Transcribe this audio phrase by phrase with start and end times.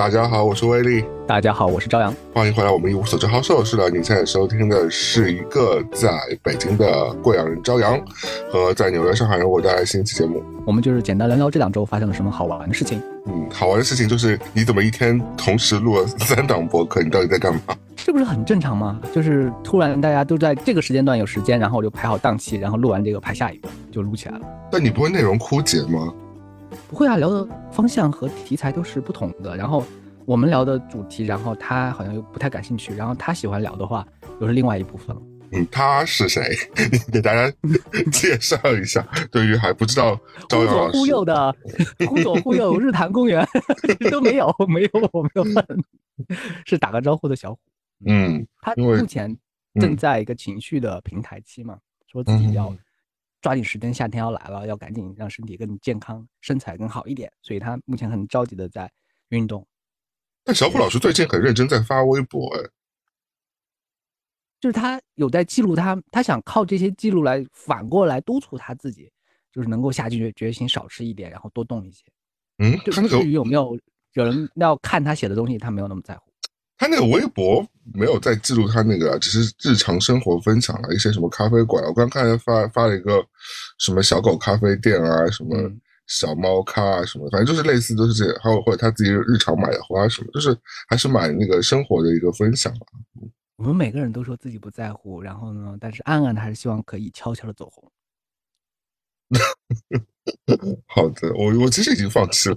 [0.00, 1.04] 大家好，我是威力。
[1.26, 2.10] 大家好，我是朝阳。
[2.32, 6.10] 欢迎回来，我们一无所知好事是的，你现在收听的是一个在
[6.42, 8.00] 北京的贵阳人朝阳
[8.50, 10.42] 和在纽约上海人我带来新一期节目。
[10.66, 12.98] 我们就是简单聊聊这两周发生了什么好玩的事情。
[13.26, 17.02] 嗯，好玩的事情就是你怎么一天同时录了三档播客？
[17.02, 17.60] 你到底在干嘛？
[17.94, 18.98] 这不是很正常吗？
[19.12, 24.46] 就是突然大家都在这个时间段有时间，然后我就排好档期，然后录完这个排下一个就录起来了。
[24.72, 26.10] 但你不会内容枯竭吗？
[26.90, 29.56] 不会啊，聊的方向和题材都是不同的。
[29.56, 29.84] 然后
[30.24, 34.04] 我们聊的主题，然后他好像又不太感兴趣，然后他喜欢聊的话，
[34.40, 35.22] 又是另外一部分了。
[35.52, 36.42] 嗯，他是谁？
[36.90, 37.48] 你给大家
[38.10, 39.06] 介绍一下。
[39.30, 41.54] 对于还不知道朝阳老师，忽右的，
[42.08, 43.46] 忽左忽右，日坛公园
[44.10, 45.64] 都没有，没有，我没有问，
[46.66, 47.58] 是打个招呼的小虎。
[48.04, 49.36] 嗯，他目前
[49.80, 51.78] 正在一个情绪的平台期嘛，
[52.10, 52.74] 说自己要
[53.40, 58.90] 抓紧时间，夏天要来了，要赶紧让身体更健康，身材更好一点，所以他目前很着急的在
[59.28, 59.66] 运动。
[60.44, 62.70] 但小虎老师最近很认真在发微博，哎。
[64.60, 69.10] 就是他有在记录他，他想靠这些记录来反过来督促他自己，
[69.50, 72.04] 就是能够下定决决心少吃一点，然后多动一些。
[72.58, 73.78] 嗯，他那个有没有
[74.12, 76.29] 有人要看他写的东西，他没有那么在乎。
[76.80, 81.84] 他那个微博没有在记录他那个，只是日常生活分享了一些什么咖啡馆。
[81.84, 83.22] 我刚看他发发了一个
[83.78, 85.70] 什么小狗咖啡店啊，什么
[86.06, 90.56] 小猫咖啊，什么，反正就是类似都是这，还有或者他自己日常买的花什么，就是
[90.88, 92.86] 还是买那个生活的一个分享吧。
[93.56, 97.92] 我们每个人都说自己不在乎，然后呢，但是暗暗的还是希望可以悄悄的走红。
[100.86, 102.56] 好的，我我其实已经放弃了，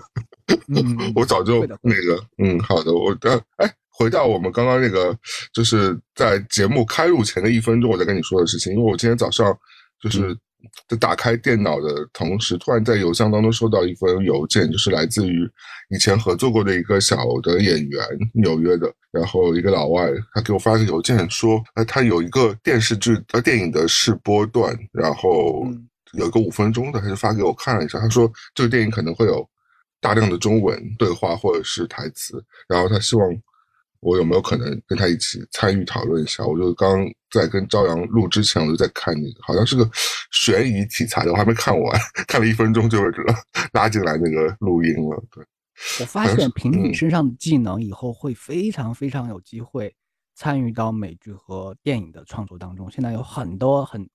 [1.15, 5.17] 我早就那个，嗯，好的，我的，哎，回到我们刚刚那个，
[5.53, 9.57] 就是在节目开录前的一分钟，我在跟你说的事情，因为我今天早上
[10.01, 10.37] 就是。
[10.87, 15.45] 在打开电脑的同时，突然在邮箱当中收到一封邮件，就是来自于
[15.89, 18.01] 以前合作过的一个小的演员，
[18.33, 25.67] 纽约的，然后一个老外，他给我发个邮件说，呃，他有一个电视剧呃电影的试播段，然后
[26.13, 29.47] 有一个五分钟的，他就发给我看了一下，他说这个电影可能会有
[29.99, 33.29] 大量的中文对话或者是台词，然后他希望。
[34.05, 36.45] 我有没有可能跟他一起参与讨论一下？
[36.45, 39.89] 我就刚在跟朝阳录之前，我就在看那个，好像是个
[40.29, 43.01] 悬疑题材的，我还没看完，看了一分钟就
[43.71, 45.23] 拉进来那个录音了。
[45.31, 45.41] 对，
[46.01, 49.95] 我发现凭你身上的技能，以后会非常非常有机会
[50.35, 52.91] 参与到美剧和电影的创作当中。
[52.91, 54.05] 现在有很多很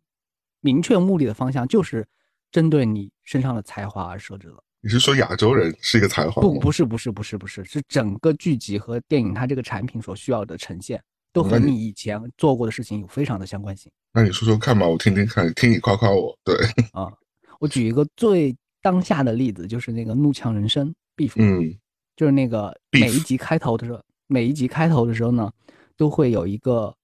[0.60, 2.06] 明确目的的方向，就是
[2.50, 4.62] 针对你身上的才华而设置的。
[4.80, 6.40] 你是说亚洲人是一个才华？
[6.40, 11.02] 不，不是，不是，不是，不是，是整个剧集和电影它这个产品所需要的呈现，
[11.32, 13.90] 都和你以前做过的事情有非常的相关性。
[14.12, 16.36] 那你说说看吧，我听听看，听你夸夸我。
[16.44, 16.54] 对
[16.92, 17.12] 啊，
[17.58, 21.76] 我举一个最当下的例子，就是那个《怒呛人生》，Beef，嗯，
[22.14, 25.52] 就是那个每一集开头的时候，每一集开头的时候呢，
[25.96, 26.94] 都会有一个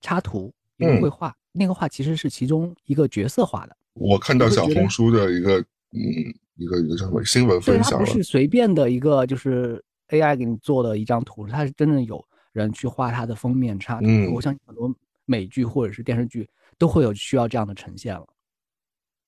[0.00, 3.76] 插图，一个绘画，那个画其实是其中一个角色画的。
[3.94, 5.60] 我看到小红书的一个，
[5.92, 6.34] 嗯。
[6.56, 7.92] 一个一个叫什么新闻分享？
[7.92, 12.22] 它不是随便的一个，就是 AI 给你做的一张图，它是真正有
[12.52, 14.06] 人去画它的封面插图。
[14.34, 14.94] 我相信很多
[15.24, 16.46] 美剧或者是电视剧
[16.76, 18.26] 都会有需要这样的呈现了。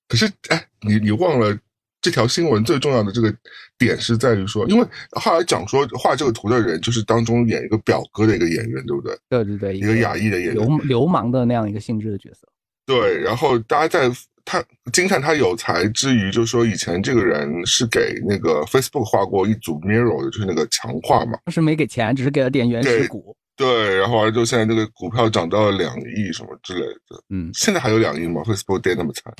[0.08, 1.58] 可是，哎，你你忘了
[2.02, 3.34] 这条新闻最重要的这个
[3.78, 9.16] 点是在于说，因为后来讲说画这个图的人就是当中演一个表哥的一个演员，对不对？
[9.30, 12.46] 对对对，一个亚裔的演员，流流氓的那样一个性质的角色。
[12.84, 14.14] 对，然后大家在。
[14.44, 14.60] 他
[14.92, 21.38] 惊叹他有才之余，就说以前这个人是给那个 Facebook 画过一组 Mirror 的，就是那个强化嘛。
[21.46, 23.36] 是没给钱，只是给了点原始股。
[23.56, 27.22] 对，然后完了就现在这个股票涨到了两亿什么之类的。
[27.30, 29.32] 嗯，现在还有两亿吗？Facebook 跌那么惨，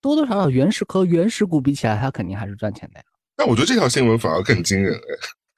[0.00, 3.04] 多多少少原始和原始股比起来，它肯定还是赚钱的呀。
[3.36, 4.94] 但我觉得这条新闻反而更惊人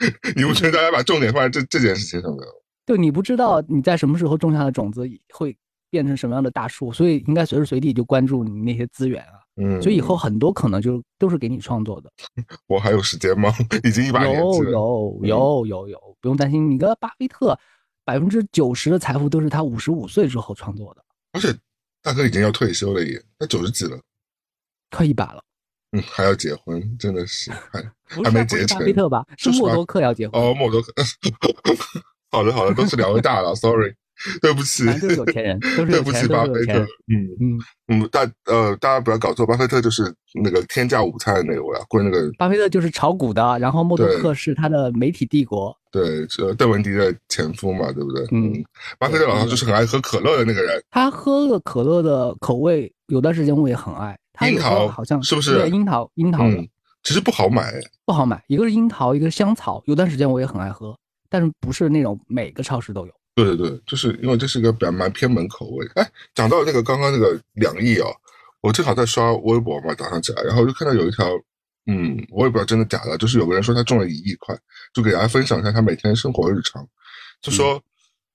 [0.00, 2.41] 哎， 你不觉得大家把重点放在这这件事情上面？
[2.85, 5.03] 对，你不知道你在什么时候种下的种子
[5.33, 5.56] 会。
[5.93, 9.37] 变成什么样的大树，所以应该随时随地就关注你那些资源啊。
[9.56, 12.11] 嗯，所以以后很多可能就都是给你创作的。
[12.67, 13.53] 我还有时间吗？
[13.85, 14.71] 已经一把年纪了。
[14.71, 16.71] 有有有有有，不用担心。
[16.71, 17.55] 你跟巴菲特，
[18.06, 21.05] 百分之九十的财富都是他五十五岁之后创作的。
[21.33, 21.55] 而且
[22.03, 24.00] 大哥已经要退休了，也他九十几了，
[24.93, 25.43] 快一百了。
[25.93, 27.83] 嗯，还要结婚，真的是还
[28.25, 28.79] 还没结成。
[28.79, 29.25] 巴菲特吧？
[29.37, 30.41] 是默多克要结婚。
[30.41, 30.93] 哦，默多克。
[32.31, 33.94] 好的好的，都是两位大佬，sorry。
[34.41, 36.79] 对不起，都是有钱人，都是对不起，巴菲特。
[37.09, 37.59] 嗯嗯
[37.89, 42.31] 嗯，大呃，大家不要搞错，巴菲特就是那个天价午餐的那位啊，过那个。
[42.39, 45.77] 巴菲特就是炒股的，然后默多克是他的媒体帝国。
[45.91, 48.25] 对，是邓文迪的前夫嘛，对不对？
[48.31, 48.53] 嗯，
[48.99, 50.81] 巴菲特老师就是很爱喝可乐的那个人。
[50.91, 54.17] 他喝的可乐的口味，有段时间我也很爱。
[54.40, 55.69] 樱桃好像是不是？
[55.69, 56.69] 樱桃，樱桃的。
[57.02, 57.73] 其实不好买，
[58.05, 58.43] 不好买。
[58.46, 59.82] 一个是樱桃，一个是香草。
[59.87, 60.96] 有段时间我也很爱喝，
[61.29, 63.12] 但是不是那种每个超市都有。
[63.34, 65.87] 对对对，就是因为这是一个比较蛮偏门口味。
[65.96, 68.08] 哎，讲到那个刚刚那个两亿啊，
[68.61, 71.26] 我正好在刷微博嘛，早上起来，然后就看到有一条，
[71.87, 74.56] 嗯，我也不知道真的假的，就是有个人说他中了一亿块，
[74.94, 76.87] 就给大家分享一下他每天生活日常，
[77.40, 77.82] 就说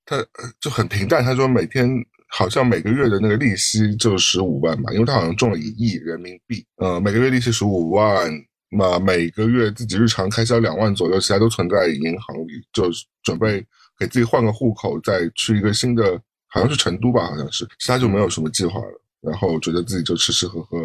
[0.05, 0.17] 他
[0.59, 1.89] 就很平淡，他说每天。
[2.29, 8.29] 好像每个月的那个利息就十五万吧，因为他好像中了一亿人民币，呃，每个月利息十五万，
[8.69, 12.89] 那每个月自己日常开销两万左右，其他都存在银行里，就
[13.24, 13.65] 准备
[13.97, 20.77] 给自己换个户口，再去一个新的，好像是成都吧，好像是，其他就没有什么计划了，然后觉得自己就吃吃喝喝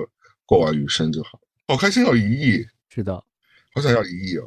[0.47, 3.15] 过完余生就好，好开心哦，一亿，是的，
[3.75, 4.45] 好想要一亿哦。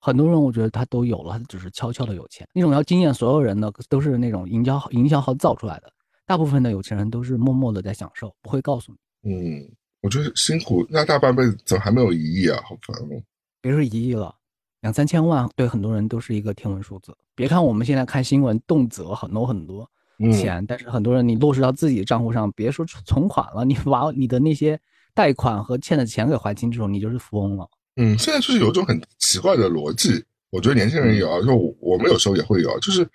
[0.00, 5.90] 很多人我觉得他都有了，他只是悄悄的有钱，那种要惊艳所有人的，都是那种营销营销号造出来的。
[6.26, 8.92] 大部分的有钱人都是默默的在享受，不会告诉
[9.22, 9.30] 你。
[9.30, 12.58] 嗯，我觉得辛苦那大半辈子，怎么还没有一亿啊？
[12.62, 13.22] 好烦哦！
[13.60, 14.34] 别说一亿了，
[14.80, 17.14] 两三千万对很多人都是一个天文数字。
[17.34, 19.86] 别看我们现在看新闻，动辄很多很多
[20.32, 24.80] 钱，但是很多人你落实到自己的账户上，别说存款了，你把你的那些
[25.14, 27.68] 贷款和欠的钱给还清之后，你就是富翁了。
[27.96, 33.06] 嗯，现在就是有一种很奇怪的逻辑，我觉得年轻人有啊，就我们有时候也会有，就是。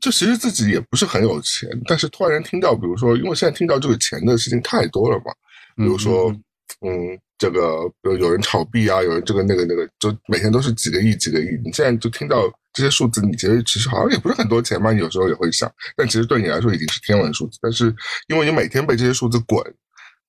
[0.00, 5.32] 就其实自己也不是很有钱，但是突然听到，比如说，因为现在听到这个钱的事情太多了嘛，
[5.76, 6.34] 比如说，
[6.80, 11.48] 嗯，这个有人炒币啊，有人这个那个那个，就每天都是几个亿几个亿。
[11.64, 14.92] 你现在就听到这些数字，你觉得其实好像也不是很多钱嘛？
[14.92, 17.58] 你有时候也会想，但其实对你来说已经是天文数字。
[17.60, 17.94] 但是
[18.28, 19.62] 因为你每天被这些数字滚，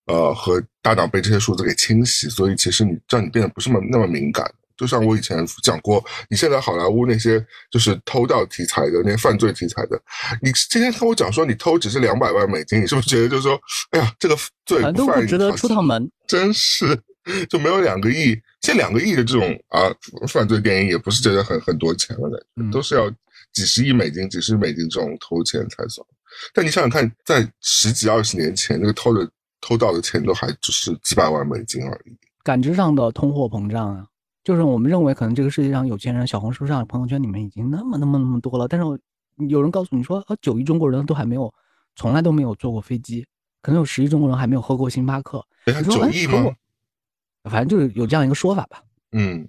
[0.07, 4.51] 呃，和大脑被这些数字给清洗，所以其实你让你变得不是那么那么敏感。
[4.81, 7.39] 就像我以前讲过，你现在好莱坞那些
[7.69, 10.01] 就是偷盗题材的那些犯罪题材的，
[10.42, 13.62] 你今天跟我讲说你偷只是两百万美金，你是不是觉得就是说，
[13.92, 14.36] 哎呀，这个
[14.66, 16.10] 罪都不值得出趟门？
[16.28, 17.00] 真是，
[17.48, 18.30] 就没有两个亿，
[18.62, 19.86] 现在两个亿的这种啊
[20.28, 23.07] 犯罪电影也不是觉得很很多钱了的，都是要
[23.54, 26.04] 几十亿美金、几十亿美金这种偷钱才算。
[26.56, 29.30] 但你想想看，在十几二十年前，那个偷的
[29.62, 34.07] 偷盗的钱都还只是几百万美金而已，感知上的通货膨胀啊。
[34.43, 38.67] 就是我们认为可能这个世界上有钱人，小红书上、朋友圈里面已经那么、那么、那么多了。
[38.67, 38.85] 但是
[39.47, 41.53] 有人告诉你说，啊，九亿中国人都还没有，
[41.95, 43.23] 从来都没有坐过飞机，
[43.61, 45.45] 可能有十亿中国人还没有喝过星巴克。
[45.85, 46.51] 九亿吗？
[47.43, 48.81] 反正就是有这样一个说法吧。
[49.11, 49.47] 嗯，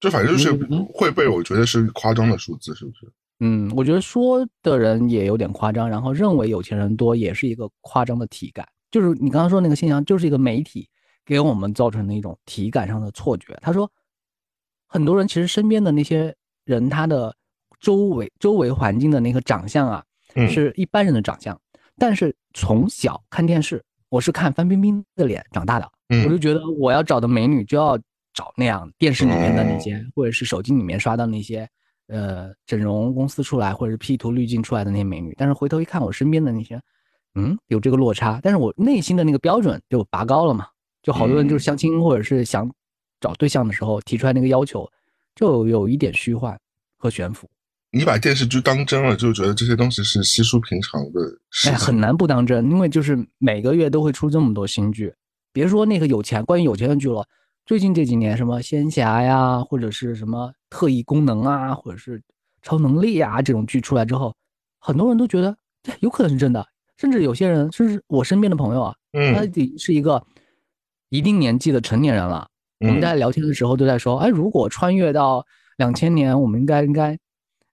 [0.00, 0.52] 这反正就是
[0.92, 3.12] 会被我觉得是夸张的数字，是不是？
[3.40, 8.66] 嗯，我觉得说的人也有点夸张，然后认为有钱人多也是一个夸张的体感。
[8.90, 10.88] 就是你刚刚说那个现象，就是一个媒体
[11.26, 13.56] 给我们造成的一种体感上的错觉。
[13.60, 13.90] 他说。
[14.88, 17.34] 很多人其实身边的那些人，他的
[17.78, 20.02] 周围周围环境的那个长相啊，
[20.48, 21.58] 是一般人的长相。
[21.96, 25.88] 但是从小看电视，我是看范冰冰的脸长大的，
[26.24, 27.98] 我就觉得我要找的美女就要
[28.32, 31.68] 找那样电视里面的那些，或者是手机里面刷到那些，
[32.06, 35.34] 呃，整容公司出来或者是 P 图滤镜出来的那些美女。
[35.36, 36.80] 但是回头一看，我身边的那些，
[37.34, 38.40] 嗯，有这个落差。
[38.42, 40.66] 但是我内心的那个标准就拔高了嘛，
[41.02, 42.70] 就好多人就是相亲或者是想。
[43.20, 44.90] 找对象的时候提出来那个要求，
[45.34, 46.58] 就有一点虚幻
[46.96, 47.48] 和悬浮。
[47.90, 51.70] 你把电视剧当真了，就觉得这些东西是稀疏平常的事。
[51.70, 55.14] 哎，很难不当真，因为就是每个月都会出这么多新剧。
[55.52, 57.26] 别说那个有钱，关于有钱的剧了，
[57.64, 62.22] 最近这几年什么仙侠呀，或者是什么特异功能啊，或者是
[62.60, 64.36] 超能力啊这种剧出来之后，
[64.78, 66.66] 很多人都觉得这有可能是真的。
[66.98, 68.94] 甚至有些人，甚至我身边的朋友啊，
[69.34, 69.42] 他
[69.78, 70.26] 是一个
[71.08, 72.48] 一定年纪的成年人了。
[72.80, 75.44] 我们在聊天的时候都在说，哎，如果穿越到
[75.78, 77.18] 两千年，我们应该应该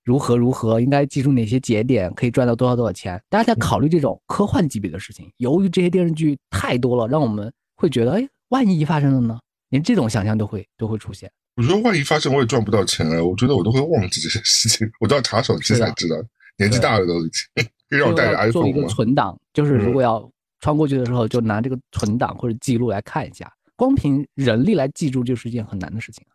[0.04, 0.80] 如何如何？
[0.82, 3.22] 应该记住哪些节点，可以赚到多少多少钱？
[3.30, 5.32] 大家在考虑这种科幻级别的事情。
[5.38, 9.40] 由于这些电视剧太多了，让我们会觉得，哎，万一发生了呢？
[9.70, 11.30] 连这种想象都会都会出现。
[11.56, 13.24] 我觉得万一发生，我也赚不到钱啊！
[13.24, 16.16] 我觉得我都会忘记这些事情，我都要查手机才知道。
[16.58, 23.52] 年纪大了都已经， 可以让我带着 iPhone 做一个存档，就是如果要穿过去的时候，就拿这个存档或者记录来看一下。
[23.76, 26.26] 光凭人力来记住就是一件很难的事情。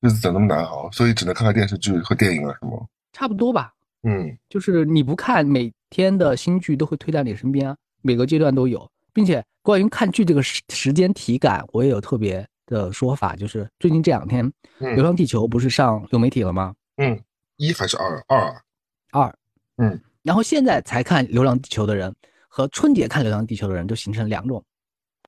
[0.00, 0.90] 日子怎么那么难熬？
[0.90, 2.86] 所以只能看看电视剧和电影了，是吗？
[3.12, 3.72] 差不多吧。
[4.02, 14.46] 嗯，就是你不看，每天的新剧都会推在你身边，每个阶段都有，并且关于看剧这个时时间体感，我也有特别的说法，就是最近这两天，
[14.94, 16.74] 《流浪地球》不是上流媒体了吗？
[16.96, 17.20] 嗯，
[17.56, 18.24] 一还是二？
[18.28, 18.62] 二，
[19.10, 19.38] 二。
[19.78, 22.14] 嗯，然后现在才看《流浪地球》的人
[22.48, 24.64] 和春节看《流浪地球》的人，就形成两种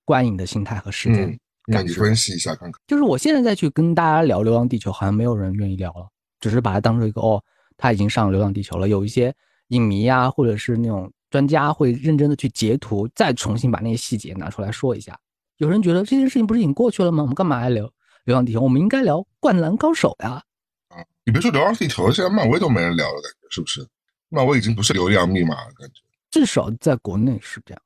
[0.05, 1.39] 观影的心态和时间。
[1.67, 6.09] 那你分析一下看看，就是我现在再去跟大家聊《流浪地球》，好像没有人愿意聊了，
[6.41, 7.43] 只是把它当成一个哦，
[7.77, 8.89] 他已经上《流浪地球》了。
[8.89, 9.35] 有一些
[9.69, 15.17] 影迷啊，或者是那种专家会认真的去截图，再重新把那些细节拿出来说一下。
[15.59, 17.23] 有人觉得这件事情不是已经过去了吗？
[17.23, 17.85] 我们干嘛还聊
[18.25, 20.43] 《流流浪地球》，我们应该聊《灌篮高手》呀。
[20.89, 23.87] 啊，你别说《流浪地球》，现在漫威都没人聊了，感觉是不是？
[24.29, 26.01] 漫威已经不是流量密码了，感觉。
[26.31, 27.83] 至少在国内是这样。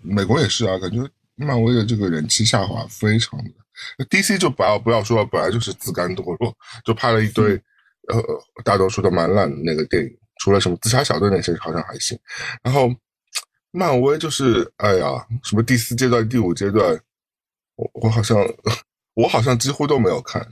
[0.00, 0.98] 美国也是啊，感觉
[1.40, 3.50] 漫威的这个人气下滑非常的。
[4.10, 6.54] DC 就不要不要说，本来就是自甘堕落，
[6.84, 7.54] 就拍了一堆，
[8.08, 8.22] 呃，
[8.62, 12.18] 大多数都蛮烂的那个电影，除了什么自杀小队那些好像还行。
[12.62, 12.88] 然后
[13.70, 17.00] 漫威就是，哎呀，什么第四阶段、第五阶段，
[17.76, 18.36] 我我好像
[19.14, 20.46] 我好像几乎都没有看。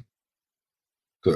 [1.20, 1.34] 对，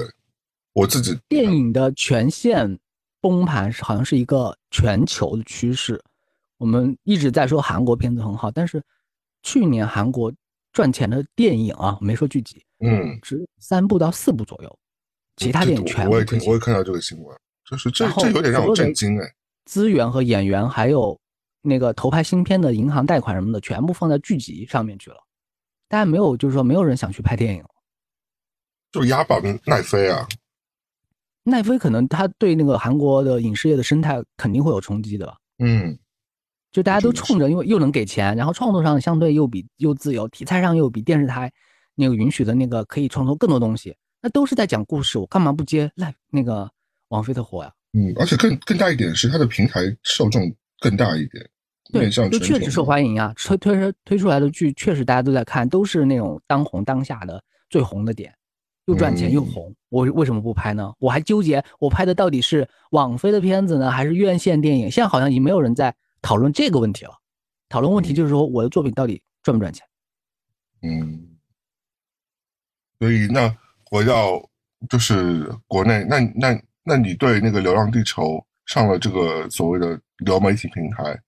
[0.73, 2.79] 我自己电影的全线
[3.21, 6.01] 崩盘是好像是一个全球的趋势。
[6.57, 8.81] 我们一直在说韩国片子很好，但是
[9.43, 10.33] 去年韩国
[10.71, 14.79] 赚钱的电影啊，没说剧集，嗯，只三部到四部左右，
[15.35, 17.37] 其他电影全我也听，我也看到这个新闻，
[17.69, 19.31] 就是这这有点让我震惊哎。
[19.65, 21.19] 资源和演员还有
[21.61, 25.17] 那个投拍新片的银行贷款什么的，全部放在剧集上面去了，
[25.87, 27.63] 大家没有就是说没有人想去拍电影，
[28.91, 30.27] 就押宝奈飞啊，
[31.43, 35.99] 奈飞可能他对那个韩国的影视业的生态肯定会有冲击的吧，嗯。
[36.73, 41.49] 就大家都冲着，因为又能给钱，然后创作上相对又比又自由，题材上又比电视台
[41.93, 46.67] 那个允许的那个可以创作更多东西，那都是在讲故事，我干嘛不接那那个
[47.09, 47.71] 王菲的活呀？
[47.93, 51.47] 嗯，而且更更大一点是它的平台受众更大一点，
[51.91, 57.39] 对，就确实受欢迎啊，推推推出来的剧确实大家都在看，都是那种当红当下的
[57.69, 58.33] 最红的点，
[58.87, 60.91] 又赚钱又红，我为什么不拍呢？
[60.97, 64.89] 我还纠结我拍的到底是网飞的片子呢，还是院线电影？
[64.89, 65.93] 现在好像已经没有人在。
[66.23, 67.11] 讨论这个问题了，
[67.67, 69.85] 讨论问题就是说我的作品到底赚不赚钱？
[70.81, 71.37] 嗯，
[72.97, 74.41] 所以那回到
[74.89, 78.23] 就是国内，那那那你对那个《流浪地球》
[78.65, 81.21] 上了这个所谓的流媒体平台，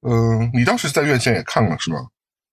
[0.00, 2.08] 嗯，你当时在院线也看了是吗？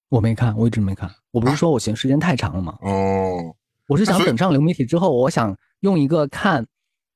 [0.09, 1.09] 我没看，我一直没看。
[1.31, 2.77] 我不是说我嫌时间太长了吗？
[2.81, 3.55] 哦，
[3.87, 6.67] 我是想等上流媒体之后，我想用一个看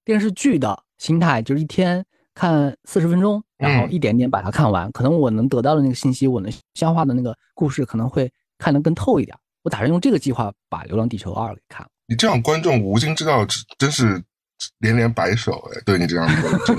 [0.06, 2.06] 电视剧的心态，就是一天。
[2.38, 9.36] 看四十分钟，然后一点点把它看完，可能我能得到的那个信息，我能消化的那个故事，可能会看得更透一点。
[9.64, 11.90] 我打算用这个计划把《流浪地球二》给看了。
[12.08, 13.44] 你这样观众无心之道，
[13.80, 14.24] 真是
[14.78, 15.82] 连连摆手哎！
[15.84, 16.76] 对你这样子，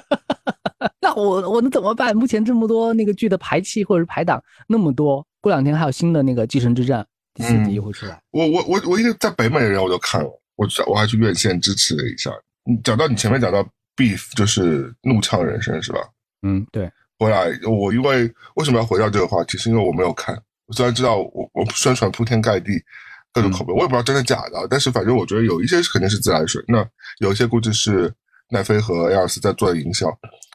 [1.02, 2.16] 那我我能怎么办？
[2.16, 7.02] 目前这么多那个剧的排期或者是排档那么多，过两天还有新的那个《继承之战》
[7.34, 8.18] 第四集会出来。
[8.30, 12.30] 我我我我一个在北美的人我都看了，我我还去院线支持了一下。
[12.64, 13.62] 你讲到你前面讲到。
[13.96, 16.00] Beef 就是怒呛人生是吧？
[16.42, 16.90] 嗯，对。
[17.18, 18.24] 回来我因为
[18.56, 19.56] 为什么要回到这个话题？
[19.56, 20.34] 是因为我没有看。
[20.66, 22.72] 我虽然知道我我宣传铺天盖地
[23.32, 24.66] 各种口碑，我也不知道真的假的。
[24.68, 26.60] 但是反正我觉得有一些肯定是自来水。
[26.66, 26.84] 那
[27.18, 28.12] 有一些估计是
[28.48, 30.10] 奈飞和 A 尔斯在做的营销，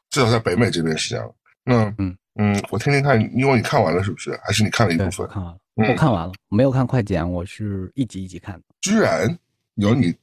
[0.10, 1.34] 至少在北美这边是这样。
[1.64, 4.38] 那嗯嗯，我听听看，因为你看完了是不是？
[4.44, 5.26] 还是你看了一部分？
[5.30, 8.62] 看完了，我看完了，没有看快剪，我是一集一集看的。
[8.82, 9.38] 居然
[9.76, 10.14] 有你。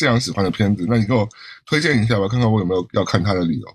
[0.00, 1.28] 这样喜欢的片子，那你给我
[1.66, 3.68] 推荐一下吧，看看我有没有要看它的理由。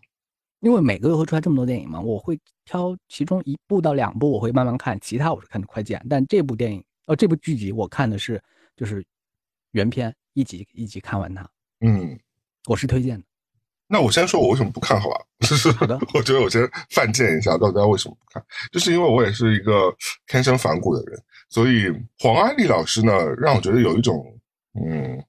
[0.61, 6.03] 因为每个月会出来这么多电影嘛，我会挑其中一部到两部，我会慢慢看，其他我是看的快剪。
[6.09, 8.41] 但这部电影，哦，这部剧集我看的是
[8.75, 9.05] 就是
[9.73, 11.47] 原片，一集一集看完它。
[11.81, 12.19] 嗯，
[12.67, 13.23] 我是推荐的。
[13.87, 15.17] 那我先说我为什么不看好吧？
[15.77, 18.43] 好的，我觉得我先犯贱一下，到底为什么不看？
[18.71, 24.25] 就是因为我也是一个天生反骨的人，所以黄安丽老师呢，让我觉得有一种
[24.73, 25.23] 嗯。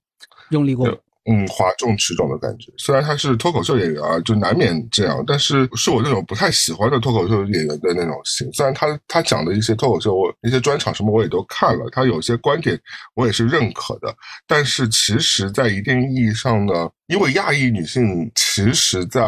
[0.50, 0.86] 用力过，
[1.28, 2.72] 嗯，哗众取宠的感觉。
[2.78, 8.48] 虽然他是脱口秀演员啊，就难免这样，但是是我那种不太喜欢的脱口秀演员的那种型。
[8.52, 12.80] 虽然他他讲的一些脱口秀，我一些专场什么我也都看了，他有些观点
[13.14, 14.14] 我也是认可的。
[14.46, 19.20] 但是其实，在一定意义上呢，因为亚裔女性其实，在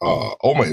[0.00, 0.08] 呃
[0.38, 0.64] 欧美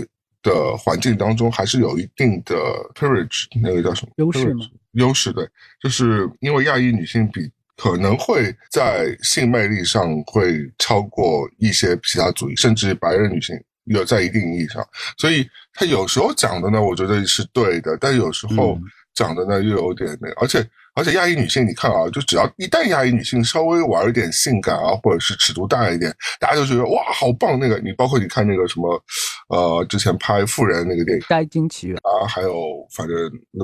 [0.41, 2.55] 的环境当中还是有一定的
[2.95, 4.65] privilege，那个叫什么优势吗？
[4.93, 5.45] 优势对，
[5.81, 7.51] 就是因为亚裔女性比。
[7.79, 13.55] 可能会在性魅力上会超过一些其他族裔，甚至白人女性
[13.85, 14.85] 有在一定意义上，
[15.17, 18.77] 所以他有时候讲的呢，我觉得是对的，但有时候
[19.15, 20.63] 讲的呢又有点那，而且。
[20.95, 27.59] 而且亚裔女性，你看啊，就只要一旦亚裔女性稍微玩一点性感啊，或者是尺度大一点，大家就觉得哇，好棒！
[27.59, 29.01] 那个你包括你看那个什么，
[29.49, 32.53] 呃，之前拍《富人》那个电影《摘金奇缘》啊，还有
[32.93, 33.15] 反正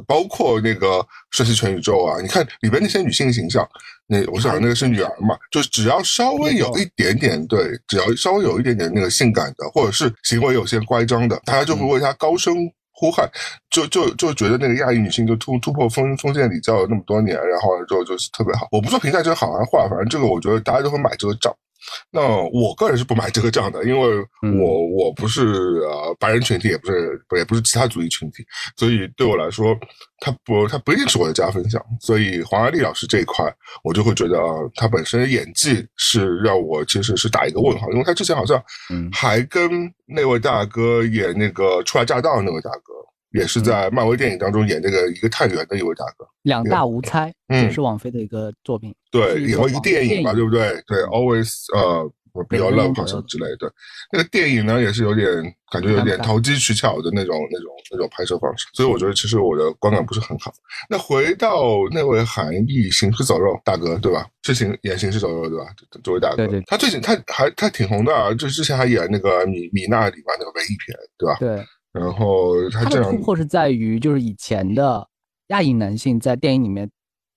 [0.07, 0.87] 包括那个
[1.31, 3.67] 《瞬息全宇宙》啊，你看里边那些女性形象，
[4.07, 12.55] 那我想那个是女儿嘛，就是只要稍微有一点点对，只要稍微有一点点那个性感的，或者是行为有些乖张的，大家就会为她高声。
[12.95, 13.29] 呼喊，
[13.69, 18.67] 就就就觉得那个亚裔女性就突突破封封建礼教了那么多年，然后就就是特别好。
[18.71, 21.53] 我不说评价这个好还是坏，反正这个我觉得大家都会买这个账。
[22.11, 24.17] 那我个人是不买这个账的，因为
[24.59, 28.45] 我我不是呃白人群体，也不是不也不是其他族裔群体，
[28.77, 29.77] 所以对我来说，
[30.19, 31.81] 他不他不一定是我的加分项。
[32.01, 33.45] 所以黄阿丽老师这一块，
[33.83, 38.61] 我就会觉得啊，他本身演技是让我其实是打一个问号，因为他之前好像
[39.11, 39.69] 还跟
[40.05, 42.93] 那位大哥演那个初来乍到那位大哥。
[43.35, 48.95] 也是在漫威电影当中演这个一个探员的一位大哥，两大无猜，也是网飞的一个作品。
[49.11, 50.81] 对，演过一个电影嘛，对不对？
[50.87, 53.69] 对，Always 呃，我比较 love 好像之类的。
[54.11, 55.27] 那个电影呢，也是有点
[55.69, 60.53] 感觉有点投机取巧的那种、那种、那种拍摄方式，所以我觉得其实我的观感不是很好。
[60.89, 61.61] 那回到
[61.91, 64.25] 那位韩裔行尸走肉大哥，对吧？
[64.43, 65.65] 是行演行尸走肉对吧？
[66.01, 71.35] 这位大哥，对对，他最近他还他挺红的啊，就之前还演那个米米娜里面那个文艺片，对吧？
[71.39, 71.65] 对。
[71.95, 75.07] 然后他的突破是在于，就是以前的
[75.47, 76.89] 亚裔男性在电影里面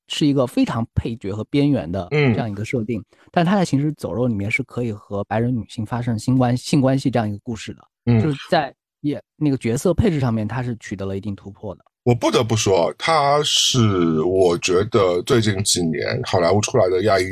[0.09, 3.01] 是一个非常配角和边缘的这样一个设定，
[3.31, 11.85] 但他在《行尸走肉》里面是可以和白人女性发生性关性关系这样一个故事的，就是在演那个角色配置上面，他是取得了一定突破的。
[12.03, 17.27] 我不得不说，他是我觉得最近几年好莱坞出来的亚裔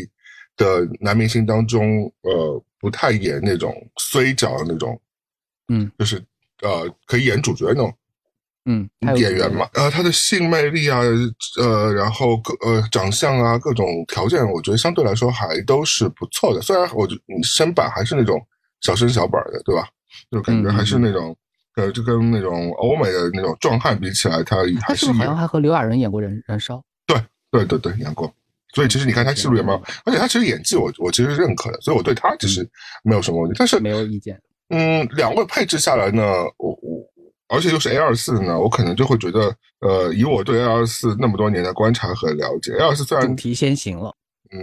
[0.57, 4.97] 的男明星当中，呃，不太演那种衰角的那种，
[5.67, 6.23] 嗯，就是。
[6.63, 7.93] 呃，可以演主角那种，
[8.65, 11.01] 嗯，演员嘛，呃，他的性魅力啊，
[11.61, 16.61] 呃，然后各呃长相啊，各种条件，我觉得相对来说还都是不错的。
[16.61, 18.41] 虽然我你身板还是那种
[18.81, 19.89] 小身小板的，对吧？
[20.31, 21.37] 就感觉还是那种，
[21.77, 26.77] 呃，就跟那种欧美的那种壮汉比起来，他还是好像还和刘亚仁演过《人燃烧》。
[27.07, 27.21] 对
[27.51, 28.33] 对对对，演过。
[28.75, 32.69] 所以其实你看他戏路也蛮，而且他其实演技我我其实是认可的，所以我对他其实
[33.05, 33.57] 没有什么问题。
[33.59, 34.41] 但是没有意见。
[34.69, 36.23] 嗯，两位配置下来呢，
[36.59, 37.05] 我我，
[37.49, 44.13] 而且又是 A 二四呢，我可能就会觉得，呃，以我对 A 二四那么多年的观察和了解，A 二四虽然主题先行了，
[44.51, 44.61] 嗯，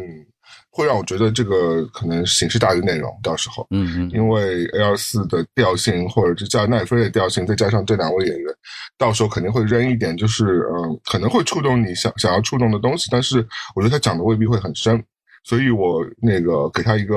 [0.70, 8.54] 会让我觉得这个可能形式大于内容，到时候，嗯嗯，因为 A 二四的调性或者是叫奈飞的调性，再加上这两位演员，
[8.98, 13.38] 到时候肯定会扔一点，就是嗯，可能会触动你想想要触动的东西，但是
[13.74, 15.02] 我觉得他讲的未必会很深。
[15.44, 17.16] 所以我那个给他一个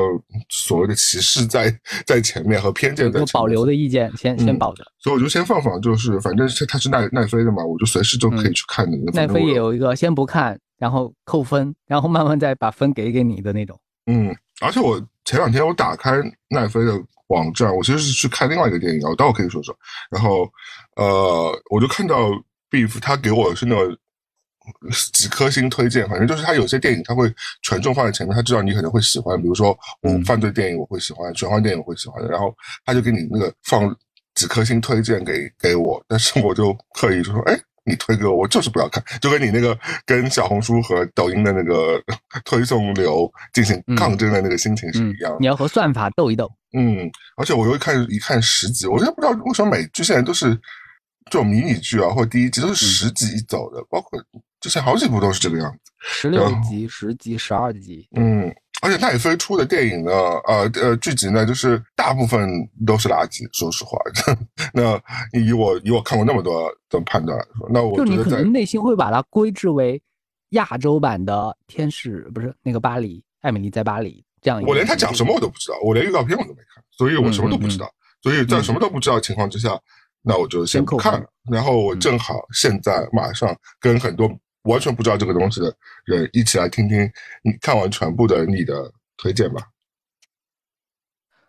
[0.48, 1.72] 所谓的歧视在
[2.04, 4.84] 在前面和偏见在保留的意见，先先保着。
[4.98, 8.96] 所以我就先放放，就是反正是他是奈奈飞的嘛，我就随时都可以去看的。
[9.12, 13.78] 奈飞也有一个先不看，然后扣分，然后慢慢再把分给给你的那种。
[14.06, 19.72] 嗯，而且我前两天我打开奈飞的网站，我其实是去看另外一个电影，我待会可以说说。
[20.10, 20.50] 然后
[20.96, 22.28] 呃，我就看到
[22.70, 23.96] Beef 他给我是那个。
[25.12, 33.94] 几颗星推荐，反正就是他有些电影他会权重放在前面，他知道你可能会喜欢，比如说我犯罪电影我会喜欢，玄幻电影我会喜欢的，然后他就给你那个放
[34.34, 42.02] 几颗星推荐给给我，但是我就刻意就说，哎，你推给我，我就是不要看，就跟你那个跟小红书和抖音的那个
[42.44, 46.50] 推送流进行抗争的那个心情是一样，你要和算法斗一斗。
[46.76, 50.54] 嗯，而且我又看一看十集，我现在不知道为什么美剧现在都是
[51.30, 54.22] 这种迷你剧啊，或者第一集都是十集一走的，包括。
[54.66, 58.04] 之前好几部都是这个样子，十六集、十集、十二集。
[58.16, 58.52] 嗯，
[58.82, 62.48] 而且奈飞出的电影呢，呃呃，剧集呢，就是大部分
[62.84, 63.48] 都是垃圾。
[63.56, 63.96] 说实话，
[64.74, 65.00] 那
[65.38, 70.02] 以我以我看过那么多的判断来说，那我就你可能内心会把它归置为
[70.48, 71.32] 亚洲版的
[71.68, 74.60] 《天使》，不是那个巴黎，艾米丽在巴黎这样。
[74.62, 77.88] 我连他讲什么我都不知道，我连预告片我都没看，所以我什么都不知道。
[78.20, 79.80] 所以在什么都不知道的情况之下，
[80.22, 81.26] 那我就先不看了。
[81.52, 84.28] 然后我正好现在马上跟很多。
[84.66, 85.74] 完全不知道这个东西的
[86.04, 87.00] 人，一起来听听
[87.42, 89.62] 你看完全部的你的推荐吧。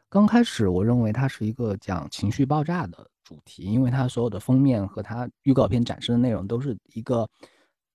[0.09, 7.29] 刚开始我认为它是一个讲情绪爆炸的主题，因为它所有的封面和它预告片展示的内容都是一个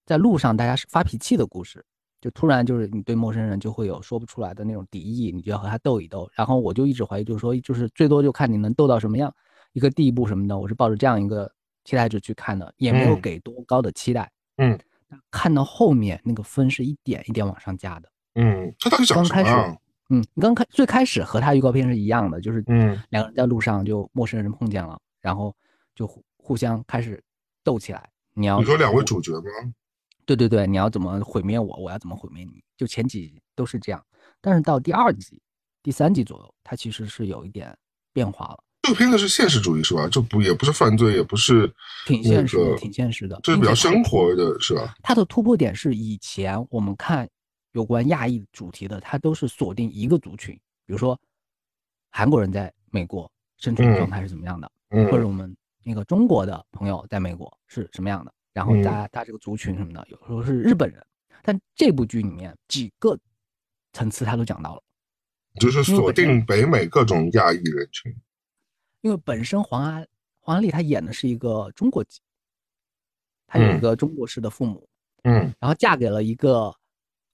[0.05, 1.83] 在路上大家是发脾气的故事，
[2.21, 6.31] 就突然就是你对陌生人就会有说不出来的那种敌意，你就要和他斗一斗。
[6.35, 9.35] 然后我就一直怀疑，就是说，就是最多就看你能斗到什么样
[9.73, 10.59] 一个地步什么的。
[10.59, 11.51] 我是抱着这样一个
[11.85, 14.31] 期待值去看的，也没有给多高的期待。
[14.59, 14.79] 嗯。
[15.31, 18.11] 看到后面那个分是一点一点往上加的。
[18.35, 19.51] 嗯，他到底刚开始，
[20.11, 25.55] 嗯，你刚开最开始和他预告片是一样的，就是嗯，两个人在路上就陌生人碰见了，然后
[25.95, 27.23] 就互互相开始
[27.63, 28.09] 斗起来。
[28.35, 29.51] 你要你说两位主角吗？
[30.25, 32.63] 对对对，你要怎么毁灭我，我要怎么毁灭你？
[32.77, 34.03] 就前几都是这样，
[34.41, 35.43] 但是到第二集、
[35.83, 37.77] 第三集左右，他其实是有一点
[38.13, 38.65] 变化了。
[38.83, 40.09] 这个片子是现实主义是吧？
[40.09, 41.73] 就不也不是犯罪，也不是
[42.05, 44.93] 挺现实的，挺现实的，这是比较生活的，是吧？
[45.03, 47.29] 它的突破点是以前我们看
[47.73, 50.53] 有关亚裔主题的，它都是锁定一个族群，
[50.85, 51.19] 比如说
[52.11, 54.69] 韩国人在美国生存状态是怎么样的，
[55.11, 61.01] 或者我们那个中国的朋友在美国是什么样的，然后大大这个族群什么的，有时候是日本人，
[61.45, 63.17] 但这部剧里面几个
[63.93, 64.83] 层次他都讲到了。
[65.61, 68.13] 就是锁定北美各种亚裔人群。
[69.03, 70.05] 因为本身黄阿
[70.41, 72.21] 黄安丽她演的是一个中国籍，
[73.47, 74.89] 她有一个中国式的父母，
[75.25, 76.75] 嗯，然后嫁给了一个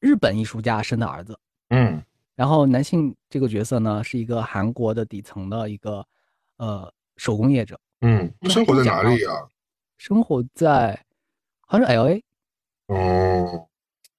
[0.01, 2.03] 日本艺术家生的儿子，嗯，
[2.35, 6.05] 然后男性这个角色呢是一个韩国的底层的一个
[6.57, 9.35] 呃手工业者，嗯，生活在哪里啊？
[9.99, 10.99] 生活在
[11.61, 12.25] 好像是 L A，
[12.87, 13.69] 哦，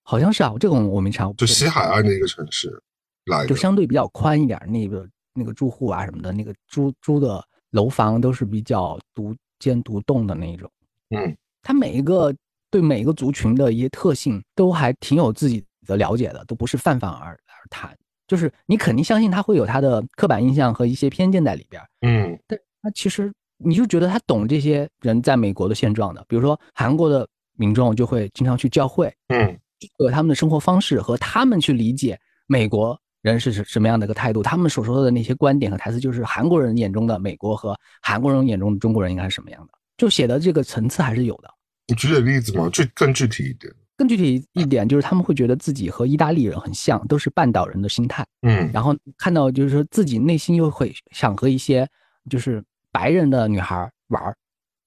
[0.03, 2.83] 好像是啊，这个我没查，就西海岸的一个城市
[3.25, 5.09] 来，就相对比较宽一点那个。
[5.33, 10.69] 那个住户啊什么的，那个租租的楼房都是比较独间独栋的那种。
[11.09, 12.33] 嗯，他每一个
[12.71, 17.95] 对每一个族群的一些特性都还挺有自己的了解的，都不是泛泛而而谈。
[18.27, 21.81] 就是你肯定相信他会有他的刻板印象和一些偏见在里边。
[22.01, 26.23] 嗯，但他其实你就觉得他懂这些人在美国的现状的。
[26.27, 29.59] 比如说韩国的民众就会经常去教会，嗯，
[29.97, 32.99] 有他们的生活方式和他们去理解美国。
[33.21, 34.41] 人是什什么样的一个态度？
[34.41, 39.73] 他们所说的那些观点和台词，就是韩国人眼中的美国和韩国人眼中的中国人应该是什么样的？
[39.97, 41.49] 就写的这个层次还是有的。
[41.87, 42.69] 你举点例子吗？
[42.71, 43.73] 具更具体一点。
[43.97, 48.25] 更具体一点就是他们会觉得自己和意大利人很像，都是半岛人的心态。
[48.43, 51.85] 嗯，然后看到就是说自己内心又会想和一些
[52.29, 53.75] 就是白人的女孩
[54.07, 54.33] 玩儿，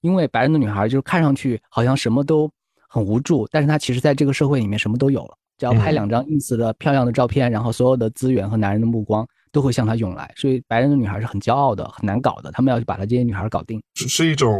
[0.01, 2.49] 因为白人的女孩就是看上去好像什么都
[2.89, 5.37] 很无助，但是她其实在这个社会里面什么都有了。
[5.63, 12.51] 只要拍两张 ins 的漂亮的照片，然后所有的资源和男人的目光都会向她涌来，所以白人的女孩是很骄傲的，很难搞的。
[12.51, 14.59] 他们要去把她这些女孩搞定，是是一种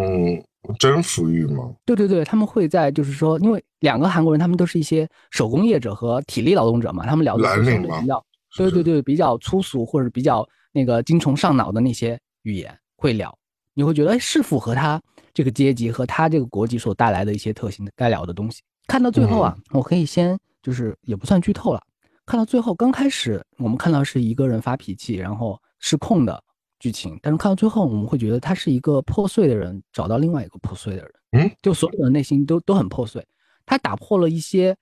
[0.80, 1.74] 征服欲吗？
[1.86, 13.38] 对对对，他们会在就是说，因为两个韩国人，他们都是一些手工业者和体力劳动者嘛，他们聊的是比较，对对对，比较粗俗或者比较那个精虫上脑的那些语言会聊，
[13.74, 15.02] 你会觉得哎，是符合他
[15.34, 18.62] 这个阶级和他这个国籍所带来的一些特性的该聊的东西。
[18.88, 20.40] 看到最后啊，我可以先。
[20.64, 21.82] 就是也不算剧透了，
[22.26, 26.42] 看到最后刚开始我们看到是一个人发脾气然后失控的
[26.80, 33.24] 剧情，但是看到最后我们会觉得他是一个破碎的人找到另外一个破碎的人，嗯，就所有的内心都都很破碎，
[33.66, 34.76] 他打破了一些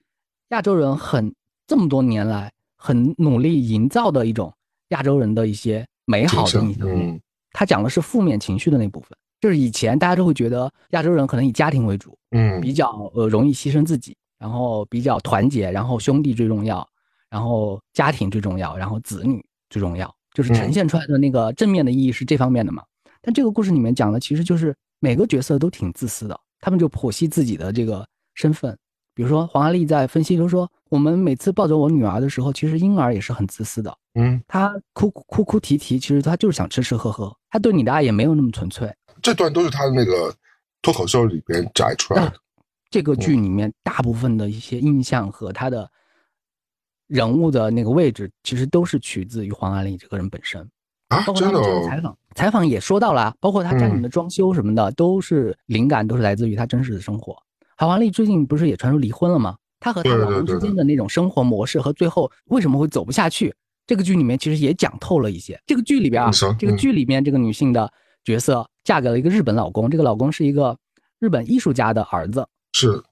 [0.49, 1.33] 亚洲人很
[1.65, 4.53] 这么多年来很努力营造的一种
[4.89, 7.19] 亚洲人的一些美好的印象，嗯，
[7.51, 14.15] 他讲的是负面情绪的那部分，就是以前大家都会觉得亚洲人可能以家庭为主，嗯，比较呃容易牺牲自己。
[14.41, 16.85] 然后比较团结，然后兄弟最重要，
[17.29, 22.81] 然后家庭最重要，然后子女最重要，就是呈现出来的那个正面的意义是这方面的嘛？
[23.21, 28.75] 但这个故事里面讲的其实就是每个角色都挺自私的，他们就剖析自己的这个身份。
[29.13, 33.95] 比如说黄阿丽在分析，就说我们每次抱着我女儿的时候，其实婴儿也是很自私的。
[34.15, 38.91] 嗯，他哭哭哭啼啼，其实他就是想吃吃喝喝，他对你的爱也没有那么纯粹。
[39.21, 40.33] 这段都是他的那个
[40.81, 42.33] 脱口秀里边摘出来的。
[42.91, 45.89] 这个剧里面大部分的一些印象和他的
[47.07, 50.61] 人物的那个位置，其实都是取自于黄阿丽这个人本身
[51.07, 51.23] 啊。
[51.25, 57.35] 包括他的采访，采访也说到了，包括他家里面的装修什么的，都是灵感都是来自于他真实的生活。
[57.77, 59.57] 黄阿丽最近不是也传出离婚了吗？
[59.79, 63.51] 她和她老公之间的那种生活模式和最后为什么会走不下去，
[63.87, 65.59] 这个剧里面其实也讲透了一些。
[65.65, 67.91] 这个剧里边啊，这个剧里面这个女性的
[68.23, 70.77] 角色嫁给了一个日本老公，这个老公是一个
[71.19, 72.47] 日本艺术家的儿子。
[72.81, 73.03] 是，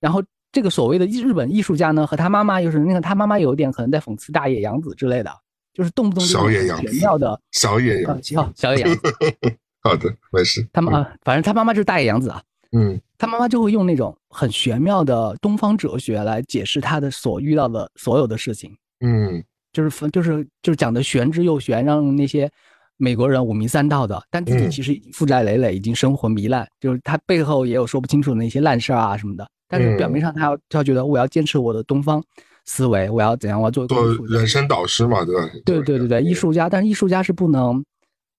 [0.00, 5.30] 然后这个所谓的日本艺术家呢，和他妈妈又是那个他妈妈有点可能在讽刺大野洋子之类的，
[5.72, 9.00] 就是动不动就玄妙的小野洋子，小野洋子。
[9.82, 10.66] 好的，没事。
[10.72, 12.42] 他妈啊，反正他妈妈就是大野洋子啊。
[12.72, 18.76] 嗯，他妈妈就会用那种很玄妙的东方哲学来解释他的所遇到的所有的事情。
[19.00, 22.50] 嗯，就是就是就是讲的玄之又玄，让那些。
[22.96, 29.46] 美国人五迷三道的，但自己其实负债累累，已经生活糜烂，就是他背后也有说不清楚的那些烂事儿啊什么的。
[29.68, 32.22] 但是表面上他要他觉得我要坚持我的东方
[32.66, 33.60] 思维，我要怎样？
[33.60, 35.50] 我要做做人生导师嘛，对吧？
[35.64, 37.84] 对对对对，艺术家，但是艺术家是不能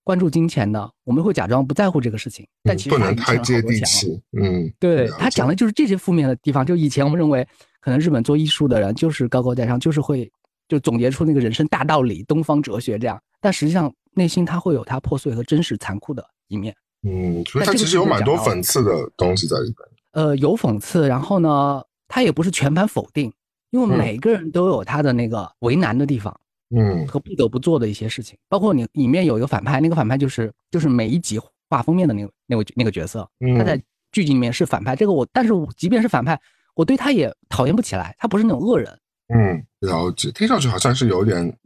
[0.03, 0.89] 关注金钱的。
[1.03, 4.17] 我们会假装不在乎这个事情，但其实不能太接地气。
[4.39, 6.65] 嗯，对他讲的就是这些负面的地方。
[6.65, 7.45] 就以前我们认为，
[7.81, 10.31] 可能日本做艺术的人就是高高在上，就是会
[10.69, 13.93] 就总结出那个人生大道理、东方哲学这样，但实际上。
[14.15, 19.87] 内心他会有他破碎和真实残酷的一面，嗯，所以他其实有蛮多讽刺的东西在里边。
[20.13, 23.31] 呃，有讽刺，然后呢，他也不是全盘否定，
[23.71, 26.33] 因为每个人都有他的那个为难的地方，
[26.73, 28.37] 嗯，和不得不做的一些事情。
[28.47, 31.37] 包括你里面有一个反派，那个反派就是就是每一集
[31.69, 33.77] 画封面的那个那位那个角色，他在
[34.13, 34.95] 剧集里面是反派。
[34.95, 36.39] 这个我，但是即便是反派，
[36.75, 38.97] 我对他也讨厌不起来，他不是那种恶人。
[39.27, 40.29] 嗯，了解。
[40.31, 41.57] 听上去好像是有点，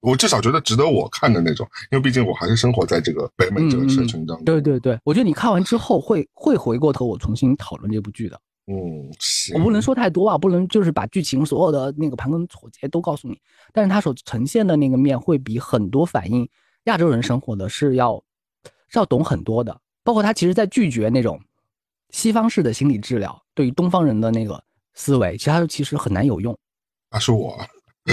[0.00, 4.44] 我至少觉得值得我看的那种，因为毕竟我还是生活在这个北美这个社群当中。
[4.44, 8.40] 对对对，我觉得你看完之后会会回过头，我重新讨论这部剧的。
[8.66, 9.10] 嗯，
[9.54, 13.38] 我不能说太多啊，不能就是把剧情所有的那个盘根错节都告诉你。
[13.72, 16.48] 但是它所呈现的那个面会比很多反映
[16.84, 18.22] 亚洲人生活的是要
[18.88, 19.78] 是要懂很多的。
[20.02, 21.40] 包括他其实在拒绝那种
[22.10, 26.54] 西方式的心理治疗，对于东方人的那个思维，其他其实很难有用。
[27.14, 27.56] 他是我，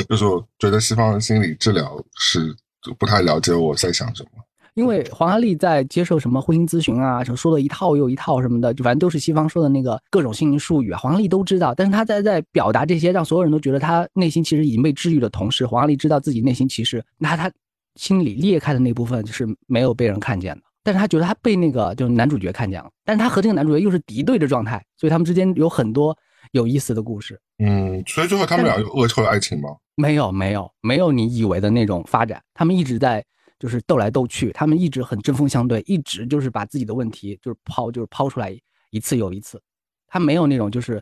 [0.07, 2.55] 就是我觉得西方心理治疗是
[2.99, 4.29] 不太了解我在想什么。
[4.75, 11.73] 因为黄阿丽在接受什么婚姻咨询啊，就说了一套又一套什么的，就反正都是西方说的那个各种心灵术语啊，黄阿丽都知道。
[11.73, 17.51] 但是他在在表达这些，让所有人都觉得他内心其实已经被治愈的同时，黄阿丽知道自己内心其实那他
[17.95, 20.61] 心里裂开的那部分就是没有被人看见的。
[20.83, 26.17] 但是他觉得他被那个就是男主角看见了，但是他和这个男主角又是敌对的状态，所以他们之间有很多
[26.51, 27.39] 有意思的故事。
[27.59, 29.69] 嗯，所以最后他们俩有恶臭的爱情吗？
[29.95, 33.23] 没有，没有，没有你以为的那种发展，他们一直在。
[33.59, 38.51] 就是斗来斗去，他们一直很针锋相对，一直就是把自己的问题就是抛，就是抛出来
[38.89, 39.61] 一次又一次。
[40.07, 40.99] 他没有那种就是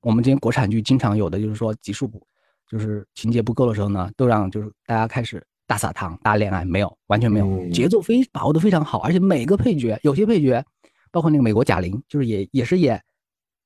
[0.00, 2.20] 我们今天国产剧经常有的，就是说集数补，
[2.68, 10.64] 就是情节不够的时候呢，都让就是大家开始大撒糖、大恋爱，没有，完全没有，节奏非把握的非常好，而且每个配角，有些配角，
[11.12, 13.00] 包括那个美国贾玲，就是也也是演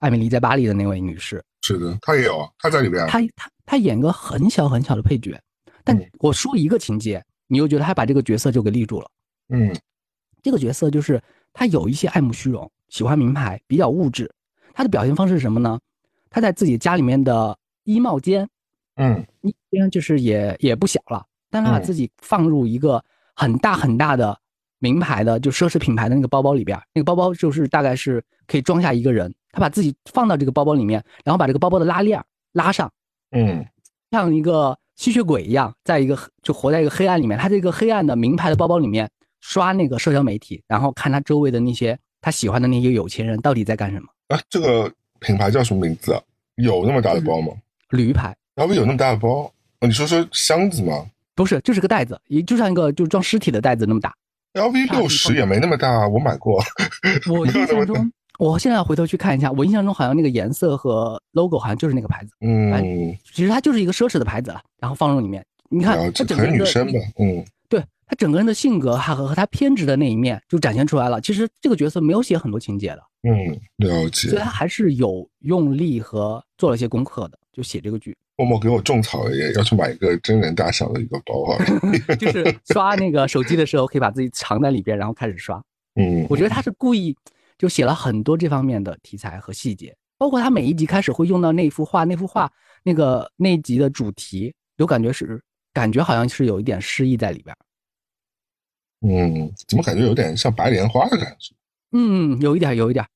[0.04, 5.40] 艾米丽在巴黎的那位女士，是的，她也有，她在里边，她她她演个很小很小的配角，
[5.82, 7.24] 但我说一个情节。
[7.46, 9.10] 你又觉得她把这个角色就给立住了，
[9.50, 9.74] 嗯，
[10.42, 14.30] 这个角色就是她有一些爱慕虚荣，喜欢名牌，比较物质。
[14.72, 15.78] 她的表现方式是什么呢？
[16.30, 18.48] 她在自己家里面的衣帽间，
[18.96, 24.36] 嗯，衣间就是也也不小了，但他把自己放入一个很大很大的
[24.84, 29.34] 名牌的就奢侈品牌的那个包包里边，那个包包就是大概是可以装下一个人。
[29.52, 32.92] 他把自己放到这个包包里面，然后把这个包包的拉链拉上，
[33.30, 33.64] 嗯，
[34.10, 34.76] 像一个。
[34.96, 44.06] 吸血鬼一样，在一个就活在一个黑暗里面，他这个黑暗的名牌的包包里面刷那个社交媒体，然后看他周围的那些他喜欢的那些有钱人到底在干什么。
[44.28, 46.22] 啊，这个品牌叫什么名字啊？
[46.54, 47.52] 有那么大的包吗？
[47.90, 48.32] 驴牌。
[48.54, 49.52] 然后有那么大的包？
[49.80, 51.04] 你说说箱子吗？
[51.34, 54.14] 不是，就是个袋子，也就像一个就装尸体的袋子那么大。
[54.54, 56.62] LV 六十也没那么大，我买过。
[57.30, 58.10] 我印象中。
[58.38, 62.30] 我现在回头去看一下，我印象中好像那个颜色和 logo 好像就是那个牌子。
[62.40, 65.44] 嗯，其实它就是一个奢侈的牌子了，然后放入里面。
[65.68, 71.20] 你看，他整个女生吧，嗯，对他整个人的性格，还和和他偏执的那一面就展现出来了。
[71.20, 74.28] 其实这个角色没有写很多情节的，嗯，了解。
[74.28, 78.16] 所以他还是有用力和做了一些功课的，就写这个剧。
[78.36, 81.64] 默默给我种草也要去买一个真人大小的一个包啊，
[82.18, 85.62] 就是刷那个手机的时候可以把自己藏在里边，然后开始刷。
[85.94, 87.16] 嗯，我觉得他是故意。
[87.56, 92.50] 就写了很多这方面的题材和细节，包括他每一集开始会用到那幅画，那幅画
[92.82, 95.40] 那个那一集的主题，有感觉是
[95.72, 97.56] 感觉好像是有一点诗意在里边。
[99.06, 101.54] 嗯，怎么感觉有点像白莲花的感觉？
[101.92, 103.06] 嗯，有一点，有一点。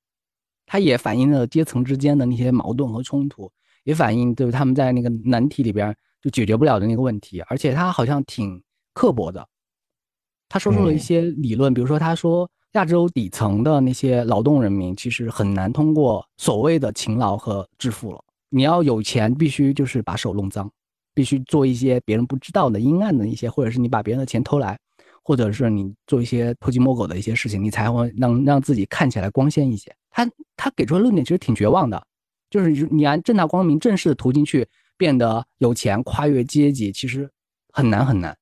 [0.64, 3.50] 它也反映了阶层之间的那些矛盾和冲突，
[3.88, 9.48] 也反映就是他们在那个难题里边就解决不了的那个问题，而且他好像挺刻薄的。
[10.46, 12.48] 他说出了一些理论，比如说他说。
[12.72, 18.22] 亚洲底层的那些劳动人民，其实很难通过所谓的勤劳和致富了。
[18.50, 20.70] 你要有钱，必须就是把手弄脏，
[21.14, 24.78] 必须做一些别人不知道的阴暗的一些，或者是你把别人的钱偷来，
[25.24, 29.90] 或者是你做一些偷鸡摸狗的一些事情，你才会能让自己看起来光鲜一些。
[30.10, 32.06] 他他给出的论点其实挺绝望的，
[32.50, 37.30] 就是你按正大光明、正式的途径去变得有钱、跨越阶级，其实
[37.72, 38.36] 很难很难。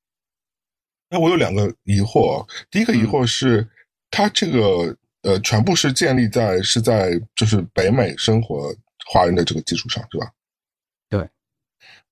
[1.08, 3.68] 那我有两个疑惑，第一个疑惑是。
[4.08, 8.72] 他这个呃，全部是建立在是在就是北美生活
[9.04, 10.30] 华人的这个基础上，是吧？
[11.10, 11.28] 对，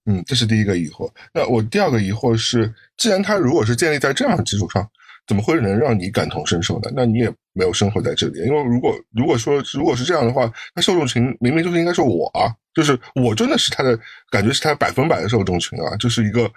[0.05, 1.11] 嗯，这是第一个疑惑。
[1.33, 4.87] 那我第二个疑惑是，既然他如果是建立在这样的基础上，
[5.27, 6.91] 怎么会能让你感同身受呢？
[6.95, 13.99] 那你也没有生活在这里，因为如果如果说如果是这样的话，那受众群明明就是应该是我啊，就是我真的是他的
[14.31, 16.51] 感觉是他百分百的受众群啊，就是一个。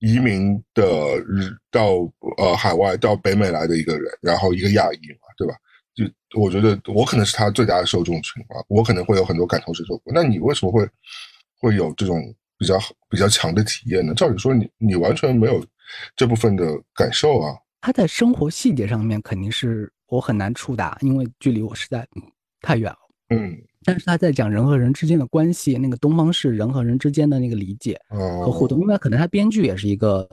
[0.00, 0.84] 移民的
[1.70, 1.86] 到
[2.36, 5.54] 呃海外到北美来的一个人，然后一个亚裔嘛，对吧？
[5.94, 6.04] 就
[6.38, 9.98] 我觉得我可能是他最大的受众群啊，我可能会有很多感同身受。
[10.04, 10.86] 那你为什么会
[11.58, 12.22] 会有这种
[12.58, 14.12] 比较比较强的体验呢？
[14.14, 15.64] 照理说你你完全没有
[16.14, 17.56] 这部分的感受啊。
[17.80, 22.06] 他在生活细节上面肯定是我很难触达，因为距离我实在
[22.60, 22.98] 太远了。
[23.30, 23.56] 嗯。
[23.84, 30.28] 但是他在讲人和人之间的关系，那个东方式人和人之间的那个理解和互动，因为可能他编剧也是一个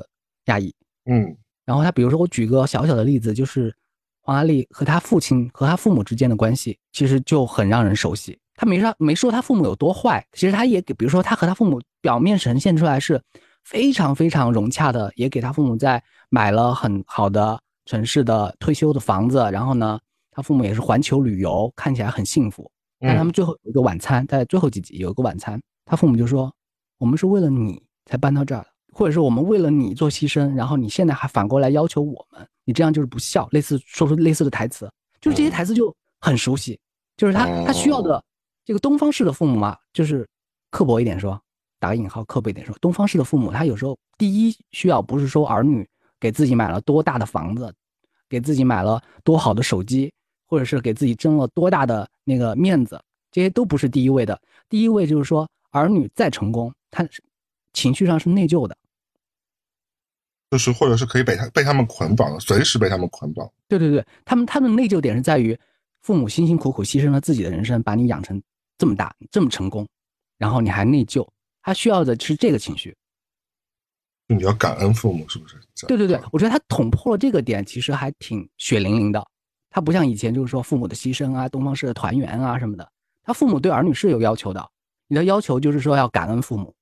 [0.45, 0.73] 亚裔，
[1.05, 3.71] 嗯，然后他比如说我举个小小的例子，就是
[4.21, 8.35] 黄阿丽和他父亲和他父母之间的关系，其实就很让人熟悉。
[8.55, 13.21] 他没说没说他父母有多坏，其实他也给，比如说他和他父母表面呈现出来是
[13.63, 19.99] 非常非常融洽的，也给他父母在买了很好的城市的退休的房子，然后呢，
[20.31, 22.69] 他父母也是环球旅游，看起来很幸福。
[22.99, 26.49] 但他们最后有一个晚餐，在最后几集有一个晚餐，他父母就说
[26.97, 36.79] ：“我们是为了你才搬到这儿，或者是我们为了你做牺牲，然后你现在还反过来要求我们，你这样就是不孝。”类似说出类似的台词，就是这些台词就很熟悉，
[37.17, 38.23] 就是他他需要的
[38.63, 40.25] 这个东方式的父母嘛，就是
[40.71, 41.37] 刻薄一点说，
[41.83, 45.85] 打个引号，刻薄一点说，东方式的父母他有时候第一需要不是说儿女
[46.19, 47.73] 给自己买了多大的房子，
[48.29, 50.11] 给自己买了多好的手机。
[50.45, 54.39] 或者是给自己争了多大的那个面子，这些都不是第一位的。
[54.69, 57.03] 第一位就是说，儿女再成功，他
[57.71, 58.77] 情绪上是内疚的，
[60.51, 63.51] 就是或者是可以被他被他们捆绑，随时被他们捆绑。
[63.67, 65.57] 对对对，他们他的内疚点是在于，
[66.03, 68.39] 父母辛辛苦苦牺牲了自己的人生，把你养成
[68.77, 69.87] 这么大这么成功，
[70.37, 71.27] 然后你还内疚，
[71.63, 72.95] 他需要的是这个情绪。
[74.27, 75.55] 你要感恩父母，是不是？
[75.87, 79.25] 对对对，我觉得他捅破了这个点，其实还挺血淋淋的。
[79.69, 82.87] 他不像以前，就是说父母的牺牲啊，东方式的团圆啊什么的。
[83.23, 84.65] 他父母对儿女是有要求的，
[85.07, 86.73] 你的要求就是说要感恩父母。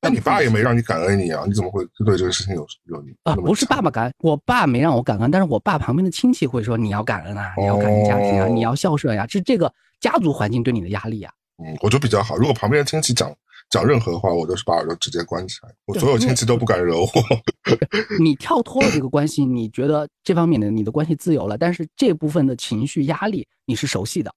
[0.00, 1.44] 那你爸也没让你感恩你啊？
[1.46, 3.34] 你怎么会对这个事情有有啊？
[3.34, 11.32] 不是爸爸感恩，我爸没让我感恩，但是我爸旁边的亲戚会说你要感恩啊，你要感恩家庭啊，你要孝顺呀，是这个家族环境对你的压力呀。
[11.58, 12.36] 嗯，我觉得比较好。
[12.36, 13.34] 如果旁边的亲戚讲。
[13.68, 15.74] 讲任何话，我都是把耳朵直接关起来。
[15.86, 17.08] 我所有亲戚都不敢惹我。
[18.20, 24.32] 你跳脱了这个关系，你觉得这方面的你的关系自由了，但是这部分的情绪压力你是熟悉的。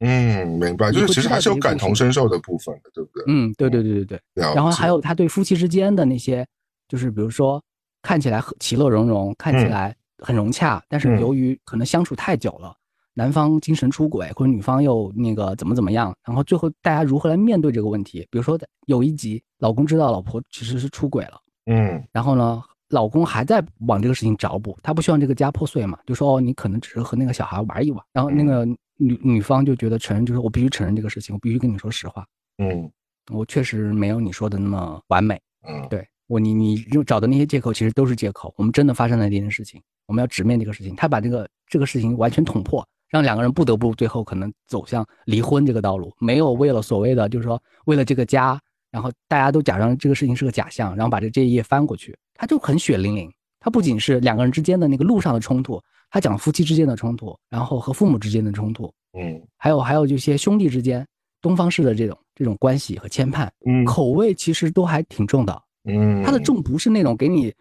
[0.00, 3.24] 嗯，明白，就是其实还是有感同身受的部分的，对不对？
[3.26, 4.20] 嗯，对对对对对。
[4.34, 6.46] 然后还有他对夫妻之间的那些，
[6.88, 7.60] 就是比如说
[8.02, 12.76] 看起来其乐融融，看起来很融洽，但是由于可能相处太久了。
[13.18, 18.20] 男方精神出轨，或者女方又那个怎么怎么样，然后最后大家如何来面对这个问题？
[18.30, 28.64] 比如说有一集，老公知道老婆其实是出轨了，嗯，然后呢，老公还在往这个事情找补，他不希望这个家破碎嘛，就说哦，你可能只是和那个小孩玩一玩，然后那个
[28.98, 32.24] 女女方就觉得承认，就是我必须承认这个事情，我必须跟你说实话，
[32.58, 32.88] 嗯，
[33.32, 35.34] 我确实没有你说的那么完美，
[35.68, 42.86] 嗯，对我你你找的那些借口其实都是借口，我们真的发生了这件事情，我们要直面这个事情，他把这个这个事情完全捅破。
[43.08, 53.30] 让两个人不得不最后可能走向离婚这个道路，没有为了所谓的就是说为了这个家，然后大家都假装这个事情是个假象，然后把这这一页翻过去，他就很血淋淋。
[53.60, 61.06] 他不仅是两个人之间的那个路上的冲突，他讲夫妻之间的冲突，然后和父母之间的冲突，嗯，还有还有这些兄弟之间
[61.40, 67.52] 东方式的这种这种关系和牵绊，嗯，口味其实都还挺重的，嗯，他的重不是那种给你，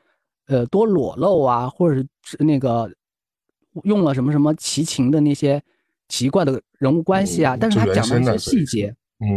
[0.48, 2.92] 呃，多裸露啊，或者是那个。
[3.84, 5.62] 用了什么什么奇情的那些
[6.08, 9.28] 奇怪的人物关系啊，但是他讲的一些细节，嗯，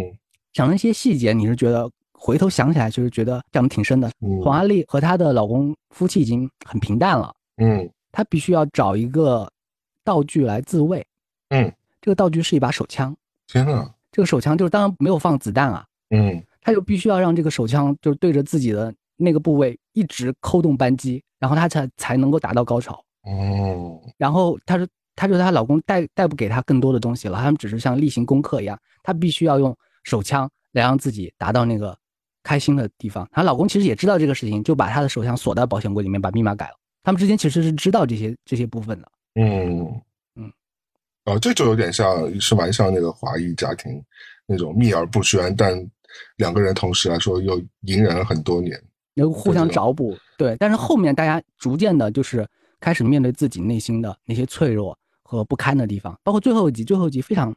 [0.53, 4.11] 讲的一些细节，你是觉得回头想起来就是觉得讲的挺深的。
[4.43, 9.51] 黄阿丽和她的老公夫妻已经很平淡了，嗯，她必须要找一个
[10.05, 11.05] 道具来自卫，
[11.49, 13.17] 嗯，这个道具是一把手枪。
[13.47, 23.03] 天呐，这个手枪就是当然没有放子弹啊，嗯，他就必须要让这个手枪就是对着自己的那个部位一直扣动扳机，然后他才才能够达到高潮。
[23.23, 31.95] 哦，然后她说，她说她老公带带不给她更多的东西了，他们只是像例行功课一样，她必须要用手枪来让自己达到那个
[32.43, 33.29] 开心的地方。
[33.31, 36.75] 她老公其实也知道这个事情，就把她的手枪锁在保险柜里面，把密码改了。
[37.03, 39.13] 他们之间其实是知道这些这些部分的。
[39.35, 40.03] 嗯
[40.37, 40.51] 嗯，
[41.27, 44.03] 哦，这就有点像是蛮像那个华裔家庭
[44.47, 45.75] 那种秘而不宣，但
[46.37, 48.83] 两个人同时来说又隐忍了很多年，
[49.15, 50.17] 能互相找补。
[50.39, 52.49] 对，但是后面大家逐渐的就是。
[52.81, 57.55] 开始面对自己内心的那些脆弱和不堪的地方，包括最后一集，最后一集非常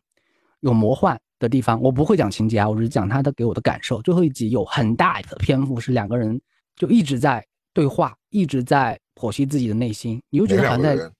[0.59, 1.81] 有魔幻的地方。
[1.81, 4.01] 我不会讲情节啊，我只是讲他的给我的感受。
[4.01, 6.39] 最后一集有很大的篇幅是两个人
[6.75, 10.21] 就一直在对话，一直在剖析自己的内心。
[10.29, 11.11] 你又觉得好像在，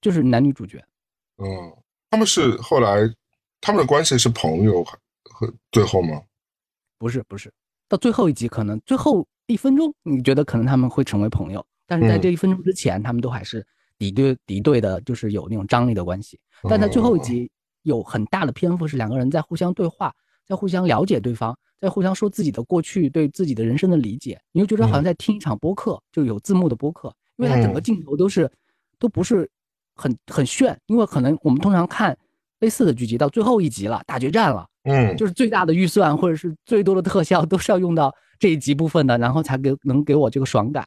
[0.00, 0.84] 就是男女主角。
[1.38, 1.48] 嗯，
[2.10, 3.12] 他们是后来
[3.60, 4.84] 他们的关系是朋友
[5.24, 6.22] 和最后吗？
[6.98, 7.52] 不是，不是，
[7.88, 11.64] 到最后一集可能最后一分钟，你觉得可能他们会成为朋友。
[11.88, 13.66] 但是在这一分钟之前，他们都还是
[13.98, 16.38] 敌对敌对的，就是有那种张力的关系。
[16.68, 17.50] 但在最后一集，
[17.82, 20.14] 有很大的篇幅是两个人在互相对话，
[20.46, 24.38] 在互相了解对方，在互相说自己的过去，对自己的人生的理解。
[24.52, 28.50] 你就觉得好像在听一场播客，就有字幕的播客，因为它整个镜头都是
[28.98, 29.48] 都不是
[29.94, 32.16] 很很炫，因为可能我们通常看
[32.60, 40.86] 类似的剧集到最后一集了，大决战了，嗯，就是最大的预算或者是最多的特效都是要用到这一集部分的，然后才给能给我这个爽感。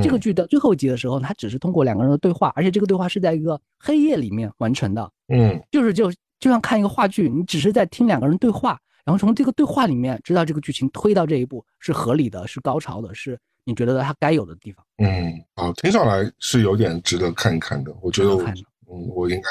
[0.00, 5.10] 这个剧的最后一集的时候，他只是通过两个人的对话，而且这个对话是在一个黑夜里面完成的。
[5.28, 14.84] 嗯，就是就就像看一个话剧，你只是在听两个人对话，然后从这个对话里面知道这个剧情推到这一步是合理的，是高潮的，是你觉得它该有的地方。
[14.98, 17.94] 嗯，好，听上来是有点值得看一看的。
[18.00, 19.42] 我觉得，嗯，我应该，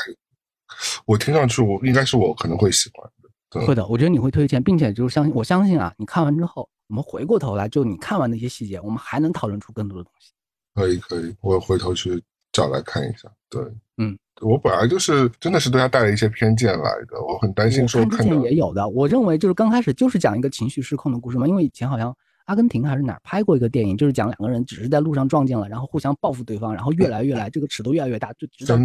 [1.05, 3.65] 我听上去我应该是我可能会喜欢的。
[3.65, 10.33] 会的，我觉得你会推荐，并且就是相信我相信啊，你看完之后，我们回过头来，就你看完那些细节，我们还能讨论出更多的东西。
[10.75, 12.21] 可以可以，我回头去
[12.51, 13.31] 找来看一下。
[13.49, 13.63] 对，
[13.95, 22.13] 嗯，我本来就是真的是对他带了一些偏见来的，我很担心说看之前也有的，我认为就是刚开始就是讲一个情绪失控的故事嘛，因为以前好像
[22.43, 28.77] 阿根廷还是哪儿拍过一个电影，就是讲两个人只是在路上撞见了，然后互相报复对方，然后越来越来这个尺度越来越大，就直到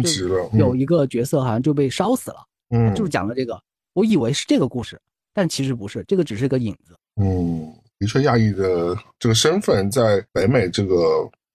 [0.53, 2.37] 有一个角色好像就被烧死了，
[2.69, 3.61] 嗯，就是讲的这个。
[3.91, 4.97] 我以为是这个故事，
[5.33, 6.95] 但其实不是，这个只是个引子。
[7.19, 10.95] 嗯，的确，亚裔的这个身份在北美这个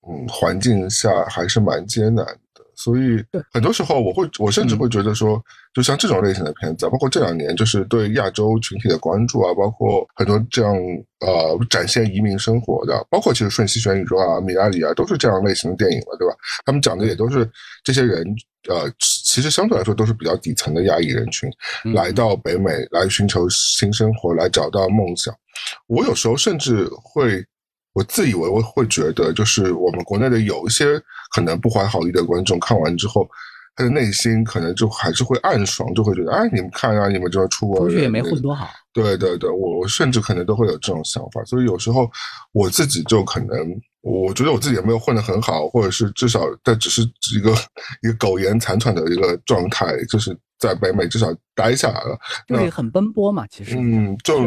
[0.08, 2.26] 嗯环境下还是蛮艰难，
[2.74, 5.42] 所以很多时候我会，我甚至会觉得说，
[5.74, 10.74] 就像这种类型的片子，包括这两年就是对亚洲群体的关注啊，包括很多这样
[11.20, 16.34] 呃展现移民生活的，包括其实《瞬息全宇宙》啊、《米拉里》啊，都是这样类型的电影了，对吧？
[16.64, 17.48] 他们讲的也都是
[17.84, 18.24] 这些人。
[18.68, 21.50] 呃，其实相对来说都是比较底层的亚裔人群，
[21.96, 25.34] 来到北美来寻求新生活，来找到梦想。
[25.88, 27.44] 我有时候甚至会，
[27.92, 31.00] 我自以为我会觉得，就是我们国内的有一些
[31.34, 33.28] 可能不怀好意的观众看完之后，
[33.74, 38.68] 他的内心可能就还是会暗爽，就会觉得，哎，你们看啊，你们这个出国出去也没混多好。
[38.92, 42.10] 对对对，我我甚至可能都会有这种想法，所以有时候
[42.52, 43.56] 我自己就可能。
[44.04, 47.02] 我觉得我自己也没有混得很好，或者是至少但只是
[47.36, 47.54] 一个
[48.02, 52.18] 一个苟延残喘的一个状态，就是在北美至少待下来了。
[52.48, 53.76] 对，很奔波嘛，其实。
[53.78, 54.40] 嗯，就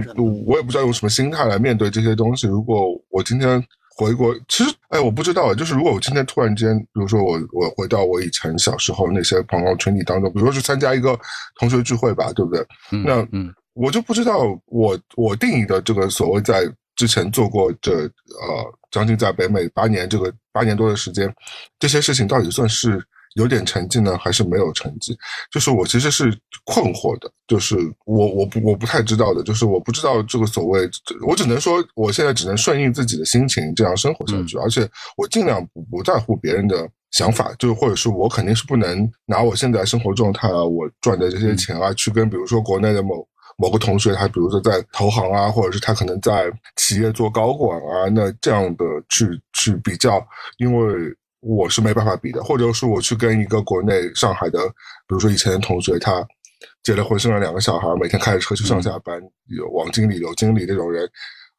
[0.45, 2.47] 我也不知道用什么心态来面对这些东西。
[2.47, 3.63] 如果我今天
[3.95, 11.17] 回国，其实，哎，我不知道，就是如果我今天突然间，比如说我我回到我以前小时候那些朋友群体当中，比如说去参加一个
[11.59, 12.65] 同学聚会吧，对不对？
[12.89, 16.71] 那嗯，我就不知道我我定义的这个所谓在。
[16.97, 21.29] 之前做过这呃，将近在北美八年这个八年多的时间，
[21.77, 23.05] 这些事情到底算是
[23.35, 25.17] 有点成绩呢，还是没有成绩？
[25.51, 30.89] 就是我其实是困惑的，就是我我不我不太知道的，就是我不知道这个所谓，
[31.25, 43.27] 我只能说我现在只能顺应自己的心情这样生活下去，而且我尽量不不在乎别人的想法，就是或者是我肯定是不能拿我现在生活状态啊，我赚的这些钱啊，去跟比如说国内的某。
[43.57, 50.21] 某个同学，他比如说在投行啊，或者是他可能在企业做高管啊，那这样的去去比较，
[50.57, 50.93] 因为
[51.45, 52.43] 我是没办法比的。
[52.43, 54.59] 或者是我去跟一个国内上海的，
[55.07, 56.25] 比如说以前的同学，他
[56.83, 61.07] 结了婚，生了两个小孩，每天开着车去上下班，有王经理、刘经理这种人，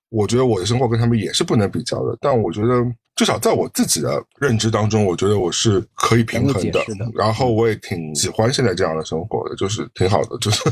[0.09, 2.17] 我觉得我的生活跟他们也是不能比较的。
[2.21, 2.85] 但我觉得
[3.15, 6.85] 至少在我自己的认知当中，我觉得我是可以平衡的。
[7.15, 10.63] 然后我也挺喜欢现在这样的生活的，就是挺好的，就是。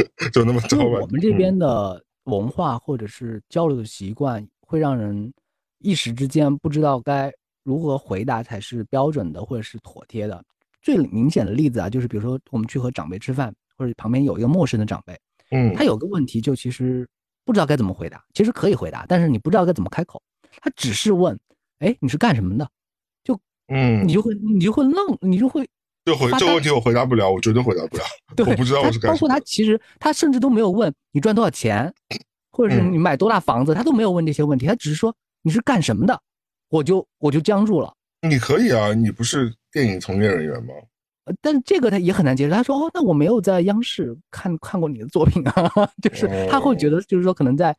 [0.32, 5.30] 就那么就我们这边的文化或者是交流的习惯，会让人
[5.80, 7.30] 一时之间不知道该
[7.62, 10.42] 如何回答才是标准的或者是妥帖的。
[10.82, 15.18] 最明显的例子啊，就是比如说我们去和长辈吃饭，或者旁边有一个陌生的长辈，
[15.50, 17.06] 嗯，他有个问题就其实
[17.44, 20.22] 不知道该怎么回答，其实可以回答，但是你不知道该怎么开口。
[20.60, 21.38] 他只是问，
[21.80, 22.68] 哎，你是干什么的？
[23.22, 23.38] 就
[23.68, 25.68] 嗯，你就会你就会愣，你就会。
[26.06, 28.02] 就回这个问题我回答不了，我绝对回答不了。
[28.34, 31.92] 对我不知道我是干包括他其实他甚至都没有问你赚多少钱，
[32.50, 36.20] 或者是你买多大房子，他都没有问这些问题，他只是说你是干什么的，
[36.70, 37.92] 我就我就僵住了。
[38.26, 40.74] 你可以啊，你不是电影从业人员吗？
[41.24, 42.54] 呃，但这个他也很难接受。
[42.54, 45.70] 他说哦，那我没有在央视看看过你的作品啊，
[46.02, 47.76] 就是他会觉得就是说可能在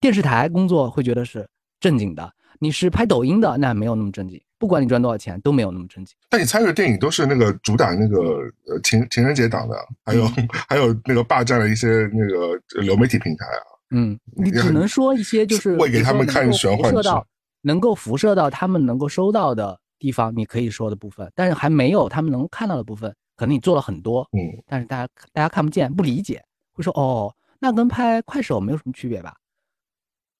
[0.00, 1.48] 电视台工作会觉得是
[1.80, 4.40] 正经的，你是拍抖音的那没有那么正经。
[4.58, 6.16] 不管你赚多少钱都没有那么正经。
[6.30, 8.18] 但你参与的电影都是那个主打那个
[8.66, 10.26] 呃情情人节档的，还有
[10.66, 13.60] 还有那个霸占了一些那个流媒体平台啊。
[13.90, 17.26] 嗯，你只能说一些就是会给他们看玄幻到
[17.66, 26.40] 能够辐射到他们能够收到的地方，你可以说的部分，但是还没有他们能看到的部分，可能你做了很多，嗯，但是大家大家看不见不理解，
[26.72, 29.34] 会说哦，那跟拍快手没有什么区别吧？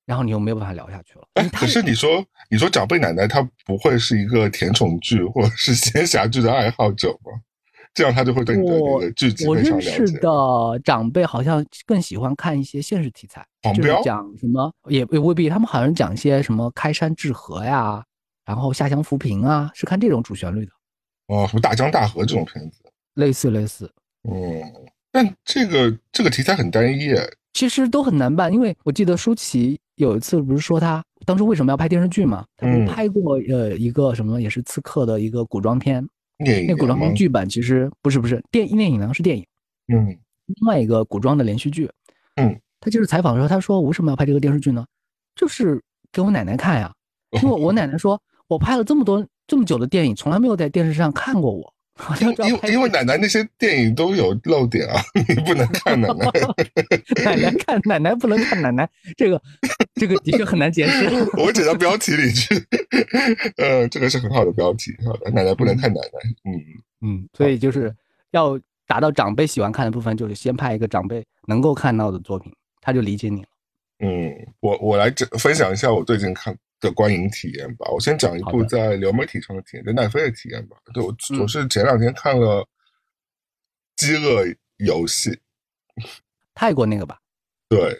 [0.05, 1.27] 然后你又没有办法聊下去了。
[1.35, 7.33] 哎，可是你说，你说长辈奶奶她不会是一个甜宠剧或者是仙侠剧的爱好者吗？
[7.97, 10.29] 这样他就会对你的那个剧情我认识的
[10.85, 13.43] 长辈好像更喜欢看一些现实题材，
[13.75, 18.05] 就是讲什么也也未必，他们好像讲一些什么开山治河呀，
[18.45, 20.73] 然后下乡扶贫啊，是看这种主旋律的。
[21.29, 22.83] 哦，什么大江大河这种片子，
[23.15, 23.91] 类似类似。
[24.31, 24.63] 嗯，
[25.11, 27.15] 但这个这个题材很单一。
[27.55, 29.81] 其实都很难办，因为我记得舒淇。
[29.97, 32.45] 有一次不是说他当初为什么要拍电视剧嘛？
[32.59, 36.07] 他不拍过呃一个什么也是刺客的一个古装片，
[36.39, 39.47] 那古装片剧版其实不是不是电电影呢是电影，
[39.89, 40.07] 嗯，
[40.47, 41.91] 另外一个古装的连续剧，
[42.35, 44.85] 嗯，他就是采访的时候他说为什么要拍这个电视剧呢？
[45.35, 45.83] 就是
[46.13, 46.93] 给我奶奶看呀，
[47.43, 51.73] 因为我奶奶说我拍了这么多这么久的电影，从来没有在电视上看过我，
[52.21, 56.31] 因为因为奶奶那些电影都有漏点啊， 你不能看奶奶。
[57.25, 59.41] 奶奶看奶奶不能看奶奶，这个
[59.95, 61.07] 这个的确很难解释。
[61.39, 62.55] 我写到标题里去，
[63.57, 64.95] 呃，这个是很好的标题。
[65.05, 66.21] 好的，奶奶不能看奶奶。
[66.45, 66.61] 嗯
[67.01, 67.95] 嗯，所以就是
[68.31, 73.49] 要达到长辈喜欢看的部分，就是先拍一个长辈能够看到的作品，他就理解你了。
[74.01, 76.55] 嗯，我我来这分享一下我最近看。
[76.81, 80.77] 的观影体验吧，我先讲一部在流媒体上的体验，在奈飞的体验吧。
[80.93, 82.63] 对我，我是前两天看了
[83.97, 84.45] 《饥饿
[84.77, 85.31] 游戏》，
[86.55, 87.19] 泰国那个吧？
[87.69, 87.99] 对，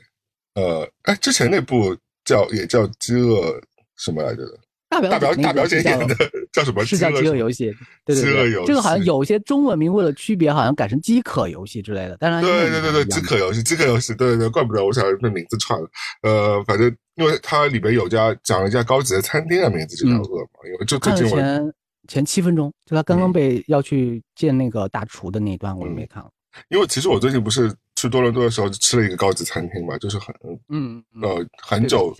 [0.55, 3.59] 呃，哎，之前那部叫也叫《饥饿》
[3.97, 4.59] 什么来着的？
[4.89, 6.15] 大表大表大表姐演的
[6.57, 6.83] 叫什么？
[6.87, 7.71] 是叫饥饿游戏，
[8.07, 12.17] 对对对，这个好像有些中文名为了区别，好像改成饥渴游戏之类的。
[12.17, 15.87] 当然，对对对对，饥渴游戏，饥渴游戏，对对对，怪不得我想那名字串了。
[16.23, 20.49] 呃，反正因为它里边有家讲了一家高级的餐厅的名字，就叫饿嘛。
[20.65, 21.73] 因为就最近前
[22.09, 26.31] 前七分钟，就他刚刚被要去见那个大厨的那一段，我也没看了。
[26.71, 30.35] 因为其实我最近不是去多伦多的时候吃了一个高级餐厅嘛，就是很
[30.71, 32.17] 嗯呃很久。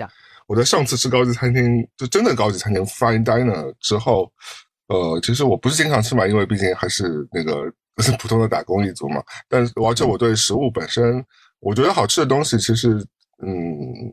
[0.47, 4.31] 我在上次吃高级餐厅，就真的高级餐厅 fine diner 之后，
[4.89, 7.65] 呃，其实我不是经常吃嘛，因为毕竟还是那个
[8.03, 9.23] 是 普通的打工一族嘛。
[9.49, 11.25] 但是，而且我对食物本身，
[11.61, 12.91] 我觉得好吃的东西，其实，
[13.45, 13.53] 嗯，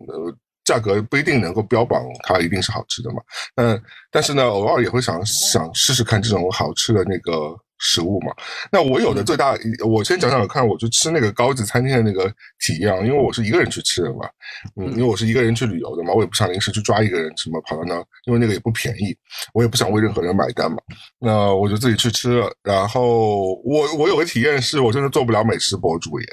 [0.07, 3.21] 呃价格不一定能够标榜它一定是好吃的嘛。
[3.53, 7.31] 但但是呢，偶尔也会想想试试看这种好吃的那个。
[7.79, 8.33] 食物嘛，
[8.71, 14.29] 那我有的最大，我先讲讲看，我去吃那个高级餐厅的那个体验，因为我是一个人去吃的嘛，
[14.77, 17.95] 嗯，因为我是一个人去旅游的嘛，我也不想临时去抓一个人什么跑到那，
[18.25, 19.15] 因为那个也不便宜，
[19.53, 20.77] 我也不想为任何人买单嘛，
[21.19, 22.49] 那我就自己去吃了。
[22.63, 26.27] 然后我我有个体验是，我真的做不了美食博主耶，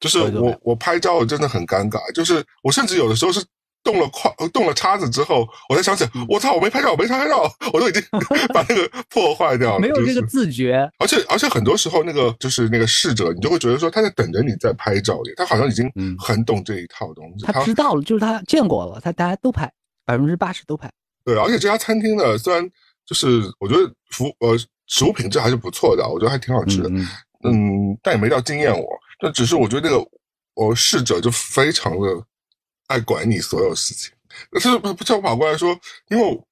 [0.00, 3.44] 就是我我拍照真的很尴尬，就是我甚至有的时候是。
[3.84, 8.02] 动了筷，动了叉子之后，我才想起，我操，我没拍照，我没拍照，我都已经
[8.52, 10.90] 把那个破坏掉了，没有这个自觉。
[10.98, 19.70] 而且而且很多时候，那个就是那个侍者，你就会觉得说他在等着你在拍照耶，他好像已经很懂这一套东西，他知道了，就是他见过了，他大家都拍，
[20.06, 20.90] 百分之八十都拍。
[21.24, 22.66] 对，而且这家餐厅呢，虽然
[23.06, 24.56] 就是我觉得服呃
[24.86, 26.88] 食物品质还是不错的，我觉得还挺好吃的，
[27.44, 28.88] 嗯，但也没到惊艳我。
[29.20, 30.02] 但只是我觉得那个
[30.54, 32.08] 我侍者就非常的。
[32.88, 34.12] 爱管你所有事情，
[34.52, 35.76] 他就不不叫我跑过来说，
[36.08, 36.46] 因为我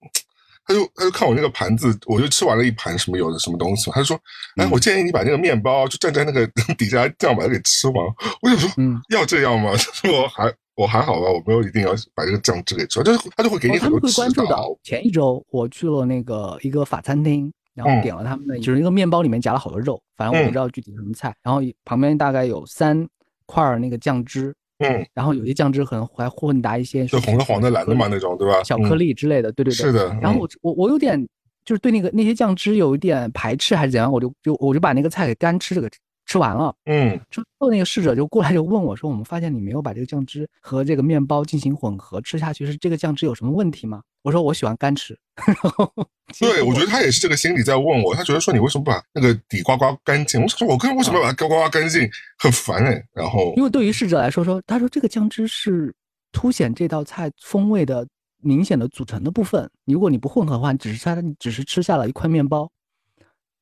[0.65, 4.19] 他就他就看我那个盘子，我就吃完了一盘什么有的什么东西，他就说，
[4.57, 6.47] 哎，我建议你把那个面包就站在那个
[6.79, 7.97] 底下这样把它给吃完。
[8.41, 9.73] 我就说，嗯，要这样吗？
[9.77, 14.79] 他说我还我还好吧，我没有一定要把这个酱汁给吃完，就是他就会给你很多指导。
[14.85, 23.07] 前一周我去了那个一个法餐厅，然后点了他们的，就是一个面包里面夹了好多肉，反正我不知道具体什么菜，然后旁边大概有三
[23.47, 24.55] 块那个酱汁。
[24.83, 28.63] 嗯，然后有些酱汁可能还混搭一些，就红的、黄的、蓝的嘛那种，对吧？
[28.65, 30.17] 小颗粒之类的，对对对，是的。
[30.21, 31.21] 然后我我我有点
[31.65, 35.89] 就是对那个那些酱汁有一点排斥还是怎样，我就就我就把那个菜给干吃这个
[36.33, 36.75] 吃完了。
[36.87, 45.19] 嗯，之后那个侍者就过来就问我说：“我们发现你没有把这个酱汁和这个面包进行混合吃下去，是这个酱汁有什么问题吗？”我说我喜欢干吃，
[46.41, 50.41] 对我觉得他也是这个心理在问我，他觉得说你为什么不把那个底刮刮干净？
[50.41, 52.09] 我说我跟为什么要把它刮刮干净？
[52.39, 53.05] 很烦哎。
[53.13, 55.95] 然后因为对于侍者来说，说他说这个酱汁是
[56.31, 58.07] 凸显这道菜风味的
[58.41, 59.69] 明显的组成的部分。
[59.87, 62.71] 如果你不混合的话，只是他只是吃下了一块面包，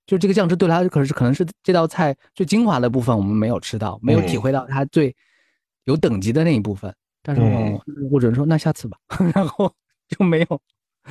[0.06, 5.14] 就这个酱汁对他可是可能是这道菜最精华的部分，我们没有吃到，没有体会到它最
[5.84, 6.94] 有等级的那一部分。
[7.22, 7.82] 但是我
[8.12, 8.96] 我只能说那下次吧，
[9.34, 9.72] 然后。
[10.18, 10.60] 就没有，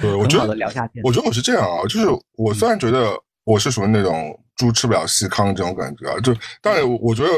[0.02, 7.30] 对我觉得聊下天，我觉得我是这样啊，就是我虽然觉得我是属于那种猪吃不了细糠这种感觉啊，就当然我觉得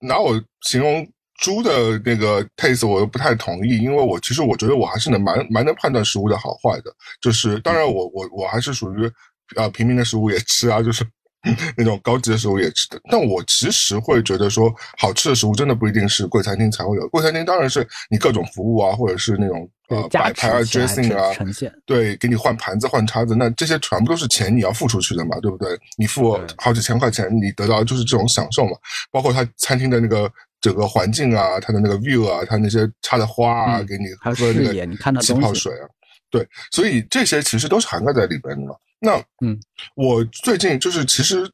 [0.00, 9.08] 拿我形容猪的那个 taste 我又不太同意，因为我其实我觉得我还是能蛮蛮能判断食物的好坏的，就是当然我我我还是属于
[9.56, 11.04] 啊平民的食物也吃啊，就是。
[11.76, 17.06] 那种高级的食物也吃的，但我其实会觉得说，好吃的食物真的不一定是贵餐厅才会有。
[17.10, 25.78] 贵餐厅当然是你各种服务啊，或者是那种呃摆盘啊、dressing 啊，呈现对，给你换盘子、换叉子，那这些全部都是钱你要付出去的嘛，对不对？
[25.98, 28.72] 你付好几千块钱，你得到就是这种享受嘛。
[29.12, 30.32] 包括他餐厅的那个
[30.62, 35.84] 整个环境啊，它的那个 view 啊，它那些插的花啊，给你喝那个气泡水啊，
[36.30, 38.64] 对，所以这些其实都是涵盖在里边的。
[38.64, 38.74] 嘛。
[39.04, 39.60] 那嗯，
[39.94, 41.48] 我最近就是其实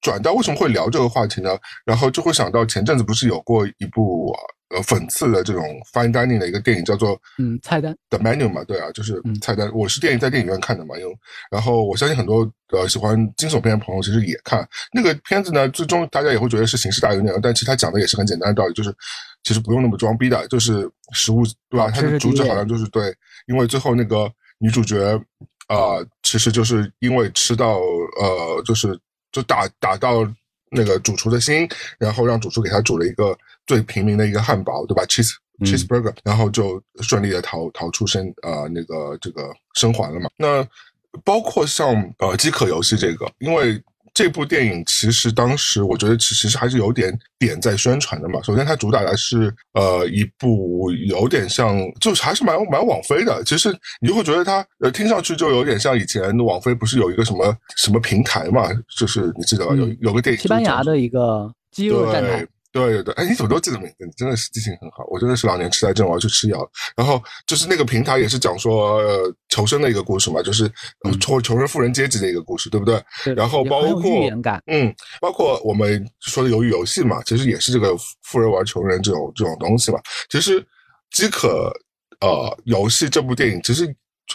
[0.00, 1.50] 转到为什么会聊这个话题呢？
[1.84, 4.34] 然后就会想到前阵子不是有过一部
[4.70, 5.62] 呃讽刺的这种
[5.92, 9.70] fine dining 的一个电影，叫做嗯菜单 The Menu 嘛，对啊，就是菜单。
[9.74, 11.14] 我是电影在电影院看的嘛，因为
[11.50, 15.68] 然后我相信很多呃喜欢惊悚片的朋友其实也看那个片子呢。
[15.68, 18.94] 最终大家也会觉得是形式大于内容，但其实他讲的也是很简单的道理，就是
[19.42, 21.90] 其实不用那么装逼的，就是食物对吧？
[21.90, 23.14] 它的主旨好像就是对，
[23.46, 25.20] 因为最后那个女主角。
[25.68, 27.78] 啊，其实就是因为吃到
[28.20, 28.98] 呃，就是
[29.30, 30.28] 就打打到
[30.72, 40.28] 那个主厨的心，然后让主厨给他煮了一个最平民的一个汉堡，对吧？cheese cheeseburger，然后就顺利的逃逃出生呃那个这个生还了嘛。
[40.36, 40.66] 那
[41.24, 43.80] 包括像呃饥渴游戏这个，因为。
[44.18, 48.42] 这部电影其实当时我觉得其实还是有点点在宣传的嘛。
[48.42, 53.40] 首先，它主打的是呃一部有点像，就是还是蛮蛮网飞的。
[53.44, 58.68] 其实你就会觉得它呃听上去就有点像以前网飞不是有一个什么什么平台嘛？
[58.96, 59.72] 就是你记得吧？
[59.76, 62.44] 有有个电影，西班牙的一个饥饿站台。
[62.86, 64.06] 对对对，哎，你怎么都记得名字？
[64.06, 65.04] 你真的是记性很好。
[65.08, 66.70] 我真的是老年痴呆症，我要去吃药。
[66.96, 69.02] 然后就是那个平台也是讲说
[69.48, 70.70] 求生的一个故事嘛，就是
[71.20, 73.02] 穷穷人富人阶级的一个故事，对不对？
[73.34, 74.02] 然后包括
[74.66, 79.98] 嗯，包括我们说的鱿鱼游戏嘛，其实也是这个富人玩穷人这种这种东西嘛。
[80.30, 80.64] 其实
[81.10, 81.72] 饥渴
[82.20, 83.86] 呃游戏这部电影其实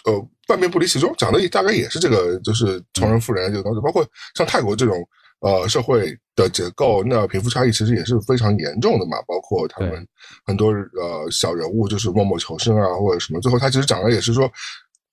[0.05, 4.97] 呃半边不离其中，讲的大概也是这个就是穷人富人这个东西，包括像泰国这种。
[5.43, 9.17] 呃，社会的结构，那贫富差异其实也是非常严重的嘛。
[9.27, 10.07] 包括他们
[10.45, 13.41] 很多呃小人物就是默默求生啊，或者什么。
[13.41, 14.49] 最后他其实讲的也是说，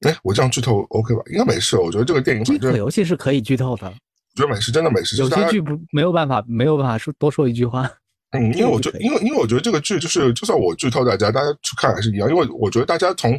[0.03, 1.23] 哎，我这样剧透 OK 吧？
[1.33, 1.77] 应该没事。
[1.77, 3.89] 我觉得这个电影，饥渴游戏是可以剧透的。
[3.89, 5.17] 我觉得没事，真的没事。
[5.17, 7.91] 有些剧不没有办法，没有办法说多说一句话。
[8.31, 12.31] 嗯，因为我觉得，因为因为我觉得这个剧就是，就算我剧透大家，大家去看还是一样。
[12.31, 13.33] 因为我觉得大家从。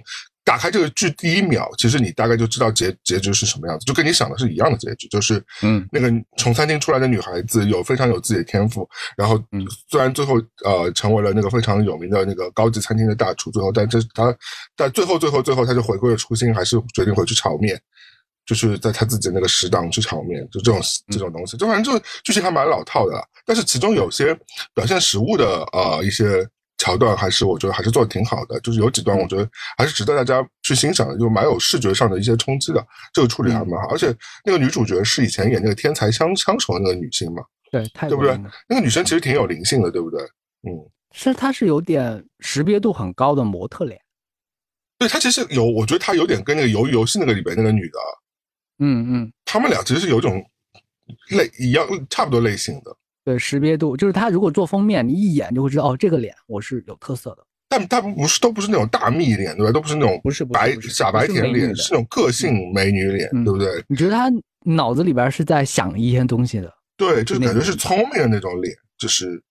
[0.44, 14.36] 打开这个剧第一秒，其实你大概就知道结结局是什么样子，就跟你想的是一样的结局，就是嗯，那个从餐厅出来的女孩子有非常有自己的天赋，然后嗯，虽然最后呃成为了那个非常有名的那个高级餐厅的大厨，最后但这她
[14.76, 17.80] 但最后最后最后他就回归了初心，还是决定回去炒面，
[18.46, 20.82] 就是在他自己那个食堂去炒面，就这种
[21.12, 23.16] 这种东西，就反正就剧情还蛮老套的，
[23.46, 24.36] 但是其中有些
[24.74, 26.48] 表现食物的呃一些。
[26.82, 32.84] 桥段还是我觉得还是做的挺好的，就是有几段我觉得还是值得大家去欣赏的，就蛮有视觉上的一些冲击的。
[33.14, 34.12] 这个处理还蛮好，而且
[34.44, 38.36] 那个女主角是以前演那个天才枪枪手那个女星嘛，对，对不对？
[38.68, 40.20] 那个女生其实挺有灵性的，对不对？
[40.64, 40.74] 嗯，
[41.12, 44.02] 是她是有点识别度很高的模特脸，
[44.98, 48.00] 对她其实有，我觉得她有点跟那个鱿鱼游戏那个里边那个女的，
[48.80, 50.44] 嗯嗯，他们俩其实是有种
[51.30, 52.98] 类一样差不多类型的。
[53.32, 57.38] 对识别度，就是他如果做封面，你一眼就会知道哦，这个脸我是有特色的。
[57.70, 59.72] 但大部分不是都不是那种大蜜脸，对吧？
[59.72, 63.68] 都不是那种不是白傻白甜脸，是那种个性美女脸，对不对？
[63.88, 64.30] 你觉得他
[64.66, 66.70] 脑子里边是在想一些东西的？
[66.98, 68.76] 对，就是感觉是聪明的那种脸。
[69.02, 69.42] 就是，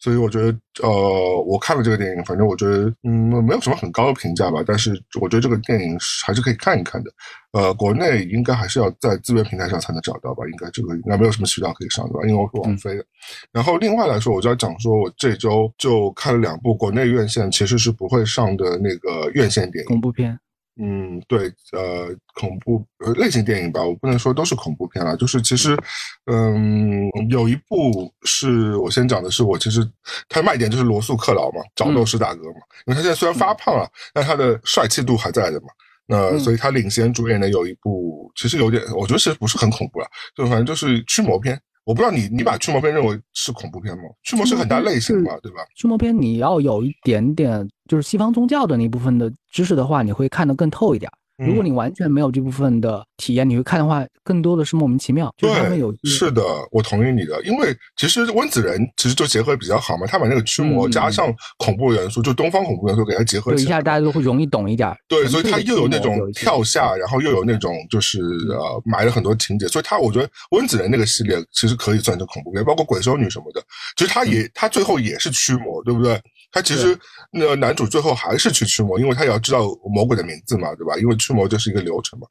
[0.00, 4.64] 所以我觉得，呃，我看了这个电影，反正我觉得，嗯，没有什么很高的评价吧。
[4.66, 7.10] 但是我觉得这个电影还是可以看一看的。
[7.52, 10.42] 呃，国内应该还是要在资源平台上才能找到吧？
[10.50, 12.26] 应该这个应该没有什么渠道可以上，对吧？
[12.26, 13.04] 因为我是网飞的。
[13.52, 20.38] 然后另外来说，我就要讲说，我这周就看了两部国内院线其实是不会上的那个院线电影，恐怖片。
[20.76, 25.78] 嗯，对，呃，恐怖呃类型电影吧，我不能说都是恐怖片了，就是其实，
[26.26, 29.88] 嗯，有一部是我先讲的是我其实
[30.28, 35.68] 他卖点就是罗素克劳嘛，找斗士大哥嘛，因为他现在虽然发胖了，但他的帅气度还在的嘛，
[36.06, 41.60] 那所以他领衔主演的有一部其实有点，我觉得其实不是很恐怖了，就反正就是驱魔片。
[41.84, 44.04] 我不知道你你把驱魔片认为是恐怖片吗？
[44.22, 45.58] 驱魔是很大类型嘛，对吧？
[45.76, 51.10] 驱魔片你要有一点点就是西方宗教的那部分的知识的话，你会看得更透一点。
[51.36, 55.32] 如果你完全没有这部分的体验，你会看的话，更多的是莫名其妙。
[55.36, 64.94] 对，有是的，我同意你的，因为其实温子仁其实就结合比较好嘛，他把那个驱魔加上恐怖元素，就东方恐怖元素给它结合起来，一下大家都会容易懂一点。
[65.08, 73.60] 对，所以他又有那种跳下，然后又有那种就是呃埋了很多情节，所以他我觉得温子仁那个系列其实可以算成恐怖片，包括鬼修女什么的，
[73.96, 76.20] 其实他也他最后也是驱魔，对不对？
[76.54, 76.96] 他其实
[77.32, 80.96] 那男主最后还是去驱魔，因为他也要知道魔鬼的名字嘛，对吧？
[80.96, 82.26] 因为驱魔就是一个流程嘛，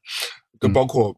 [0.60, 1.16] 就包括。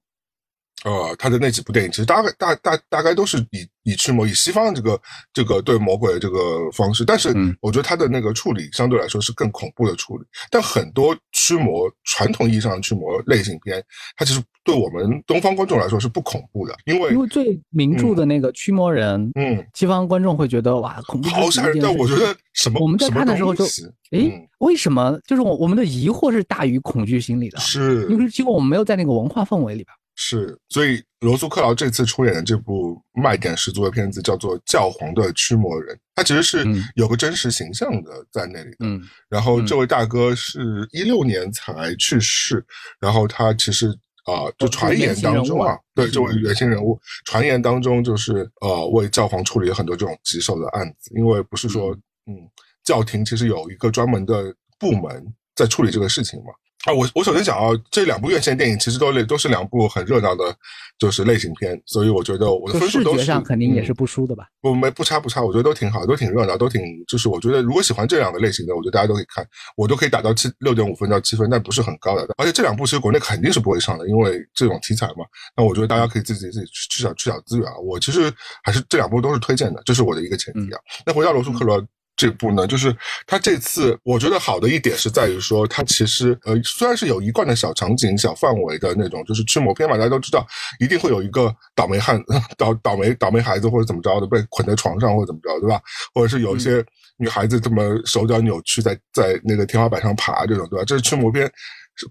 [0.85, 5.01] 呃，他的那几部电影其实大概大大大概都是以以驱魔以西方的这个
[5.33, 10.23] 这个对魔鬼的这个方式，但是我觉得他的那个处理相对来说是更恐怖的处理。
[10.51, 13.83] 但很多驱魔传统意义上的驱魔类型片，
[14.15, 21.79] 它其实对我们东方观众来说是不恐怖的，因为因为最名著的那个驱魔人，嗯，西方观众会觉得哇恐怖好吓人。
[21.81, 23.65] 但我觉得什么我们在看的时候就
[24.11, 27.57] 诶，为什么就是我我们的疑惑是大于恐惧心理的？
[27.59, 29.87] 是因为结果我们没有在那个文化氛围里边。
[30.15, 38.77] 是，所以罗素克劳这次出演的这部卖点十足的片子叫做《教皇的驱魔人》，他其实是有个真实形象的在那里的。
[38.79, 42.65] 嗯，然后这位大哥是一六年才去世，
[42.97, 43.89] 然后他其实
[44.23, 51.91] 啊，就传言当中啊，对这位原型人物，传言当中就是呃，为教皇处理了很多这种棘手的案子，因为不是说
[52.25, 52.49] 嗯，
[52.85, 56.53] 教廷其实有一个专门的部门在处理这个事情嘛。
[56.85, 60.55] 啊，我我首先讲啊，这两部院线电影其实都类都是两部很热闹的，
[60.99, 64.45] 就是类型片，所以我觉得我的分数都是视觉上肯定也是不输的吧？
[64.61, 69.43] 不没不差不差，我觉得都挺好，都挺热闹，都挺就是我觉得如果喜欢这两个类型的，我觉得大家都可以看，
[69.75, 72.27] 我都可以打到七六点五分到七分，但不是很高的。
[72.37, 75.25] 而且这两部其实国内肯定是不会上的，因为这种题材嘛。
[75.57, 77.77] 那我觉得大家可以自己自己去去找去找资源啊。
[77.79, 78.31] 我其实
[78.63, 80.79] 还是这两部都是推荐的，这是我的一个前提啊。
[81.03, 81.83] 那回到罗素克罗。
[82.15, 82.95] 这部呢，就是
[83.27, 90.45] 他这次我觉得好的一点是在于说，他其实呃虽然是有一贯的小场景、小范围的那种，就是驱魔片嘛，大家都知道
[90.79, 92.21] 一定会有一个倒霉汉、
[92.57, 95.81] 倒倒霉倒霉孩子或者怎么着的被捆在床上或者怎么着，对吧？
[96.13, 96.83] 或者是有一些
[97.17, 100.85] 女孩子这么手脚扭曲在在那个天花板上爬这种，对吧？
[100.85, 101.51] 这是驱魔片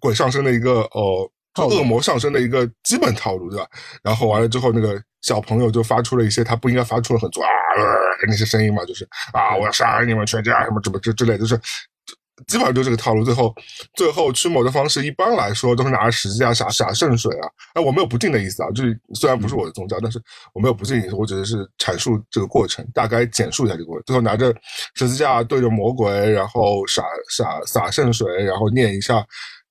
[0.00, 1.30] 鬼上身的一个呃
[1.62, 3.66] 恶魔上身的一个基本套路，对吧？
[4.02, 7.48] 然后完了之后，那个小朋友就发出了一些他不应该发出的很多啊。
[8.26, 11.58] 那些声音嘛，就是啊，我要杀你们全家，什么什么之之类，就是
[12.46, 13.22] 基本上就这个套路。
[13.22, 13.54] 最后，
[13.94, 17.48] 最后驱魔的方式，一般来说都是拿着十字架洒洒圣水啊。
[17.74, 20.18] 哎，我没有不敬的意思啊，就是虽然不是我的宗教，但是
[20.54, 24.04] 我没有不敬意思，我只是阐述这个过程，大概简述一下这个过程。
[24.06, 24.54] 最后拿着
[24.94, 27.02] 十字架对着魔鬼，然后洒
[27.36, 29.22] 洒洒圣水，然后念一下。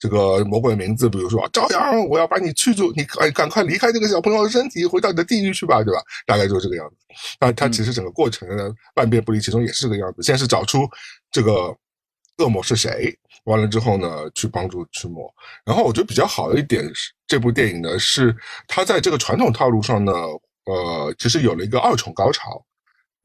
[0.04, 6.02] 这个魔鬼的名字，比如说朝阳，我要把你驱逐，你快赶快离开这个小朋友的身体，回到你的地狱去吧，对吧？
[6.28, 6.96] 大概就是这个样子。
[7.40, 10.22] 那他其实整个过程呢，万变不离其中，也是这个样子。
[10.22, 10.86] 先是找出
[11.32, 11.74] 这个
[12.40, 15.34] 恶魔是谁，完了之后呢，去帮助驱魔。
[15.64, 18.36] 然后我觉得比较好的一点是，这部电影呢，是
[18.68, 20.12] 它在这个传统套路上呢，
[20.66, 22.62] 呃，其实有了一个二重高潮。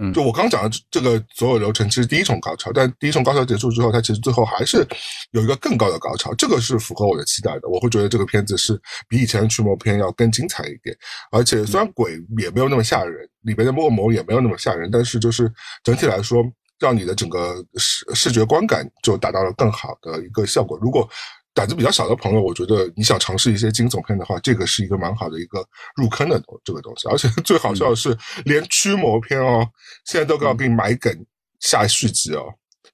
[0.01, 4.87] 嗯，就我刚讲的这个所有流程，其实第一重高潮，但第一重高潮结束之后，它其实最后还是
[5.33, 7.69] 有一个更高的高潮，这个是符合我的期待的。
[7.69, 10.97] 我会觉得这个片子是比以前的驱魔片要更精彩一点，
[11.33, 16.45] 而且虽然鬼也没有那么吓人，里边的恶魔也没有那么吓人，但是就是整体来说，
[16.79, 20.79] 让你的整个视视觉观感就达到了更好的一个效果。
[20.81, 21.09] 如果
[21.55, 27.09] 胆子比较小的朋友，我觉得你想尝试一些惊悚片的话，这个是一个蛮好的一个入坑的东这个东西。
[27.09, 29.67] 而且最好笑的是，连驱魔片哦，
[30.05, 31.13] 现在都要给你埋梗
[31.61, 32.45] 下续集哦。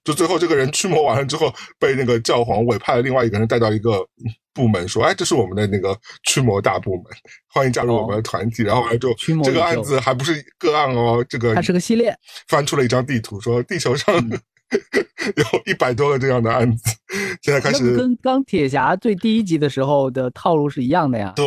[0.03, 4.07] 就最后这个人驱魔完了之后，被那个教皇委派了另外一个人带到一个
[4.53, 7.05] 部门，说：“哎，这是我们的那个驱魔大部门，
[7.53, 12.15] 欢迎加入我们的团体。”然后完了之后，这个案子还不是个案哦，这个它是个系列，
[12.49, 14.15] 翻出了一张地图，说地球上。
[15.37, 16.91] 有一百多个这样的案子，
[17.43, 21.33] 现在开始跟钢铁侠最第一集的时候的套路是一样的呀。
[21.37, 21.45] 对，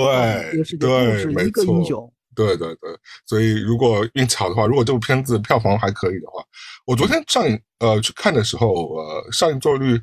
[0.80, 2.12] 对，一个英雄。
[2.36, 2.90] 对对对，
[3.26, 6.44] 所以如果运气好的话，如果这部片子票房还可以的话，
[6.86, 9.98] 我昨天上映呃去看的时候，呃上映座率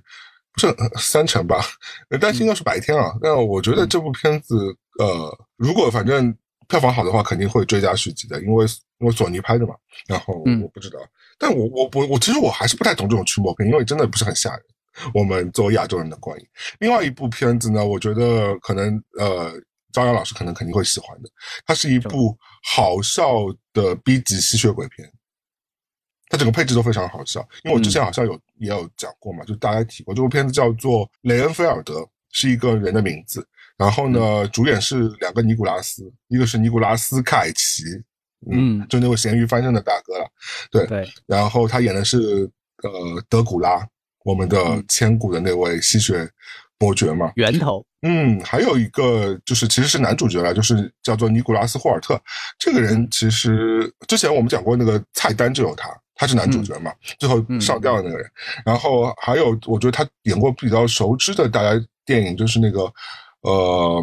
[0.52, 1.64] 不是三成吧？
[2.20, 3.12] 担心又是白天啊。
[3.22, 8.66] 但我觉得这部片子呃，如果反正票房好的话，肯定会追加续集的，因为
[8.98, 9.74] 因为索尼拍的嘛。
[10.08, 10.98] 然后我不知道。
[11.46, 14.62] 但我我我我其实我还是不太懂这种驱魔片，因为真的不是很吓人。
[15.12, 16.46] 我们作为亚洲人的观影，
[16.78, 19.52] 另外一部片子呢，我觉得可能呃，
[19.92, 21.28] 朝阳老师可能肯定会喜欢的。
[21.66, 22.34] 它是一部
[22.72, 23.40] 好笑
[23.74, 25.06] 的 B 级吸血鬼片，
[26.30, 27.46] 它整个配置都非常好笑。
[27.62, 33.46] 因为我之前好像有也有讲过嘛，就大家提过这部片子叫做雷恩菲尔德，是一个人的名字。
[33.76, 37.82] 然后呢，主演是两个尼古拉斯，一个是尼古拉斯凯奇。
[38.50, 40.26] 嗯，就那位咸鱼翻身的大哥了，
[40.70, 41.08] 对对。
[41.26, 42.48] 然后他演的是
[42.82, 43.86] 呃德古拉，
[44.24, 46.28] 我们的千古的那位吸血
[46.78, 47.84] 伯爵嘛，源头。
[48.02, 52.20] 嗯，还有一个就是其实是男主角了，就是叫做尼古拉斯霍尔特。
[52.58, 58.30] 这个人其实之前我们讲过那个菜单就有他，他是男主角嘛，最后上吊的那个人。
[58.64, 61.70] 然后还有我觉得他演过比较熟知的大家
[62.04, 62.92] 电影就是那个。
[63.44, 64.02] 呃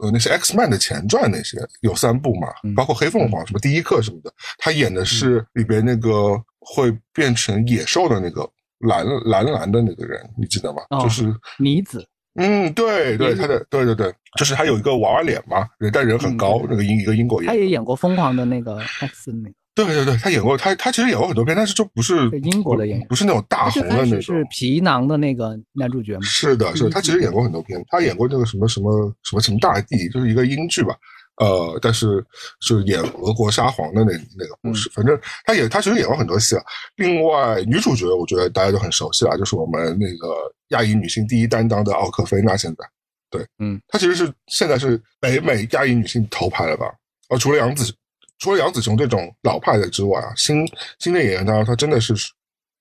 [0.00, 8.48] 呃，那些 X Man 的前传那些有三部嘛，包括黑凤凰什么第一课什么的，他演的是里边那个会变成野兽的那个
[8.80, 10.82] 蓝蓝蓝的那个人，你记得吗？
[11.02, 12.06] 就是妮子。
[12.40, 19.54] 嗯，对对，他的对对对，就是他有一个娃娃脸嘛，人但人很高，那个英一个英国演他也演过疯狂的那个 X 那个。
[19.84, 24.20] 对对对，他演过，他他其实演过很多片，但是就不是英国的演员，不是那种大红的那种。
[24.20, 26.20] 是皮囊的那个男主角吗？
[26.22, 30.96] 是的，是的，他其实演过很多片，他演过那个什么什么什么什么大帝，就是一个英剧吧，
[31.36, 32.24] 呃，但是
[32.60, 34.90] 是演俄国沙皇的那那个故事。
[34.92, 36.62] 反正他演他其实演过很多戏啊。
[36.96, 40.34] 另外女主角，我觉得大家都很熟悉了，就是我们那个
[40.70, 42.56] 亚裔女性第一担当的奥克菲娜。
[42.56, 42.84] 现在，
[43.30, 46.86] 对，嗯，她其实是现在是北美亚裔女性头牌了吧？
[47.28, 47.94] 哦，除了杨紫。
[48.38, 50.66] 除了杨紫琼这种老派的之外啊，新
[50.98, 52.14] 新的演员当然他真的是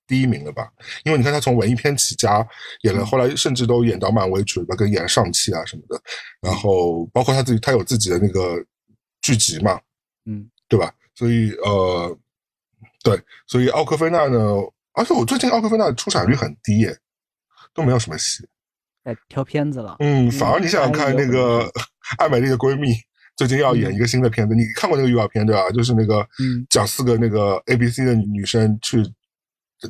[0.06, 0.72] 第一名了吧？
[1.04, 2.48] 因为你看他从文艺片起家，
[2.84, 6.02] 演了后来甚至都演到漫威去了，跟演上汽啊什么的，
[6.42, 8.64] 然后包括他自己，他有自己的那个
[9.22, 9.80] 剧集嘛，
[10.26, 10.94] 嗯，对吧？
[11.16, 12.18] 所以呃，
[13.04, 14.40] 对，所以奥克菲娜呢，
[14.94, 16.98] 而且我最近奥克菲娜出场率很低耶，
[17.74, 18.48] 都没有什么戏。
[19.04, 19.96] 哎挑片子了。
[20.00, 21.70] 嗯，反而你想想看，那个
[22.18, 22.94] 爱美丽的闺蜜
[23.38, 25.70] 最近要演一个新的片子，你看过那个预告片对吧？
[25.70, 26.28] 就是那个
[26.70, 29.02] 讲四个那个 A B C 的女生去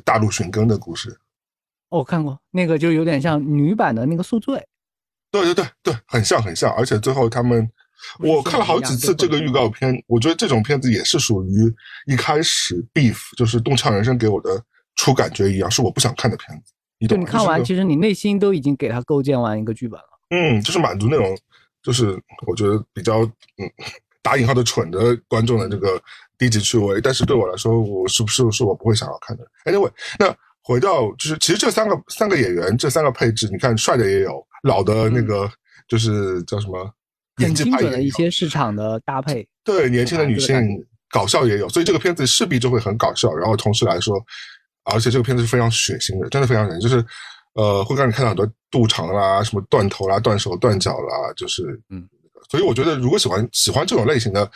[0.04, 1.18] 大陆寻根的故事。
[1.88, 4.56] 哦，看过那个，就有点像女版的那个《宿醉》。
[5.30, 7.66] 对对对对，很像很像，而且最后他们，
[8.18, 11.74] 我看了好几次这个预告片，我觉得这种片子也是属于
[12.06, 14.62] 一开始 beef，就是《动唱人生》给我的
[14.96, 16.74] 初感觉一样，是我不想看的片子。
[16.98, 17.18] 你懂？
[17.18, 20.20] 你看完，其实你内心都已经给他构建完一个剧本了。
[20.30, 21.38] 嗯，就是满足那种，
[21.82, 23.70] 就是我觉得比较嗯
[24.22, 26.00] 打引号的蠢的观众的这个
[26.36, 27.00] 低级趣味。
[27.00, 30.34] 但是对我来说，我是不是是我不会想要看的？Anyway，那。
[30.60, 35.50] 回到就是，其实这三个三个演员，这三个配置，你看帅的也有，老的那个
[35.86, 36.92] 就是叫什么，
[37.36, 39.48] 很精准的一些市场的搭配。
[39.64, 40.54] 对，年轻的女性
[41.10, 43.34] 搞笑也有，所以这个片子势必就会很搞笑。
[43.34, 44.22] 然后同时来说，
[44.84, 47.02] 而且这个片子是非常血腥的，真的非常人，就是
[47.54, 52.08] 呃，会让你看到很多肚肠啦、什么断头啦、断手断脚啦，就是嗯，
[52.50, 54.50] 所以我觉得如果喜欢喜欢这种类型的。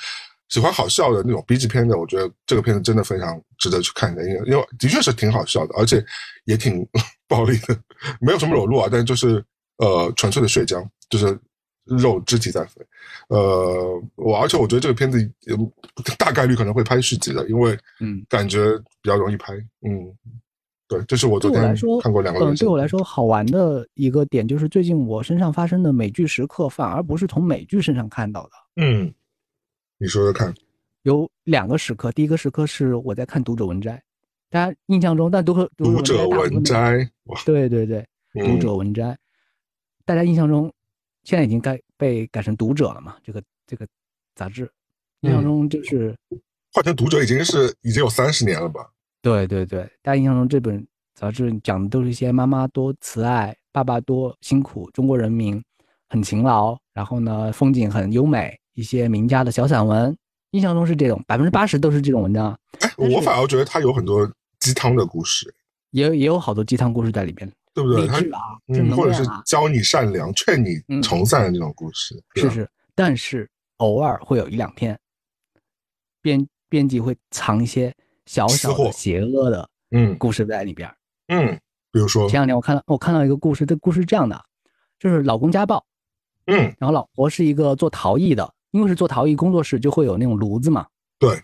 [0.48, 6.04] 喜欢好笑的那种 B 级片的，我觉得这个片子真的非常值得去看的，因为因为的确是挺好笑的，而且
[6.44, 6.86] 也挺
[7.26, 7.74] 暴力的，
[8.20, 9.42] 没有什么裸露啊，但是就是
[9.78, 11.38] 呃纯粹的血浆，就是
[11.86, 12.82] 肉肢体在飞，
[13.28, 15.18] 呃，我而且我觉得这个片子
[16.18, 18.22] 大概率可能会拍续集的，因为嗯。
[18.28, 19.54] 感觉比较容易拍，
[19.88, 20.14] 嗯，
[20.88, 22.46] 对，这是我昨天看过两个。
[22.46, 29.12] 嗯，对我来说好玩的一个点就是最近我身上发生的美剧时刻，反而不是从美剧身上看到的，嗯。
[29.98, 30.52] 你说说看，
[31.02, 32.10] 有两个时刻。
[32.10, 33.92] 第一个时刻是我在看《读者文摘》，
[34.50, 37.08] 大家印象中，但读者读者文摘，
[37.46, 38.04] 对对对，
[38.44, 39.04] 《读者文摘》，
[40.04, 40.72] 大家印象中
[41.22, 43.16] 现在已经改被改成《读者》了嘛？
[43.22, 43.86] 这个这个
[44.34, 44.68] 杂志，
[45.20, 46.12] 印象中就是
[46.72, 48.90] 换成《读者》已经是已经有三十年了吧？
[49.22, 55.62] 对对对，大家印象中这本杂志讲的都是一些妈妈多慈爱，爸爸多辛苦，中国人民
[56.08, 58.58] 很勤劳，然后呢，风景很优美。
[58.74, 60.16] 一些名家的小散文，
[60.52, 62.58] 印象中是这种，百分之八十都是这种文章。
[62.80, 64.26] 哎，我反而觉得它有很多
[64.60, 65.54] 鸡汤的故事，
[65.90, 68.00] 也也有好多鸡汤故事在里边，对不对？
[68.00, 72.70] 励志啊，嗯，或者是教你善良、劝你从善的这种故事，是是。
[72.94, 73.46] 但是
[73.76, 74.98] 偶尔会有一两篇，
[76.22, 77.94] 编编辑会藏一些
[78.26, 80.92] 小小的邪恶的嗯故事在里边，
[81.28, 81.58] 嗯，
[81.90, 84.44] 比如说前两天我看到我看到一个故事，这故事是这样的，
[84.98, 85.84] 就是老公家暴，
[86.46, 88.52] 嗯，然后老婆是一个做陶艺的。
[88.72, 90.86] 因为是做陶艺工作室，就会有那种炉子嘛。
[91.18, 91.42] 对。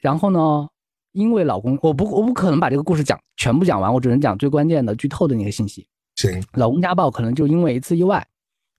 [0.00, 0.68] 然后呢，
[1.12, 5.86] 因为老公，我不，我不可能把这个故事讲全部讲完，我只能讲最关键的、剧透的那个信息。
[6.16, 6.42] 行。
[6.54, 8.26] 老公家暴，可能就因为一次意外，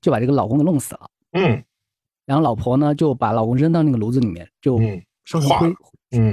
[0.02, 1.10] 就把这个老公给弄死了。
[1.32, 1.64] 嗯。
[2.26, 4.78] 然后老婆呢，就把老公扔到那个炉子里面，就
[5.24, 5.76] 烧成灰，嗯，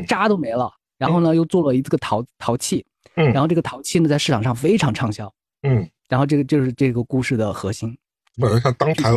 [0.06, 0.70] 渣都没了。
[0.98, 2.84] 然后呢，又做了一个陶陶器。
[3.14, 3.32] 嗯。
[3.32, 5.32] 然后这个陶器呢，在市场上非常畅销。
[5.62, 5.88] 嗯。
[6.08, 7.96] 然后这个就是这个故事的核心。
[8.36, 9.10] 本来像当台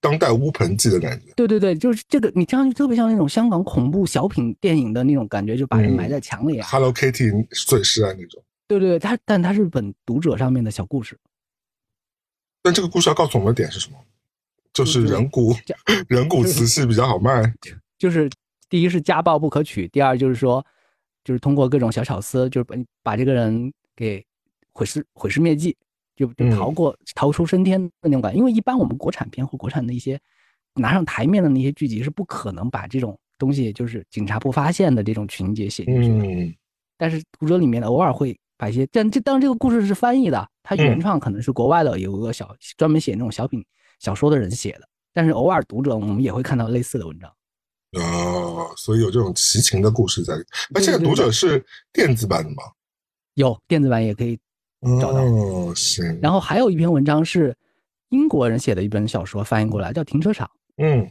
[0.00, 1.32] 当代乌盆记的感觉。
[1.34, 6.66] 对对对，就是这个，你听上去特别像那种香港恐怖小品电影的那种感觉，就把人埋在墙里啊。
[6.70, 8.42] Hello Kitty 碎尸啊那种。
[8.68, 11.18] 对对对，它但它是本读者上面的小故事。
[12.62, 13.96] 但这个故事要告诉我们的点是什么？
[14.72, 15.54] 就是人骨
[16.08, 17.52] 人骨瓷器比较好卖。
[17.98, 18.30] 就是
[18.70, 20.64] 第一是家暴不可取，第二就是说，
[21.22, 24.24] 就是通过各种小巧思，就是把把这个人给
[24.72, 25.76] 毁尸毁尸灭迹。
[26.16, 30.20] 就就逃过逃出升天的那种感觉，因为一般我们国产片或国产的一些
[30.74, 36.26] 拿上台面的那些剧集是不可能把这种东西，就是警察不发现的这种情节写进去的。
[36.26, 36.54] 嗯，
[36.98, 43.64] 但是读者里面偶尔会把一些，但这当然这个故事是翻译的，它原创可能是国外的有个小专门写那种小品
[43.98, 47.32] 小说的人写的，但是偶尔读者我们也会看到类似的文章。
[47.92, 50.34] 哦，所以有这种奇情的故事在。
[50.70, 52.56] 那现在读者是电子版的吗？
[53.34, 54.38] 有电子版也可以。
[54.98, 57.54] 找到哦行，然后还有一篇文章是
[58.08, 60.46] 英国人写的一本小说翻译过来，叫《停车场》。
[60.78, 61.06] 嗯，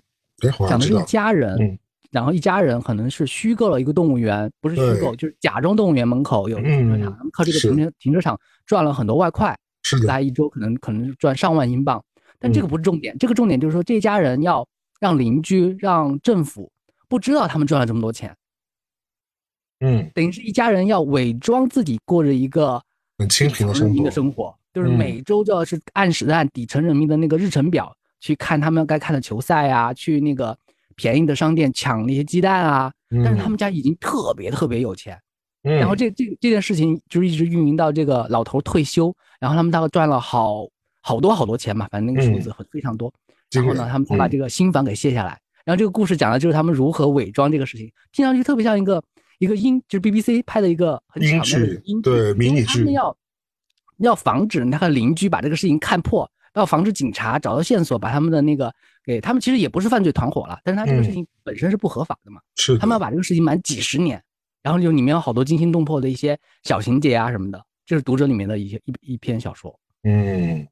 [0.67, 1.77] 讲的是一家人，
[2.09, 12.03] 然后一家人可能是虚构了一个动物园，不是虚构，就是假装动物园门口有个停车场，靠这个停车停车场赚了很多外快，是的，来一周可能可能赚上万英镑。
[12.39, 14.67] 但这个不是重点，这个重点就是说这家人要
[14.99, 16.71] 让邻居、让政府
[17.07, 18.35] 不知道他们赚了这么多钱。
[19.79, 22.81] 嗯，等于是一家人要伪装自己过着一个。
[23.17, 30.57] 很清贫的生活，的生活就是每周就要是按时按底层人民的那个日程表去看他们该看的球赛啊，去那个
[30.95, 32.89] 便宜的商店抢那些鸡蛋啊。
[33.09, 35.19] 但是他们家已经特别特别有钱，
[35.63, 40.65] 然后这这这件事情就是一直运营到这个老头退休，然后他们大概赚了好
[41.01, 43.11] 好多好多钱嘛，反正那个数字很非常多。
[43.51, 45.39] 然后呢，他们才把这个新房给卸下来。
[45.65, 49.03] 然后这个故事讲的就是他们如何伪装这个事情，听上去特别像一个。
[49.39, 53.17] 一个英就是 BBC 拍的一个很英剧，对迷你剧，他们要
[53.99, 58.69] 要防止他的邻居把这个事情看破，要防止警察找到线索，把他们的那个
[59.01, 64.21] 给他们其实也不是犯罪团伙了，但是他这个事情本身是不合法的嘛，是他们要把这个事情瞒几十年，
[64.61, 69.73] 然后就里面有好多惊心动魄的一些小情节啊什么的，这是读者里面的一些一一篇小说。
[70.03, 70.67] 嗯，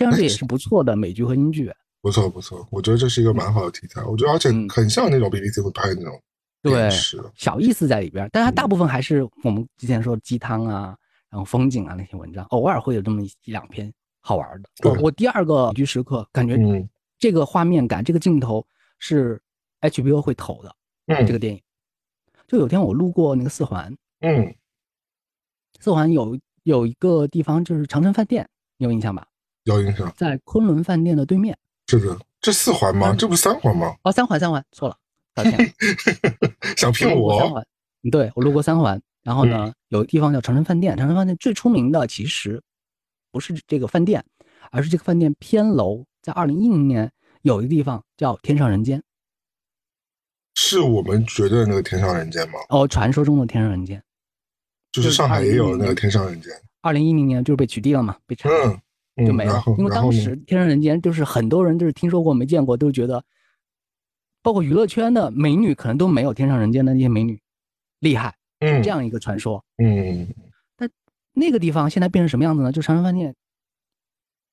[0.00, 1.70] 这样子也是不错的美剧和英剧。
[2.00, 4.02] 不错不错，我觉得这是一个蛮好的题材。
[4.04, 6.18] 我觉得而且很像那种 BBC 会拍的那种
[6.62, 6.88] 对
[7.34, 10.96] 小意思在里边，但它大部分还是我们之前说鸡汤啊，
[11.28, 13.92] 然后风景啊那些文章，偶尔会有这么一两篇
[14.22, 14.70] 好玩的。
[14.88, 16.56] 我我第二个剧时刻感觉
[17.18, 18.66] 这个画面感，这个镜头
[18.98, 19.38] 是
[19.82, 20.74] HBO 会投的。
[21.08, 21.60] 嗯，这个电影
[22.48, 24.54] 就有天我路过那个四环，嗯，
[25.80, 28.48] 四环有有一个地方就是长城饭店，
[28.78, 29.26] 你有印象吧？
[29.74, 31.56] 有印象，在昆仑饭店的对面。
[31.86, 33.14] 是的，这四环吗？
[33.18, 33.96] 这不是三环吗？
[34.04, 34.96] 哦，三环，三环，错了，
[35.34, 35.74] 抱歉。
[36.78, 37.40] 想骗我？
[37.40, 37.66] 三环，
[38.12, 40.96] 对我路过三环，然后呢，有个地方叫长城饭店。
[40.96, 42.62] 长城饭店最出名的其实
[43.32, 44.24] 不是这个饭店，
[44.70, 47.10] 而是这个饭店偏楼，在二零一零年
[47.42, 49.02] 有一个地方叫天上人间。
[50.54, 52.60] 是我们觉得那个天上人间吗？
[52.68, 54.00] 哦，传说中的天上人间，
[54.92, 56.52] 就是上海也有那个天上人间。
[56.82, 58.80] 二零一零年就是被取缔了嘛，被拆了。
[59.26, 63.22] 就没了，因为当时《天上人间》就是很多人就是听说过没见过，都觉得，
[64.42, 67.40] 包括娱乐圈的美女可能都没有《天上人间》的那些美女
[67.98, 70.26] 厉害，嗯，这样一个传说，嗯，
[70.76, 70.90] 但
[71.32, 72.72] 那个地方现在变成什么样子呢？
[72.72, 73.34] 就长城饭店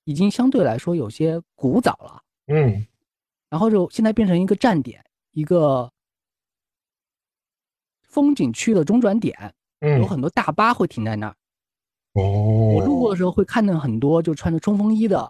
[0.04, 2.86] 已经相对来说有些古早了，嗯，
[3.50, 5.92] 然后就现在变成一个站点，一个
[8.02, 11.36] 风景区的中转点，嗯，有很多大巴会停在那儿。
[12.18, 15.30] 哦，我路过的时候会看到很多就穿着冲锋衣的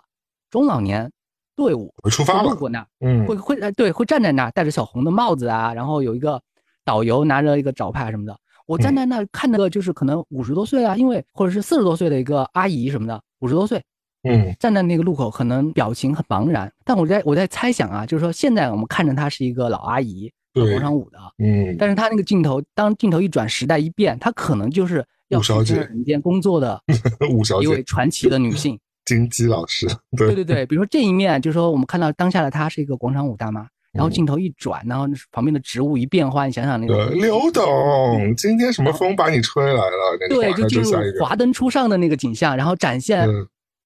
[0.50, 1.12] 中老年
[1.56, 6.42] 队伍出发路过那儿，嗯，会会哎对，会站在那儿戴着小红的帽子啊，然后有一个
[6.86, 8.38] 导游拿着一个招牌什么的。
[8.66, 13.84] 我站在那儿看那个就是可能五十多岁啊，因为或者是四十多岁的一个阿姨什么的，五十多岁，
[14.24, 16.72] 嗯，站在那个路口可能表情很茫然。
[16.86, 25.06] 但我在我在猜想啊，就是说现在我们看着她是一个老阿姨跳广场舞的，嗯，但是她那个镜头当镜头一转，时代一变，她可能就是。
[25.30, 26.82] 要小姐人间工作的
[27.32, 29.88] 五小姐，一位传奇的女性，金鸡老师。
[30.18, 40.28] 对对对，比如说这一面，就是说我们看到当下的她是一个广场舞大妈，然后镜头一转，然后旁边的植物一变化，你想想那个刘董，今天什么风把你吹来了？
[40.30, 43.28] 对，就进入华灯初上的那个景象，然后展现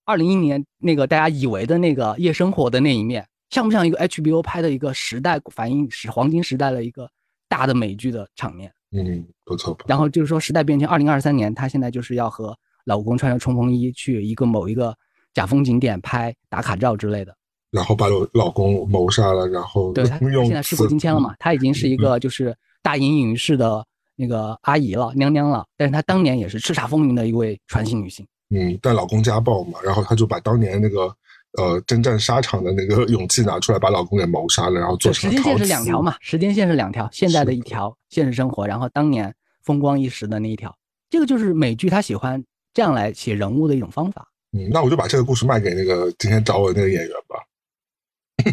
[0.06, 7.10] 二零一年那个大家以为的那个夜生活的那一面，像不像一个 HBO 拍的一个时代反映时黄金时代的一个
[7.48, 8.72] 大的美剧的场面？
[8.94, 9.78] 嗯，不错。
[9.86, 14.96] 然后就是说，时代变迁，二零二三年，她现在就是要和老公穿着冲锋衣去一个某一个
[15.34, 17.36] 假风景点拍打卡照之类的，
[17.70, 23.86] 然后把老老公谋杀了，然后对，她现在事过境迁了嘛，她已经是一个就是大隐隐于市的
[24.16, 25.66] 那个阿姨了，娘娘了。
[25.76, 28.26] 但是她当年也是叱咤风云的一位传奇女性。
[28.50, 31.14] 嗯，但老公家暴嘛，然后她就把当年那个。
[31.58, 36.16] 呃，征战沙场的那个 勇气拿出来，把老公给谋杀了，然后做成时间线是两条嘛？
[36.22, 40.76] 时间线是两条，现在的一条现实生活，然后当年风光一时的那一条，
[41.10, 42.44] 这个就是美剧他喜欢
[42.74, 44.28] 这样来写人物的一种方法。
[44.52, 47.38] 嗯，那我就把这个故事卖给那个今天找我的那个演员吧。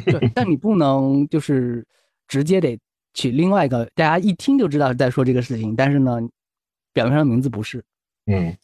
[0.04, 1.86] 对，但你不能就是
[2.26, 2.78] 直接得
[3.14, 6.20] 取另外一个，大家一听就知道是在说这个事情，但是呢，
[6.92, 7.84] 表面上的名字不是。
[8.26, 8.56] 嗯。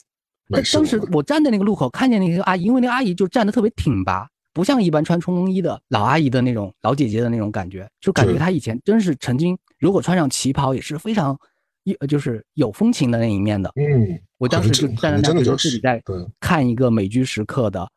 [0.74, 11.36] 当时我站在那个路口，看见那个阿姨，因为那个阿姨就站得特别挺拔，不像一般穿冲锋衣的老阿姨的那种老姐姐的那种感觉，就感觉她以前真是曾经，如果穿上旗袍也是非常
[11.84, 13.72] 有就是有风情的那一面的。
[13.76, 16.02] 嗯，我当时就站在那，觉得自己在
[16.40, 17.88] 看一个美居时刻的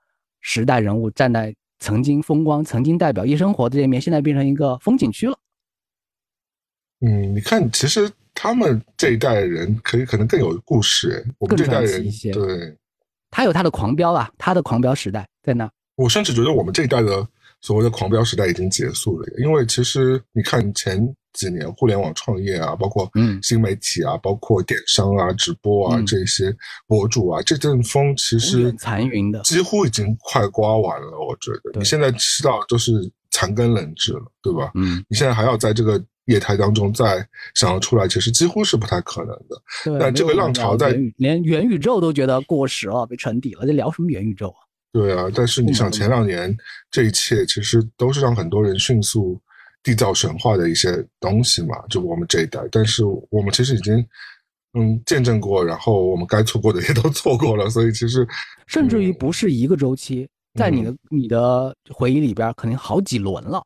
[0.42, 5.38] 时代人物，站在曾经风光、曾经代表夜生活的这一面，现在变成一个风景区了。
[7.02, 8.12] 嗯，你看，其实。
[8.40, 12.78] 他们这一代人可以可能更有故事，我们这代人对，
[13.32, 15.68] 他有他的狂飙啊，他的狂飙时代在那。
[15.96, 17.28] 我甚至觉得我们这一代的
[17.62, 21.04] 所谓的狂飙时代已经结束了，因为其实你看前
[21.38, 26.54] 几年互联网创业啊，包括嗯新媒体啊，包括电商啊、直播啊这些
[26.86, 31.18] 博主啊，这阵风其实残云的几乎已经快刮完了。
[31.26, 32.92] 我觉得你现在吃到都是
[33.32, 34.72] 残羹冷炙了，对吧？
[34.76, 36.04] 嗯，你现在还要在这个。
[36.28, 37.26] 业态当中再
[37.56, 39.98] 想要出来，其实几乎是不太可能的。
[39.98, 44.60] 但这个浪潮在连元宇宙都觉得过时了，被沉底了，这聊什么元宇宙啊？
[44.92, 46.54] 对啊，但是你想，前两年
[46.92, 49.40] 这一切其实都是让很多人迅速
[49.84, 52.62] 缔造神话的一些东西嘛，就我们这一代。
[52.72, 54.06] 但是我们其实已经
[54.74, 58.28] 嗯见证过，然后我们该错过的也都错过了，所以其实
[58.68, 63.64] 甚至于不是一个周期，在你的你的回忆里边，肯定好几轮了。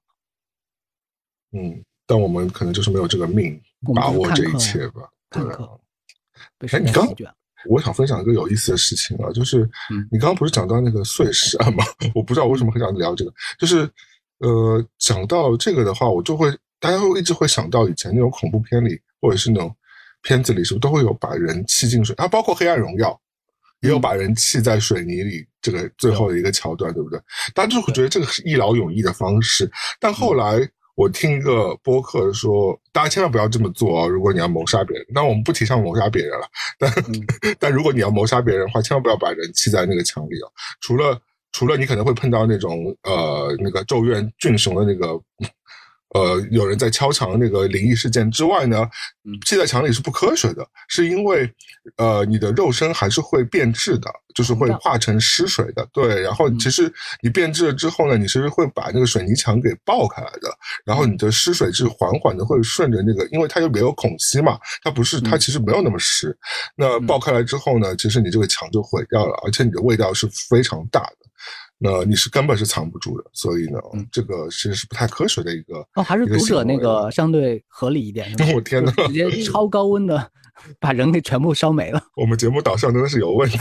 [1.52, 1.84] 嗯。
[2.08, 3.58] 但我们可能就是没有这个命
[3.96, 5.08] 把握这一切吧。
[5.30, 5.80] 看客，
[6.70, 7.08] 哎，你刚
[7.70, 9.60] 我想分享一个有意思的事情啊，就是
[10.12, 11.86] 你刚刚不是讲到那个碎石案吗？
[12.14, 13.90] 我不知道为什么很想聊这个，就是
[14.42, 19.76] 呃，讲到这个的话，我就会大家会一直会想到以前那种恐怖片里，或者是那种
[20.22, 22.16] 片子里，是不是都会有把人砌进水？
[22.18, 23.10] 啊，包括《黑暗荣耀》
[23.82, 27.20] 也有把人砌在水泥里这个最后的一个桥段，对不对？
[27.54, 30.70] 大家就会觉得这个是一劳永逸的方式，但后来。
[30.96, 34.08] 我听一个播客说，大家千万不要这么做哦。
[34.08, 36.46] 如果你要谋杀别人，那我们不提倡谋杀别人了。
[36.78, 36.94] 但
[37.58, 40.52] 但如果你要谋杀别人的话，千万不要把人砌在那个墙里啊。
[40.82, 41.20] 除了
[41.52, 45.20] 除了你可能会碰到那种呃那个咒怨俊雄的那个。
[46.14, 48.86] 呃，有人在敲墙那个灵异事件之外呢，
[49.46, 51.50] 砌在墙里是不科学的，是因为
[51.96, 55.88] 呃，你的肉身还是会变质的，就是会化成湿水的。
[55.94, 56.94] 对，然后其实
[57.24, 66.38] 你变质了之后呢，你是会把那个水泥墙给爆开来的，然后你的湿水是缓缓的会顺着那个，因为它又没有孔隙嘛，它不是它其实没有那么湿。
[66.76, 71.16] 那爆开来之后呢，其实你这个墙就毁掉了，而且你的味道是非常大的。
[71.84, 73.80] 那你是根本是藏不住的，所以呢，
[74.12, 78.32] 这个其实是不太科学的一个哦，还是读者那个相对合理一点。
[78.54, 80.32] 我天哪，直接超高温的
[80.80, 82.00] 把人给全部烧没了。
[82.16, 83.58] 我们节目导向真的是有问题，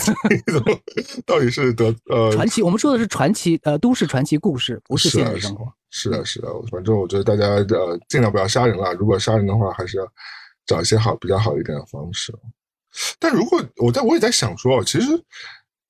[1.25, 2.61] 到底是得呃传奇？
[2.63, 5.73] 我们说的是传奇，呃，都市传奇故事，不是现实生活。
[5.89, 8.93] 是的，是的，反正我觉得大家呃尽量不要杀人了。
[8.93, 10.07] 如果杀人的话，还是要
[10.67, 12.35] 找一些好比较好一点的方式。
[13.19, 15.07] 但如果我在我也在想说，其实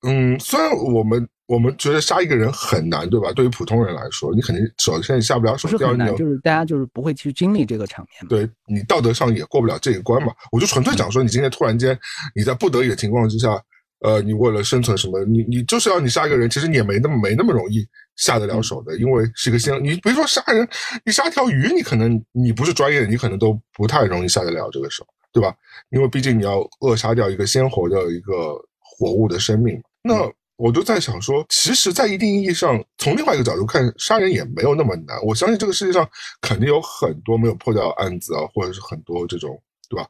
[0.07, 1.27] 嗯，虽然我们。
[1.51, 3.29] 我们觉得杀一个人很难，对吧？
[3.33, 5.67] 对于普通人来说，你肯定首先你下不了手。
[5.67, 8.25] 不是很难，就是大家就是不会去经历这个场面。
[8.29, 10.31] 对你道德上也过不了这一关嘛？
[10.53, 11.99] 我就纯粹讲说，你今天突然间
[12.33, 13.61] 你在不得已的情况之下，
[13.99, 17.85] 呃，你为了生存什么，你你就是要你杀一个人，其实你也没那么没那么容易
[18.15, 20.65] 下得了手的，因为是一个先，你比如说杀人，
[21.05, 25.53] 你杀条鱼，你可能你不是专业的，你可能都不太容易下得了这个手，对吧？
[25.89, 30.31] 因为毕竟你要扼杀掉一个鲜活的一个活物的生命，那。
[30.61, 35.19] 我就在想说，其实，在一定意义上，从另外一个角度看，杀人也没有那么难。
[35.23, 36.07] 我相信这个世界上
[36.39, 39.59] 肯定有很多没有破掉案子啊，或者是很多这种，
[39.89, 40.07] 对吧？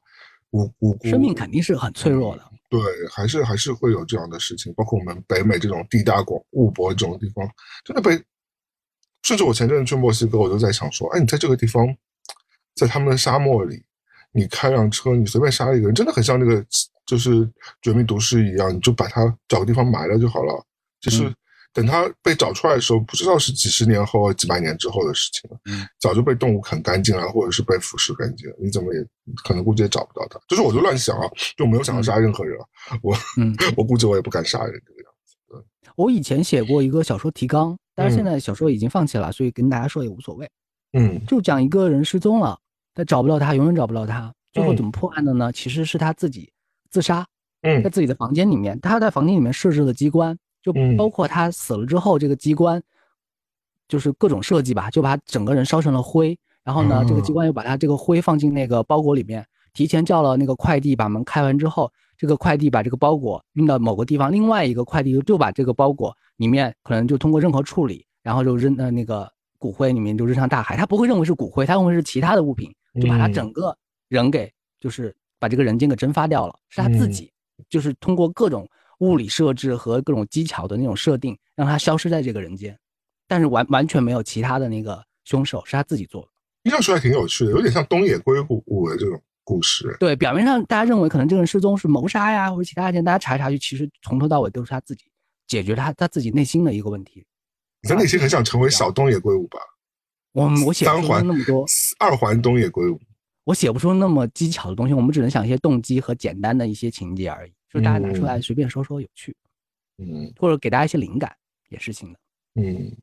[0.50, 2.44] 无无辜生命肯定是很脆弱的。
[2.70, 4.74] 对，还是还是会有这样的事情。
[4.74, 7.50] 包括我们北美这种地大广物博这种地方，
[7.86, 8.22] 真的被。
[9.24, 11.88] 甚至我前阵子去墨西哥，我就在想说，哎，你在这个地方，
[12.76, 13.82] 在他们的沙漠里，
[14.34, 16.62] 你开辆车，你随便杀一个人，真的很像那个。
[17.06, 17.50] 就是
[17.82, 20.64] 绝命毒师一样，你就把它找个地方埋了就好了。
[21.00, 21.34] 就是
[21.74, 25.58] 等它被找出来的时候，不知道是几十年后、几百年之后的事情了。
[25.66, 28.56] 嗯，早就被动物啃干净了，或者是被腐蚀干净了。
[28.60, 29.00] 你怎么也
[29.44, 30.40] 可能估计也找不到它。
[30.48, 31.28] 就是我就乱想啊，
[31.58, 32.58] 就没有想要杀任何人。
[33.02, 35.66] 我，嗯， 我估计我也不敢杀人这个样子。
[35.96, 40.50] 我以前写过一个小说提纲，但是现在小说已经放弃了，所以跟大家说也无所谓。
[40.94, 42.60] 嗯，就讲一个人失踪了，
[42.94, 44.34] 但找不到他，永远找不到他。
[44.52, 45.52] 最后怎么破案的呢？
[45.52, 46.51] 其实是他自己。
[46.92, 47.26] 自杀，
[47.62, 52.84] 嗯，在自己的房间里面，他在房间里面设置了机关，就包括他死了之后，这个机关
[53.88, 56.38] 就是各种设计吧，就把整个人烧成了灰。
[56.64, 72.72] 然后呢，这个机关又把他这个灰放进那个包裹里面，提前叫了那个快递把门开完之后，这个快递把这个包裹运到某个地方，另外一个快递就把这个包裹里面可能就通过任何处理，然后就扔呃那个骨灰里面就扔上大海，他不会认为是骨灰，他认为是其他的物品，
[73.02, 73.76] 就把他整个
[74.10, 75.16] 人给就是。
[75.42, 77.34] 把这个人间给蒸发掉了，是他自己，
[77.68, 78.70] 就是通过各种
[79.00, 82.78] 物理设置和各种技巧的那种设定，让他消失在这个人间，
[83.28, 86.28] 但是完完全没有其他的那个凶手，是他自己做的。
[86.66, 89.98] 这样说还挺有趣的，有点像东野圭吾的这种故事。
[90.00, 95.06] 对，表面上大家认为可能这个人失踪是谋杀呀，或者其他案件，大家查一查去，其实从头到尾都是他自己
[95.48, 97.26] 解决他他自己内心的一个问题。
[97.82, 99.60] 你的内心很想成为小东野圭吾吧？
[100.34, 101.66] 我我写三环那么多，
[101.98, 103.02] 二环东野圭吾。
[103.44, 109.36] 我写不出那么技巧的东西，我们只能想一些动机和简单的一些情节而已，就大家拿出来随便说说有趣，
[109.98, 111.36] 嗯，或者给大家一些灵感
[111.70, 112.20] 也是行的。
[112.56, 112.96] 嗯，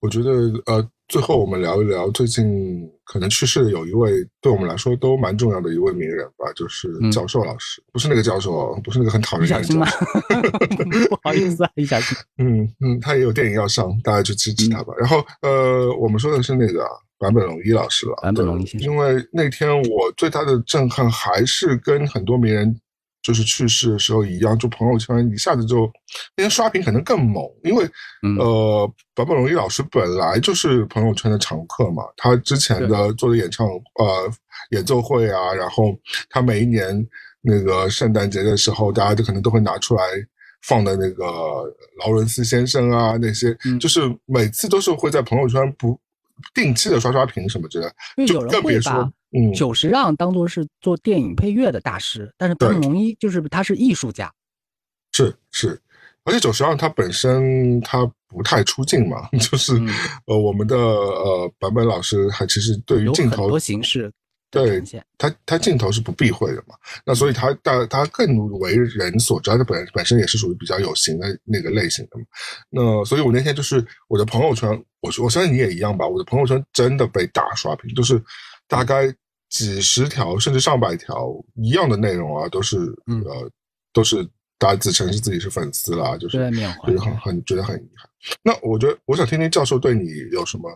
[0.00, 0.30] 我觉得
[0.66, 9.86] 呃，最后我们聊一聊最近可能去世的有一位对我们来说都蛮重要的一位名人吧，就是教授老师，不是那个教授，不是那个很讨厌的李小吗？
[11.10, 12.16] 不好意思啊，一小心。
[12.38, 14.94] 嗯嗯，他也有电影要上，大家去支持他吧。
[14.96, 16.86] 然后呃，我们说的是那个。
[17.22, 18.90] 坂本龙一老师了，坂本龙一先生。
[18.90, 22.76] 因为那天我最大的震撼还是跟很多名人
[23.22, 25.88] 就是去世的时候一样，就朋友圈一下子就
[26.36, 27.88] 那天刷屏可能更猛，因为
[28.40, 34.32] 呃，坂本龙一老师本来就是朋友圈的常客嘛，他之前的做的演唱呃
[34.72, 35.96] 演奏会啊，然后
[36.28, 37.06] 他每一年
[37.40, 40.02] 那个圣诞节的时候，大家都可能都会拿出来
[40.66, 41.24] 放的那个
[42.04, 45.96] 劳伦斯先生啊，那些就是每次都是会在朋友圈不。
[46.54, 47.86] 定期的刷刷屏什么之类
[48.16, 54.32] 的，就更别说，嗯，久石让当做是做电影配乐的大师，但是坂本龙一就是他是艺术家，
[55.12, 55.80] 是是，
[56.24, 59.74] 而且久石让他本身他不太出镜嘛， 就是
[60.26, 64.12] 呃我们的呃版本老师还其实对于镜头多形式。
[64.52, 64.80] 对
[65.16, 66.74] 他，他镜头是不避讳的嘛？
[67.06, 72.24] 那所以他，他他更为人所知，他本本身也是属于比较有型的那个类型的嘛。
[72.68, 74.68] 那所以我那天就是我的朋友圈，
[75.00, 76.06] 我我相信你也一样吧。
[76.06, 78.22] 我的朋友圈真的被大刷屏，就是
[78.68, 79.10] 大概
[79.48, 82.76] 几十条甚至上百条一样的内容啊，都是
[83.06, 83.50] 呃
[83.92, 84.22] 都是
[84.58, 86.36] 大家自称是自己是粉丝啦，就是
[86.86, 88.10] 就是很很觉得很遗憾。
[88.42, 90.70] 那我觉得我想听听教授对你有什么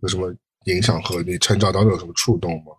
[0.00, 2.72] 有什么影响和你成长当中有什么触动吗？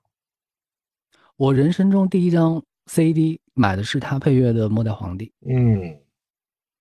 [1.37, 5.25] 我人生中第一张 CD 买的是他配乐的《末代皇帝》。
[5.49, 5.99] 嗯，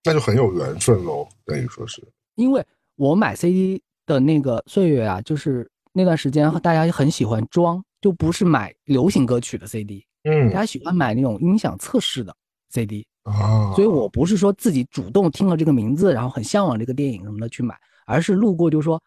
[0.05, 2.07] 那就很有缘分喽，等于说是。
[2.37, 2.65] 因为
[2.95, 12.35] 我买 CD 的那个岁月啊，就是那段时间大家很喜欢装，就不是买流行歌曲的 CD，嗯，大家喜欢买那种音响测试的
[12.71, 13.73] CD 啊。
[13.75, 17.77] 所以我不是说自己主动听了这个名字，然后很向往这个电影什么的去买，
[18.07, 19.03] 而是路过就说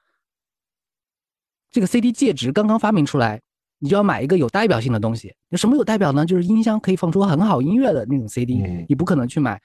[1.71, 3.41] 这个 CD 介质刚刚发明出来。
[3.79, 5.33] 你就要买一个有代表性的东西。
[5.49, 6.25] 那什么有代表呢？
[6.25, 8.55] 就是音箱可以放出很好音乐的那种 CD。
[8.87, 9.61] 你不可能去买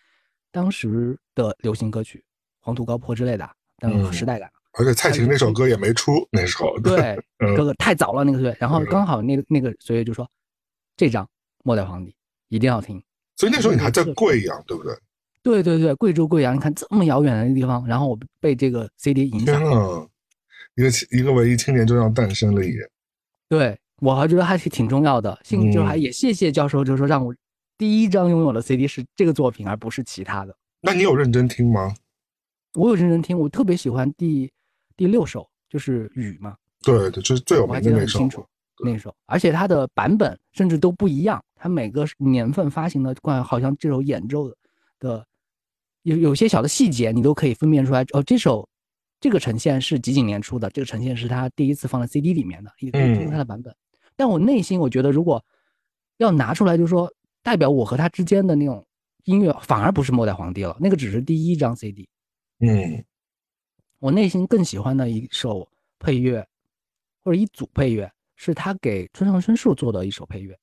[0.51, 2.19] 当时的流行歌曲
[2.61, 3.49] 《黄土高坡》之类的，
[3.79, 4.51] 但有时代感。
[4.75, 6.79] 而且蔡琴那首歌也没出那时候。
[6.81, 8.57] 对，哥哥太早了那个岁月。
[8.59, 10.27] 然后刚好那个那个岁月就说，
[10.97, 11.25] 这张
[11.63, 12.11] 《末代皇帝》
[12.49, 13.03] 一定要听。
[13.37, 14.95] 所以那时候你还在贵阳，对不对？
[15.43, 19.61] 对对对，贵州贵阳，你看这么遥远的地方，然后我被这个 CD 影响。
[20.75, 22.73] 一个一个文艺青年就这样诞生了也。
[23.49, 23.79] 对。
[24.03, 27.33] 我还觉得还是挺重要的，幸就还也谢谢教授，就是说让我
[27.79, 30.53] 第一张拥有的 CD 是这个作品，而不是其他的。
[30.81, 31.95] 那你有认真听吗？
[32.75, 34.51] 我有认真听，我特别喜欢第
[34.97, 36.57] 第六首，就是雨嘛。
[36.83, 38.19] 对对，就是最有名的那首。
[38.19, 38.45] 清楚
[38.85, 44.53] 那首，而且它的版本甚至都不一样，它每个年份发行的，关好像这首演奏
[44.99, 45.25] 的
[46.03, 48.03] 有有些小的细节，你都可以分辨出来。
[48.15, 48.69] 哦，这首
[49.21, 53.73] 这个呈现是几几年出的，这个呈现是他第一次放在 CD 里面的，也可以听它的版本。
[54.23, 55.45] 但我内心，我觉得如果
[56.19, 57.13] 要拿出来，就是说
[57.43, 58.87] 代表我和他之间的那种
[59.25, 62.09] 音乐，反而不是《末代皇帝》了，那个只是第一张 CD。
[62.61, 63.05] 嗯，
[63.99, 65.69] 我内心更喜欢的一首
[65.99, 66.47] 配乐，
[67.25, 70.57] 或者一组配乐，是他给村上春树做的一首配乐。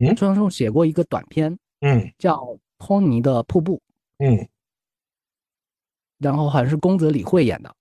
[0.00, 2.36] 嗯，村上春树写过一个短片，嗯，叫
[2.76, 3.76] 《托尼的瀑布》，
[4.18, 4.46] 嗯，
[6.18, 7.74] 然后好像是宫泽理惠演的。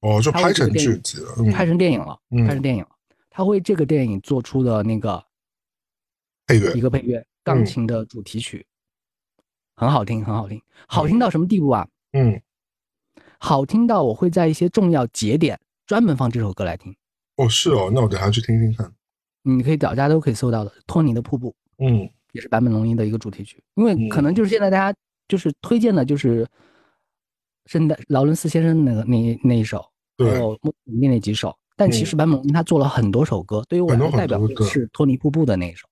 [0.00, 2.88] 哦，就拍成剧集了，拍成电影了，拍成电影了。
[3.36, 5.24] 他为这个电影做出的那个
[6.46, 8.64] 配乐，一个配乐，钢琴的主题曲，
[9.74, 11.88] 很好听，很好听，好听到什么地步啊？
[12.12, 12.40] 嗯，
[13.40, 16.94] 好听到我会在一些重要节点专门放这首歌来听。
[17.34, 18.94] 哦，是哦，那我等下去听听看。
[19.42, 23.60] 你可以找家都可以搜到的，《托尼的瀑布》，嗯，也是坂本龙一的一个主题曲。
[23.74, 24.96] 因为可能就是现在大家
[25.26, 26.48] 就是推荐的就是
[27.66, 29.84] 圣诞劳伦斯先生那个那那一首，
[30.18, 31.58] 还有那那几首。
[31.76, 35.88] 但其实坂本龙一他做了很多首歌，对于我来说代表是托尼瀑布的那一首。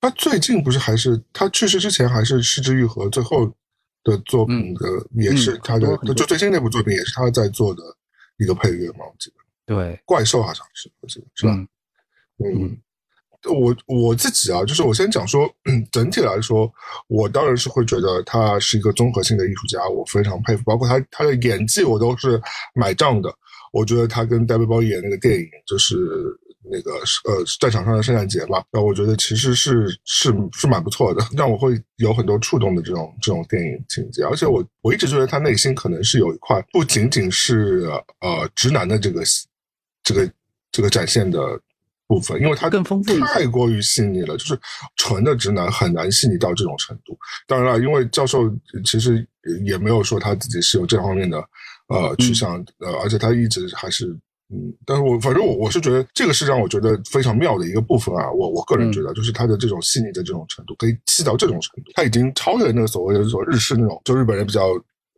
[0.00, 3.46] 他最近不是还是他去世之前还是失之愈合最后
[4.04, 7.82] 的作品的也是他的，就最新那部作品也是他在做的
[8.38, 9.36] 一个配乐嘛，我记得。
[9.74, 11.52] 对，怪兽好像是，我记得是吧？
[12.44, 12.78] 嗯，
[13.50, 15.52] 我我自己啊，就是我先讲说，
[15.90, 16.72] 整体来说，
[17.08, 22.40] 我当然是会觉得他是一个综合性的艺术家，我非常佩服，包括他他的演技，我都是
[22.74, 23.34] 买账的。
[23.76, 25.96] 我觉得他跟戴维包演那个电影，就是
[26.68, 34.22] 那个呃战场上的圣诞节嘛，那我觉得其实是是是蛮不错的，让我会有很多触动的这种这种电影情节。
[34.24, 37.84] 而且我我一直觉得他内心可能是有一块不仅仅是
[38.20, 39.22] 呃直男的这个
[40.02, 40.32] 这个
[40.72, 41.38] 这个展现的
[42.08, 44.58] 部分，因为他更丰富，太过于细腻了，就是
[44.96, 47.16] 纯的直男很难细腻到这种程度。
[47.46, 48.50] 当然了，因为教授
[48.84, 49.24] 其实
[49.64, 51.44] 也没有说他自己是有这方面的。
[51.88, 54.08] 呃，去向呃，而且他一直还是
[54.48, 64.68] 嗯，但是我反正我我是觉得这个是让我觉得非常妙的一个部分啊，我我个人觉得就是他的这种细腻的这种程度，可以细到这种程度，他已经超越那个所谓的这种日式那种，就日本人比较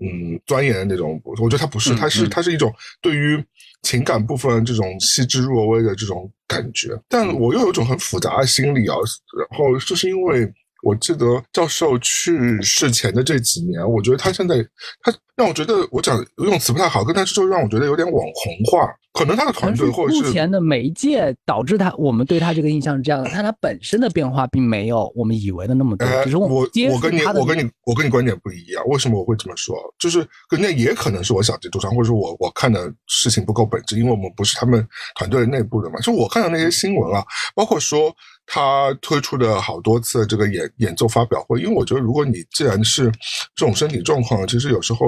[0.01, 3.43] 嗯钻研的那种，我觉得他不是，他是他是一种对于
[3.83, 8.97] 情感部分这种细致入微的这种感觉，但我又有一种很复杂的心理啊，
[9.39, 10.53] 然后就是因为。
[10.83, 14.57] 我记得教授去世前的这几年，我觉得他现在
[15.03, 26.07] 他让我觉得我讲用词不太好，跟他就让我觉得有点网红化，可能他的团队或者是目前的媒介导致他，我们对他这个印象是这样的，但他本身的变化并没有我们以为的那么多。
[26.25, 29.77] 只是我我跟你我跟你我跟你观点不一样，为什么我会这么说？
[29.99, 34.87] 就是那也可能是我小题大做，或者说我我看的事情不够本质，因为我们不是他们
[35.17, 35.99] 团队内部的嘛。
[36.01, 37.25] 就我看到那些新闻啊，
[37.55, 38.15] 包括说
[38.51, 43.13] 他推出的好多次这个演演奏发表会，因为我觉得如果你既然是
[43.55, 45.07] 这种身体状况，其实有时候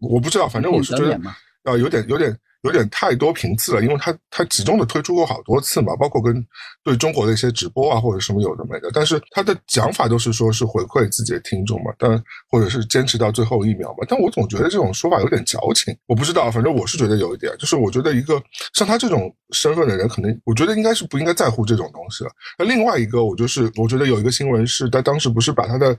[0.00, 1.14] 我不知道，反正我是觉得
[1.62, 2.36] 啊，有点有点。
[2.62, 6.46] 有点太多频次了，因为他他集中的推出过好多次嘛，包括跟
[6.84, 18.42] 对中国的一些直播啊或者什么有的没的，但是他的讲法都是说是回馈自己的听众嘛，但或者是坚持到最后一秒嘛，但我总觉得这种说法有点矫情，我不知道，反正我是觉得有一点，就是我觉得一个
[18.74, 22.30] 像他这种身份的人，可能我觉得应该是不应该在乎这种东西了。
[22.58, 25.96] 那另外一个，我就是我觉得有一个新闻是他当时不是把他的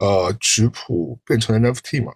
[0.00, 2.12] 呃曲谱变成 NFT 嘛。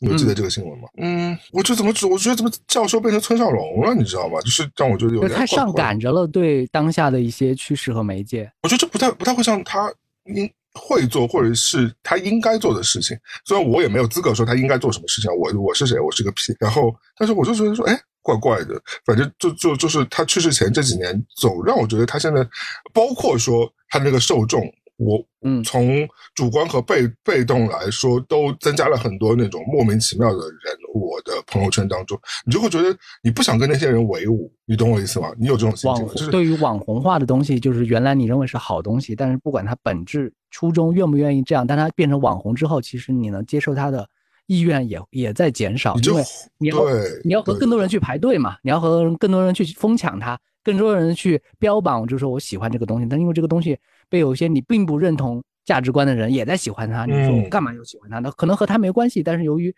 [0.00, 0.88] 你记得这个新闻吗？
[0.96, 4.40] 嗯，我就怎么，我觉得怎么教授变成村上龙了，你知道吗？
[4.42, 9.92] 就是让我觉得有点太上赶着了，对当下的一些趋势和媒介，我觉得这不太不太会像他
[10.26, 13.16] 应会做或者是他应该做的事情。
[13.44, 15.98] 虽然我也没有资格说他应该做什么事情，我我是谁？
[15.98, 16.54] 我是个屁。
[16.60, 18.80] 然后，但是我就觉得说，哎，怪怪的。
[19.04, 22.46] 反正就就就是他去世前这几年，总让我觉得他现在，
[22.92, 24.62] 包括说他那个受众。
[24.98, 30.78] 我嗯，从主观和被被动来说，都增加了很多那种莫名其妙的人。
[30.94, 35.30] 我的朋友圈当中，你就会觉得你不想跟那些人为伍，你懂我意思吗？
[35.38, 36.08] 你有这种心情？
[36.08, 44.08] 就是对于网红化的东西，就是原来你认为是好东西，但是不管它本质初衷愿不愿意这样，但它变成网红之后，其实你能接受它的
[44.46, 46.22] 意愿也也在减少，因为
[46.58, 46.76] 你要
[47.22, 53.78] 你要和更多人去排队嘛，你要和更多人去疯抢它，更多人去标榜，就是说我喜欢这个东西，但因为这个东西。
[54.08, 58.18] 被有些你并不认同价值观的人也在喜欢他，你说我干嘛要喜欢他？
[58.20, 59.74] 呢可能和他没关系，但是由于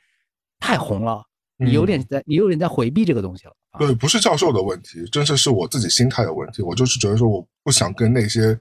[0.59, 1.25] 太红了，
[1.59, 3.53] 你有点在，你有点在回避这个东西了。
[3.79, 6.63] 对，不是教授的问题，真是是我自己心态的问题。
[6.63, 8.59] 我就是觉得说，我不想跟那些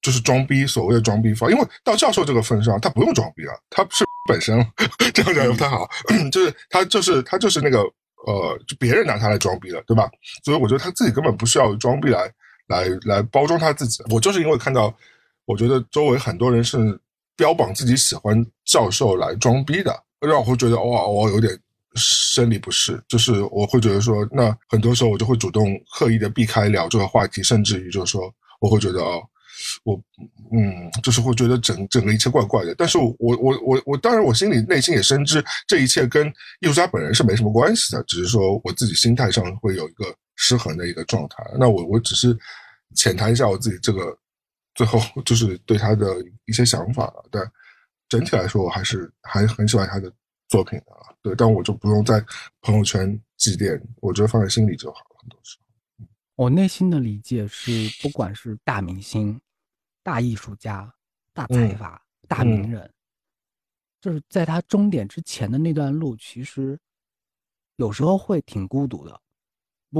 [0.00, 4.64] 就是装逼，所谓的装逼方，因为到教授这个份上，他不用装逼了，他是 本身
[5.12, 5.88] 这样讲又不太好，
[6.30, 7.80] 就是他就是他就是那个
[8.26, 10.08] 呃，就别人拿他来装逼了，对吧？
[10.44, 12.32] 所以我觉得他自己根本不需要装逼来。
[12.68, 14.94] 来来包装他自己，我就是因为看到，
[15.44, 16.98] 我觉得周围很多人是
[17.36, 21.58] 标榜自己喜欢教授来装逼的，让我会觉得哇，我有点
[21.94, 29.22] 生理不适，就是我会觉得说，那很多时候我就会主动刻意的避开聊这个话题，甚至于就是说，我会觉得哦，
[29.84, 30.00] 我
[30.52, 32.74] 嗯，就是会觉得整整个一切怪怪的。
[32.76, 36.26] 但是我我我我当然我心里内心也深知这一切跟
[36.60, 40.04] 艺术家本人是没什么关系的，只是说我自己心态上会有一个
[40.42, 41.36] 失衡的一个状态。
[41.58, 42.36] 那我我只是。
[42.94, 44.14] 浅谈一下我自己这个，
[44.74, 47.24] 最后就是对他的一些想法了。
[47.30, 47.42] 但
[48.06, 50.12] 整体来说，我还是还很喜欢他的
[50.50, 50.92] 作品的。
[51.22, 52.22] 对，但我就不用在
[52.60, 55.16] 朋友圈祭奠，我觉得放在心里就好了。
[55.22, 59.40] 很多时候，我内心的理解是，不管是大明星、
[60.02, 60.94] 大艺术家、
[61.32, 61.98] 大财阀、
[62.28, 62.92] 大名人，
[64.02, 66.78] 就是在他终点之前的那段路，其实
[67.76, 69.21] 有时候会挺孤独的。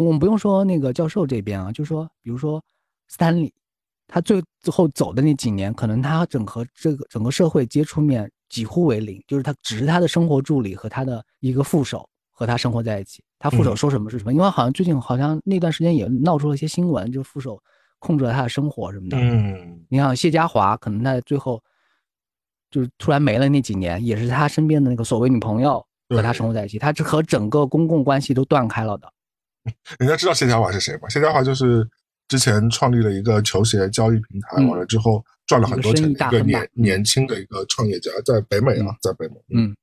[0.01, 2.63] 我们不用说那个教授这边啊，就说比如说。
[3.09, 3.53] 斯坦利，
[4.07, 13.23] 他最最后走的那几年，可能他整个这个整个社会接触面几乎为零，就是他只是他的生活助理和他的一个副手和他生活在一起。
[13.39, 17.63] 他副手说什么是什么，因为好像最近好像那段时间也闹出了一些新闻，就副手
[17.99, 19.19] 控制了他的生活什么的。
[19.19, 21.63] 嗯，你像谢家华，可能在最后
[22.71, 29.13] 就是突然没了那几年，也是他身边的那个所谓女朋友和他生活在一起，他这和整个公共关系都断开了的。
[29.99, 31.09] 人家知道谢家华是谁吗？
[31.09, 31.89] 谢家华就是。
[32.29, 39.35] 之前创立了一个球鞋交易平台，完了之后赚了很多钱，一个年年轻的一个创业家，在北美啊，在北美。
[39.55, 39.77] 嗯，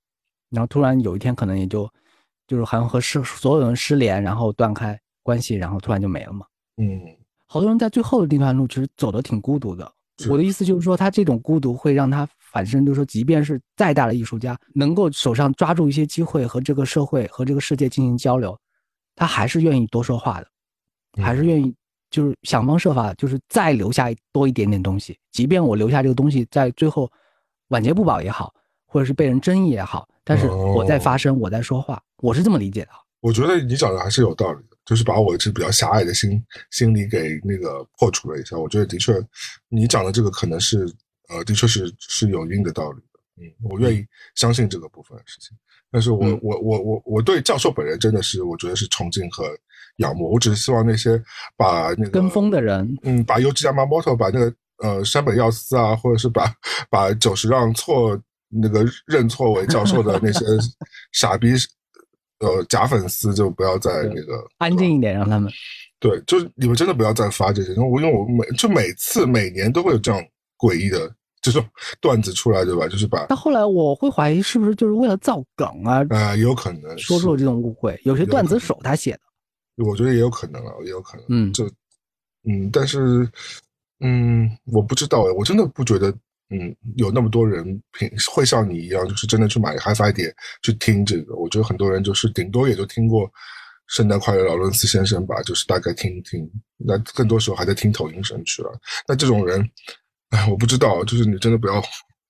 [0.50, 1.88] 然后突然有一天，可能也就
[2.48, 6.44] 就是好像和失所有人失联，然后断开关系，然后突然就没了嘛。
[6.78, 7.00] 嗯，
[7.46, 9.92] 好多人在最后的那段路其实走的挺孤独的。
[10.28, 18.60] 我的意思就是说，他这种孤独会让他反身，就是说，即便是再大的艺术家，能够手上抓住一些机会和这个社会和这个世界进行交流，
[19.20, 20.48] 他还是愿意多说话的，
[21.22, 21.76] 还是愿意。
[22.12, 27.08] 就是想方设法，就是再留下多一点点东西，即便我留下这个东西在最后
[27.68, 28.52] 晚节不保也好，
[28.88, 32.90] 或者是被人争议也好，但是我在发声，我在说话，我是这么理解的。
[33.20, 38.58] 我觉得你讲的还是有道理的，就是把我这比较狭隘的心心理给那个破除了一下。
[38.58, 39.14] 我觉得的确，
[39.68, 40.92] 你讲的这个可能是
[41.28, 43.20] 呃，的确是是有一定的道理的。
[43.36, 45.56] 嗯，我愿意相信这个部分的事情。
[45.92, 49.46] 但是我我我我我对教授本人真的是我觉得是崇敬和。
[49.98, 51.22] 仰慕，我只是希望那些
[51.58, 56.50] 把那个跟风的人，嗯，把优吉亚马摩托，把那个呃山本耀司啊，或者是把
[56.90, 58.18] 把九十让错
[58.48, 60.46] 那个认错为教授的那些
[61.12, 61.50] 傻逼
[62.40, 65.52] 呃假粉丝就不要再那个安静一点，让他们。
[66.00, 70.24] 对，就是你们真的不要再发这些，因为我因为我每就每次每年都会有这样
[70.58, 71.14] 诡异的
[71.52, 71.70] 这种
[72.00, 72.88] 段子出来，对吧？
[72.90, 73.26] 就是把。
[73.28, 76.06] 但后来我会怀疑是不是就是为了造梗啊？
[76.10, 78.00] 呃，有可能说出了这种误会。
[78.04, 81.26] 有些段子手他写的，我觉得也有可能啊，也有可能。
[81.30, 81.66] 嗯，就
[82.48, 83.30] 嗯，但是
[84.02, 86.10] 嗯，我不知道哎，我真的不觉得
[86.50, 91.36] 嗯有那么多人平会像你一样，就是真的去买 HiFi 碟去听这个。
[91.36, 93.30] 我觉得很多人就是顶多也就听过。
[93.92, 96.48] 圣诞快乐，劳伦斯先生吧，就是大概听一听。
[96.78, 98.70] 那更多时候还在听抖音神曲了。
[99.08, 99.68] 那这种人，
[100.30, 101.82] 哎， 我不知道，就是你真的不要，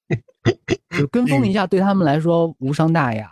[0.97, 3.31] 就跟风一下， 对他们来说无伤大雅呀。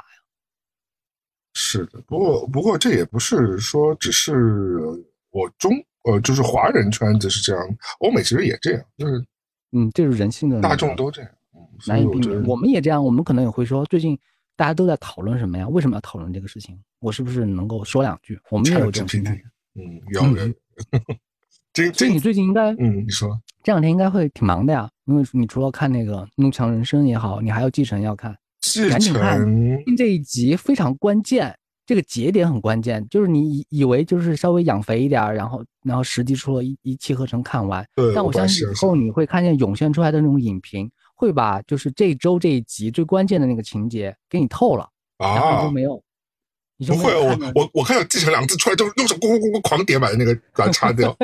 [1.53, 4.33] 是的，不过不过这也不是说只是
[5.31, 5.71] 我中
[6.03, 9.25] 呃，就是华人圈子是这样，欧美其实也这样，就是
[9.71, 11.31] 嗯，这是人性的，大众都这样，
[11.87, 12.43] 难以避免。
[12.45, 14.17] 我们也这样，我们可能也会说最近。
[14.57, 15.67] 大家都在讨论什么呀？
[15.67, 16.75] 为什么要讨论这个事情？
[16.97, 18.39] 我是不是能够说两句？
[18.49, 19.39] 我们也有这种心态。
[19.75, 20.51] 嗯，有人。
[21.93, 23.29] 所以你最近应该，嗯，你说
[23.63, 28.35] 这两天应该会挺忙的呀，因为你除了看那个《怒强人生》也好，你还要继承要看，
[28.89, 29.39] 赶紧看
[29.95, 31.55] 这一集非常关键，
[31.85, 40.89] 这个节点很关键，就是你以以为就是稍微养肥一点，然后然后实际出了一一气呵成看完，但我相信以后你会看见涌现出来的那种影评。
[41.19, 44.87] 会把就是这周这一集最关键的那个情节给你透了
[45.17, 45.99] 啊，就没有，
[46.85, 51.15] 不会，我我我看到“继承”两个字出来，就用手咣咣咣咣狂点把那个把它擦掉，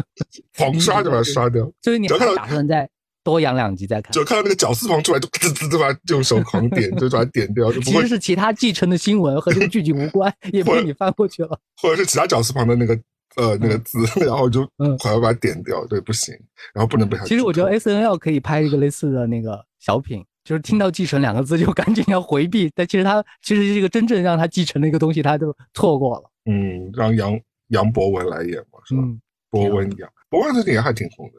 [0.56, 1.70] 狂 刷就把它刷掉。
[1.80, 2.88] 就是你看到打算再
[3.24, 7.72] 多养两集再看，就看到那个绞丝旁出来，就滋滋滋把它用手狂点，就把它点掉。
[7.72, 12.98] 其实是其他继承的新闻和这个剧集无关，也被你翻过去了，或者是其他绞丝旁的那个。
[13.36, 14.68] 呃，那个字， 然后就
[14.98, 16.34] 快要把它点掉，对，不行，
[16.74, 17.24] 然后不能被它。
[17.24, 26.30] 其实我觉得 S N L 可以拍一个类似的那个小品，就是听到“继承”两个字就 赶紧要回避，但其实他其实是一个真正让他继承的一个东西，他就错过了。
[26.46, 27.38] 嗯，让杨
[27.68, 29.02] 杨博文来演嘛，是吧？
[29.50, 31.34] 博文杨，博文最近也还挺红的。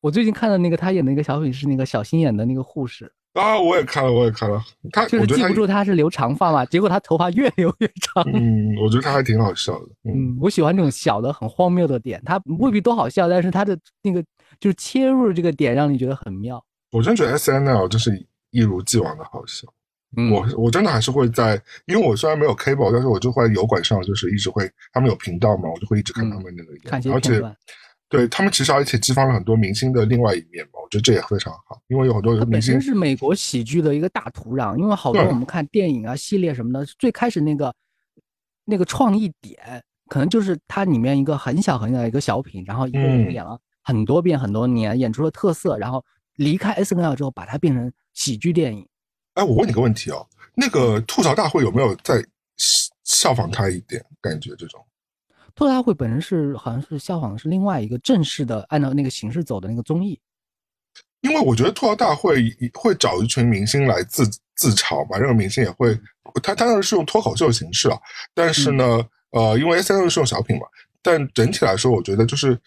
[0.00, 3.12] 我最近看的那个他演的一个小品是那个小新演的那个护士。
[3.34, 4.60] 啊，我也看了，我也看了。
[4.90, 8.24] 他就是记不住他是留长发嘛，结果他头发越留越长。
[8.32, 9.86] 嗯，我觉得他还挺好笑的。
[10.02, 14.20] 嗯，我喜欢这种小的很荒谬的点，他未必多好笑，但是他的那个
[14.58, 16.60] 就是切入这个点让你觉得很妙。
[16.90, 19.66] 我真觉得 S N L 就是一如既往的好笑。
[20.32, 27.40] 我我真的还是会在，因为我虽然没有 cable，但是我就会油管上就是一直会，他们有频道嘛，我就会一直看他们那个，看而且。
[28.08, 37.72] 对他们其实而且激发了很多明星的另外一面嘛，我觉得这也非常好，因为有很多明星是美国喜剧的一个大土壤，因为好多我们看电影啊系列什么的，最开始那个
[38.64, 46.04] 那个创意点，可能就是它里面一个很小很小的一个小品，然后一个人演了很多遍很多年，演出了特色，然后
[46.40, 48.88] 离开 S N L 之后，把它变成喜剧电影。
[49.34, 52.24] 哎，我问你个问题哦，那个吐槽大会有没有在
[53.04, 54.82] 效仿他一点感觉这种？
[55.54, 60.18] 吐槽大会本身是好像是效仿的是另外一个正式的按照那个形式走的那个综艺，
[61.20, 64.26] 因为我觉得吐槽大会会找一群明星来自
[64.56, 65.94] 自嘲嘛，任何明星也会，
[66.42, 67.98] 他当然是用脱口秀形式啊，
[68.32, 70.62] 但是呢，呃，因为 S N L 是用小品嘛，
[71.02, 72.58] 但整体来说，我觉得就是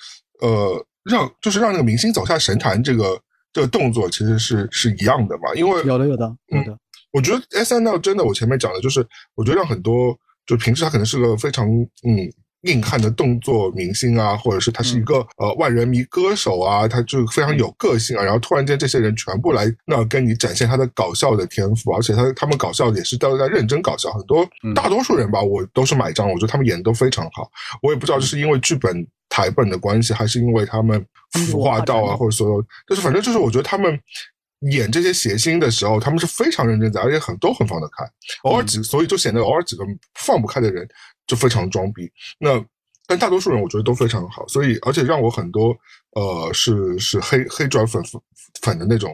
[0.41, 3.19] 呃，让就是让那个明星走下神坛这个
[3.53, 6.77] 这个动作其实是是一样的嘛，因为有的有的有的，
[7.11, 11.65] 我觉得 S N L 真的，我前面讲的就是，我觉得让很多就平时他可能是个非常
[12.05, 12.29] 嗯。
[12.63, 18.23] 硬汉的动作明星啊，或者是他是一个呃万人迷歌手啊，他就非常有个性啊。
[18.23, 24.11] 然后突然间这些人全部来那跟你展现他的搞笑的天赋，而且他他们搞笑也是都在认真搞笑。
[24.11, 27.49] 很多大多数人吧，我都是买账，我觉得他们演的都非常好。
[27.81, 31.05] 我也不知道这是因为剧本台本的关系，还是因为他们
[31.47, 33.99] 服化道啊，或者所有，但是反正就是我觉得他们
[34.71, 38.05] 演这些谐星的时候，他们是非常认真的，而且很都很放得开。
[38.43, 39.83] 偶尔几，所以就显得偶尔几个
[40.15, 40.87] 放不开的人。
[41.27, 42.63] 就非常装逼，那
[43.07, 45.75] 但大多数人我觉得都非常好，所以而且让我很多
[46.15, 48.21] 呃是是黑黑转粉粉
[48.61, 49.11] 粉的那种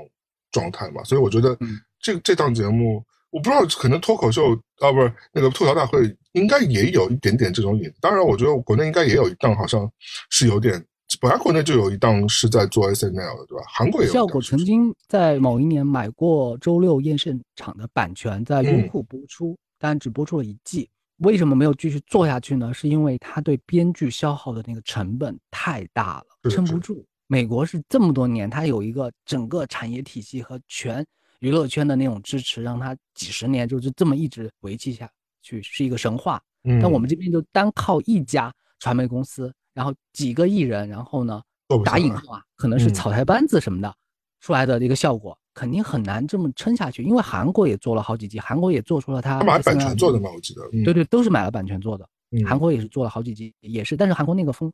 [0.52, 1.58] 状态嘛，所以我觉得
[2.00, 9.92] 这这档节目我不知道可能脱口秀啊不是那个吐槽大会应该也有一点点这种影，当然我觉得国内应该也有一档好像
[10.30, 10.84] 是有点，
[11.20, 13.64] 本来国内就有一档是在做 S N L 的对吧？
[13.68, 14.14] 韩国也有。
[14.14, 20.90] 效果曾经在某一年买过周六夜现场的版权，在优酷播出，但只播出了一季。
[21.20, 22.74] 为什么没有继续做下去呢？
[22.74, 27.06] 是因为他对编剧消耗的那个成本太大了，撑不住。
[27.28, 31.06] 美国是这么多年，它有一个整个产业体系和全
[31.40, 35.08] 娱乐圈的那种支持，让它几十年就是这么一直维系下
[35.42, 36.42] 去，是一个神话。
[36.82, 41.42] 但我们这边就单靠一家传媒公司，然后几个艺人，然后呢，
[41.86, 43.96] 打引号啊，可能是草台班子什么的
[44.42, 52.08] 出来的一个效果，肯定很难这么撑下去，因为韩国也做了好几季，韩国也做出了他买版权做的嘛，我记得，对对，都是买了版权做的。
[52.46, 54.72] 韩国也是做了好几季，也是，但是韩国那个风，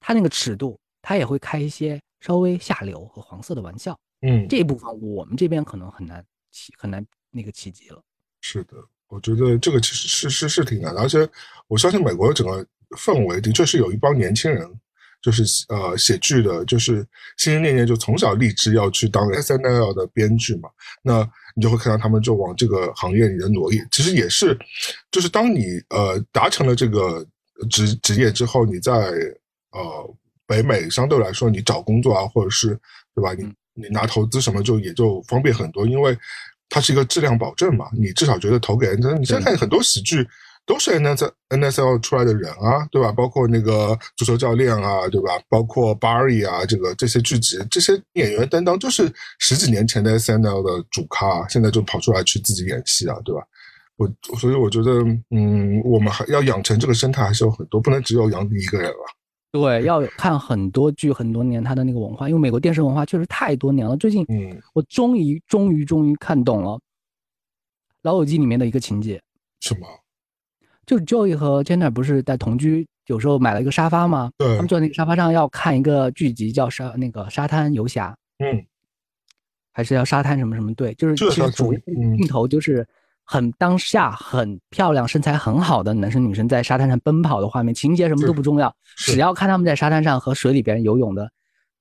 [0.00, 3.98] 他那个尺度，他也会开一些稍微下流和黄色的玩笑。
[4.22, 8.00] 嗯，这一部分我们这边可能很难起，很难那个企及了。
[8.40, 8.76] 是的，
[9.08, 11.28] 我觉得这个其实是是是挺难的，而且
[11.66, 12.64] 我相信美国整个
[12.96, 14.80] 氛围的确是有一帮年轻人。
[15.20, 16.96] 就是呃写剧的，就是
[17.36, 20.68] 心心念念就从小立志要去当 S N L 的编剧嘛，
[21.02, 23.82] 那你就会看到他们就往这个行业里的努力。
[23.90, 24.56] 其实也是，
[25.10, 27.26] 就是当你呃达成了这个
[27.68, 28.92] 职职业之后，你在
[29.72, 30.16] 呃
[30.46, 32.68] 北美相对来说，你找工作啊，或者是
[33.14, 33.34] 对吧？
[33.34, 36.16] 你你拿投资什么就也就方便很多，因为
[36.68, 37.88] 它是一个质量保证嘛。
[37.92, 40.26] 你至少觉得投给人，你现在看很多喜剧。
[40.68, 43.10] 都是 N S N S L 出来的人啊，对吧？
[43.10, 45.30] 包括那个足球教练啊，对吧？
[45.48, 53.42] 包括 Barry 啊，这个这些剧集，这些演员担当，就是十几年前的 S N L 的主咖，现在就跑出来去自己演戏啊，对吧？
[53.96, 54.06] 我
[54.38, 54.92] 所以我觉得，
[55.30, 58.98] 嗯，我们还要养成这个生态还是有很多，不能只有杨迪一个人了。
[59.50, 63.96] 对，要看很多剧很多年，他的那个文化，因为美国电视文化确实太多年了。
[63.96, 66.72] 最近，嗯，我终于终于终于看懂了
[68.02, 69.18] 《老友记》里面的一个情节。
[69.60, 69.88] 什么？
[70.88, 74.30] 就是 Joey 和 Jenner 不是在同居，有时候买了一个沙发吗？
[74.38, 78.64] 对，他们坐在那个沙发上要看一个剧集，叫沙那个沙滩游侠，嗯，
[79.70, 80.72] 还是要沙滩什么什么？
[80.72, 81.74] 对，就是其实主
[82.16, 82.86] 镜头就是
[83.22, 91.30] 很当下很漂亮、身材很好的男生女生在沙滩上奔跑的画面，情节什么都不重要，只要看他们在沙滩上和水里边游泳的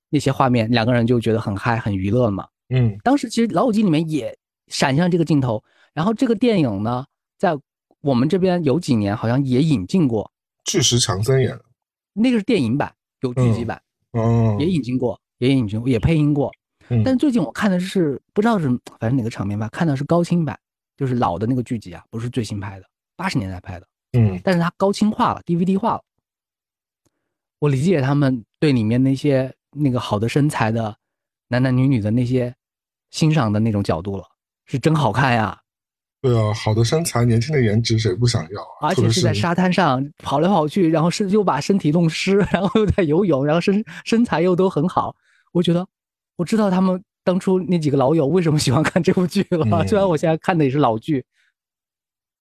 [0.09, 2.45] 那些画面，两个人就觉得很嗨、很娱乐嘛。
[2.67, 5.63] 嗯，当时其实《老友记》里面也闪现了这个镜头，
[5.93, 7.05] 然后这个电影呢，
[7.37, 7.57] 在。
[8.01, 10.31] 我们这边有几年好像也引进过，
[10.65, 11.65] 巨石强森演的，
[12.13, 16.51] 那个是电影版，有剧集版，哦，也引进过，也引进，也配音过。
[17.03, 18.69] 但最近我看的是不知道是
[18.99, 20.57] 反正哪个场面吧，看的是高清版，
[20.95, 23.87] 就是老的那个剧集啊，不是最新拍的，八十年代拍的。
[24.13, 26.01] 嗯，但是它高清化了，DVD 化了。
[27.59, 30.95] 我理解他们对里面那些那个好的身材的
[31.49, 32.55] 男男女女的那些
[33.09, 34.23] 欣赏的那种角度了，
[34.65, 35.59] 是真好看呀。
[36.21, 38.89] 对啊，好的身材、年轻的颜值，谁不想要啊？
[38.89, 45.15] 而且是在沙滩上跑来跑去，然后身又把身体弄湿， 然后又在游泳，然后身身材又都很好。
[45.51, 45.87] 我觉得，
[46.35, 49.85] 我知道他们当初那几个老友为什么喜欢看这部剧了。
[49.87, 51.23] 虽然我现在看的也是老剧，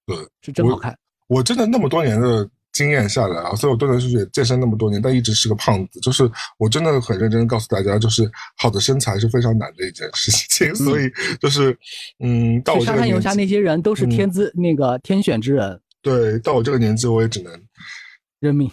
[0.07, 0.99] 对，是真好看。
[1.27, 2.49] 我真的那么多年的。
[2.77, 5.99] 经验下来啊，所以我断断续续健身那么多年，但一直是个胖子。
[6.01, 10.73] 就是我真的很认真告诉大家，就是好的身材是非常难的一件事情。
[10.77, 11.75] 所以就是，
[12.23, 15.81] 嗯，到我这个年纪，那些人都是天资那个天选之人。
[16.03, 17.51] 对，到我这个年纪，我也只能
[18.41, 18.71] 认命。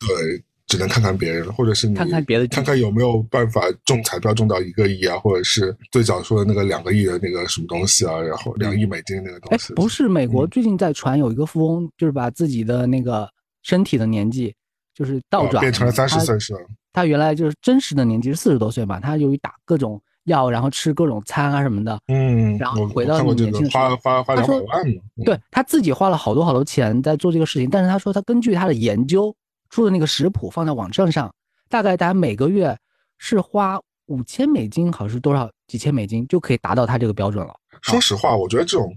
[0.00, 9.72] 对，只能看看别人，或者是你看看别的，看看有没有办法中彩票中到一个亿啊，或者是最早说的那个两个亿的那个什么东西啊，然后两亿美金那个东西。
[9.74, 13.32] 不是美国最近在传有一个富翁，就是把自己的那个。
[13.64, 14.54] 身体的年纪
[14.94, 16.60] 就是倒转，变成了三十岁是吧？
[16.92, 19.00] 他原来就是真实的年纪是四十多岁嘛。
[19.00, 25.02] 他由于打各种药，然后吃各种餐啊什么的，嗯，然后回到年轻的时候，花花花两百万嘛。
[25.24, 29.34] 对他自己花了好多好多钱在做这个事情，但是他说他根据他的研究
[29.70, 31.34] 出的那个食谱放在网站上，
[31.68, 32.78] 大概大家每个月
[33.18, 37.52] 是花五千美金，好像是多少几千美金就可以达到他这个标准了。
[37.82, 38.96] 说实话，我觉得这种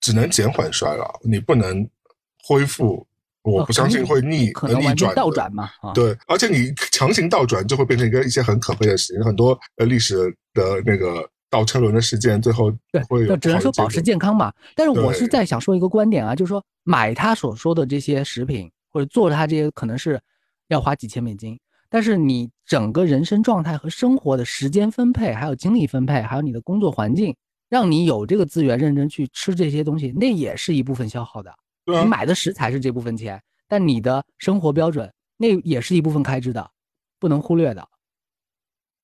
[0.00, 1.86] 只能减缓衰老，你不能
[2.42, 3.06] 恢复。
[3.52, 5.70] 我不相信会逆逆转倒转嘛？
[5.94, 9.22] 对，而且你强行倒转就会变成一个一些很可悲的事情。
[9.22, 10.16] 很多呃历史
[10.52, 14.52] 的那个倒车轮的事件，最后对会只能说保持健康嘛。
[14.74, 20.20] 但是我是在想说一个观点啊，就是说买他所说的这些食品或者做他这些可能是
[20.68, 21.58] 要花几千美金，
[21.88, 27.34] 但是你整个人生状态和生活的时间分配，还有精力分配，还有你的工作环境，
[27.68, 31.52] 让你有这个资源认真去吃这些东西，那也是一部分消耗的。
[31.86, 36.70] 你买的食材是这部分钱，但你的生活标准那也是一部分开支的，
[37.18, 37.86] 不能忽略的。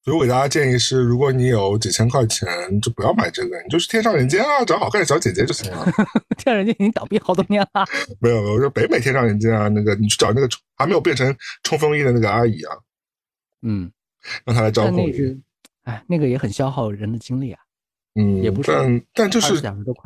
[0.04, 2.48] 所以我给大家建议是，如果你有几千块钱，
[2.80, 5.84] 就不要买这个，你就是天上人间啊，找好看的小姐姐就行了。
[6.36, 7.86] 天上人间已经倒闭好多年了。
[8.18, 11.32] 没有没有，就北美天上人间啊，那个你去找那个还没有变成
[11.62, 12.76] 冲锋衣的那个阿姨啊，
[13.62, 13.92] 嗯，
[14.44, 15.40] 让她来招呼你。
[15.84, 17.61] 哎，那个也很消耗人的精力啊。
[18.14, 19.60] 嗯，也不是，但但就是，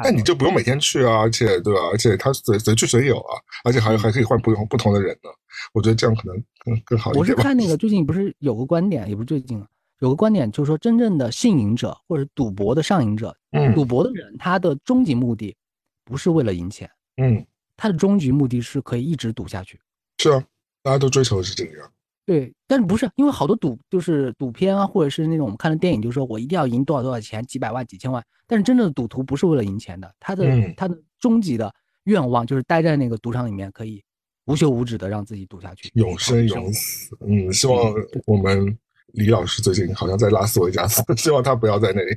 [0.04, 1.80] 但你就不用每天去啊，而且对吧？
[1.90, 3.34] 而且他随随去随有啊，
[3.64, 5.30] 而且还还可以换不同不同的人呢。
[5.72, 7.20] 我觉得这样可能更更好一点。
[7.20, 9.66] 我是看那个最近不是有个观点，也不是最近了，
[9.98, 15.56] 有个观点就是说，真正的性瘾者或者赌博的上瘾者，嗯，赌博的人他的终极目的
[16.04, 17.44] 不是为了赢钱，嗯，
[17.76, 19.80] 他的终极目的是可以一直赌下去。
[20.18, 20.44] 是啊，
[20.82, 21.90] 大家都追求的是这个样。
[22.26, 28.22] 对，但是不是因为好多赌就是赌片啊，或者是那种我们看的电影，就是说我一定要赢多少多少钱，几百万、几千万。
[28.48, 30.44] 但是真正的赌徒不是为了赢钱的，他的
[30.76, 31.72] 他的终极的
[32.04, 34.02] 愿望就是待在那个赌场里面，可以
[34.46, 37.16] 无休无止的让自己赌下去，永生永死。
[37.20, 37.94] 嗯，希望
[38.26, 38.76] 我们
[39.12, 42.10] 李老师最近好像在拉斯维加斯， 希望他不要在那里，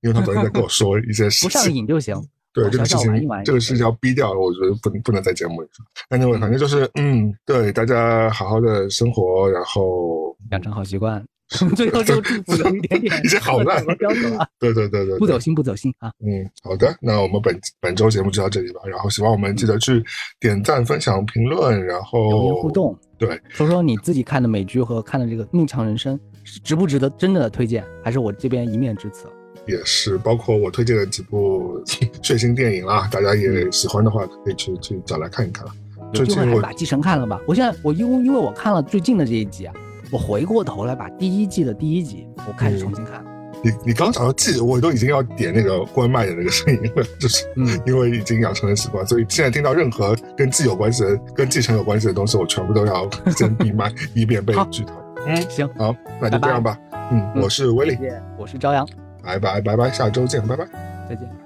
[0.00, 2.14] 因为他昨天在跟我说一些事情，不上瘾就行。
[2.52, 5.84] 对这个事情，这个事情要逼掉，我觉得不不能在节目里说。
[6.16, 11.24] Anyway，反正就是，嗯，对，大家好好的生活，然后养成好习惯。
[11.76, 14.48] 最后就祝福有一点点，已经好烂标准啊。
[14.58, 16.10] 对对对对，不走心不走心啊。
[16.20, 18.80] 嗯，好的，那我们本本周节目就到这里吧。
[18.86, 20.02] 然后希望我们记得去
[20.40, 22.98] 点赞、分享、评论，然后留言互动。
[23.18, 26.18] 对，说说你自己看的美剧和看的这个《怒强人生》，
[26.64, 29.26] 值不值得真的推荐，还是我这边一面之词？
[29.66, 31.80] 也是，包括我推荐的几部
[32.22, 35.66] 血腥电影啦，大家也喜欢的话，可以去去找来看一看。
[36.14, 37.40] 有机会还把继承看了吧？
[37.46, 39.74] 我现在我因为因为我看了最近的这一集啊，
[40.10, 43.24] 我回过头来把第一季的第一集我开始重新看。
[43.64, 54.92] 你你刚讲到季，我都已经要点那个关麦的那个声音了， 就是嗯，因为已经养成了习惯，所以现在听到任何跟季有关系的、跟继承有关系的东西，我全部都要先闭麦，以免被剧透。
[55.26, 56.76] 嗯，行，好，那就这样吧。
[57.12, 57.96] 嗯，我是威利，
[58.36, 58.84] 我是朝阳。
[59.22, 60.66] 拜拜拜拜，下周见，拜拜，
[61.08, 61.41] 再见。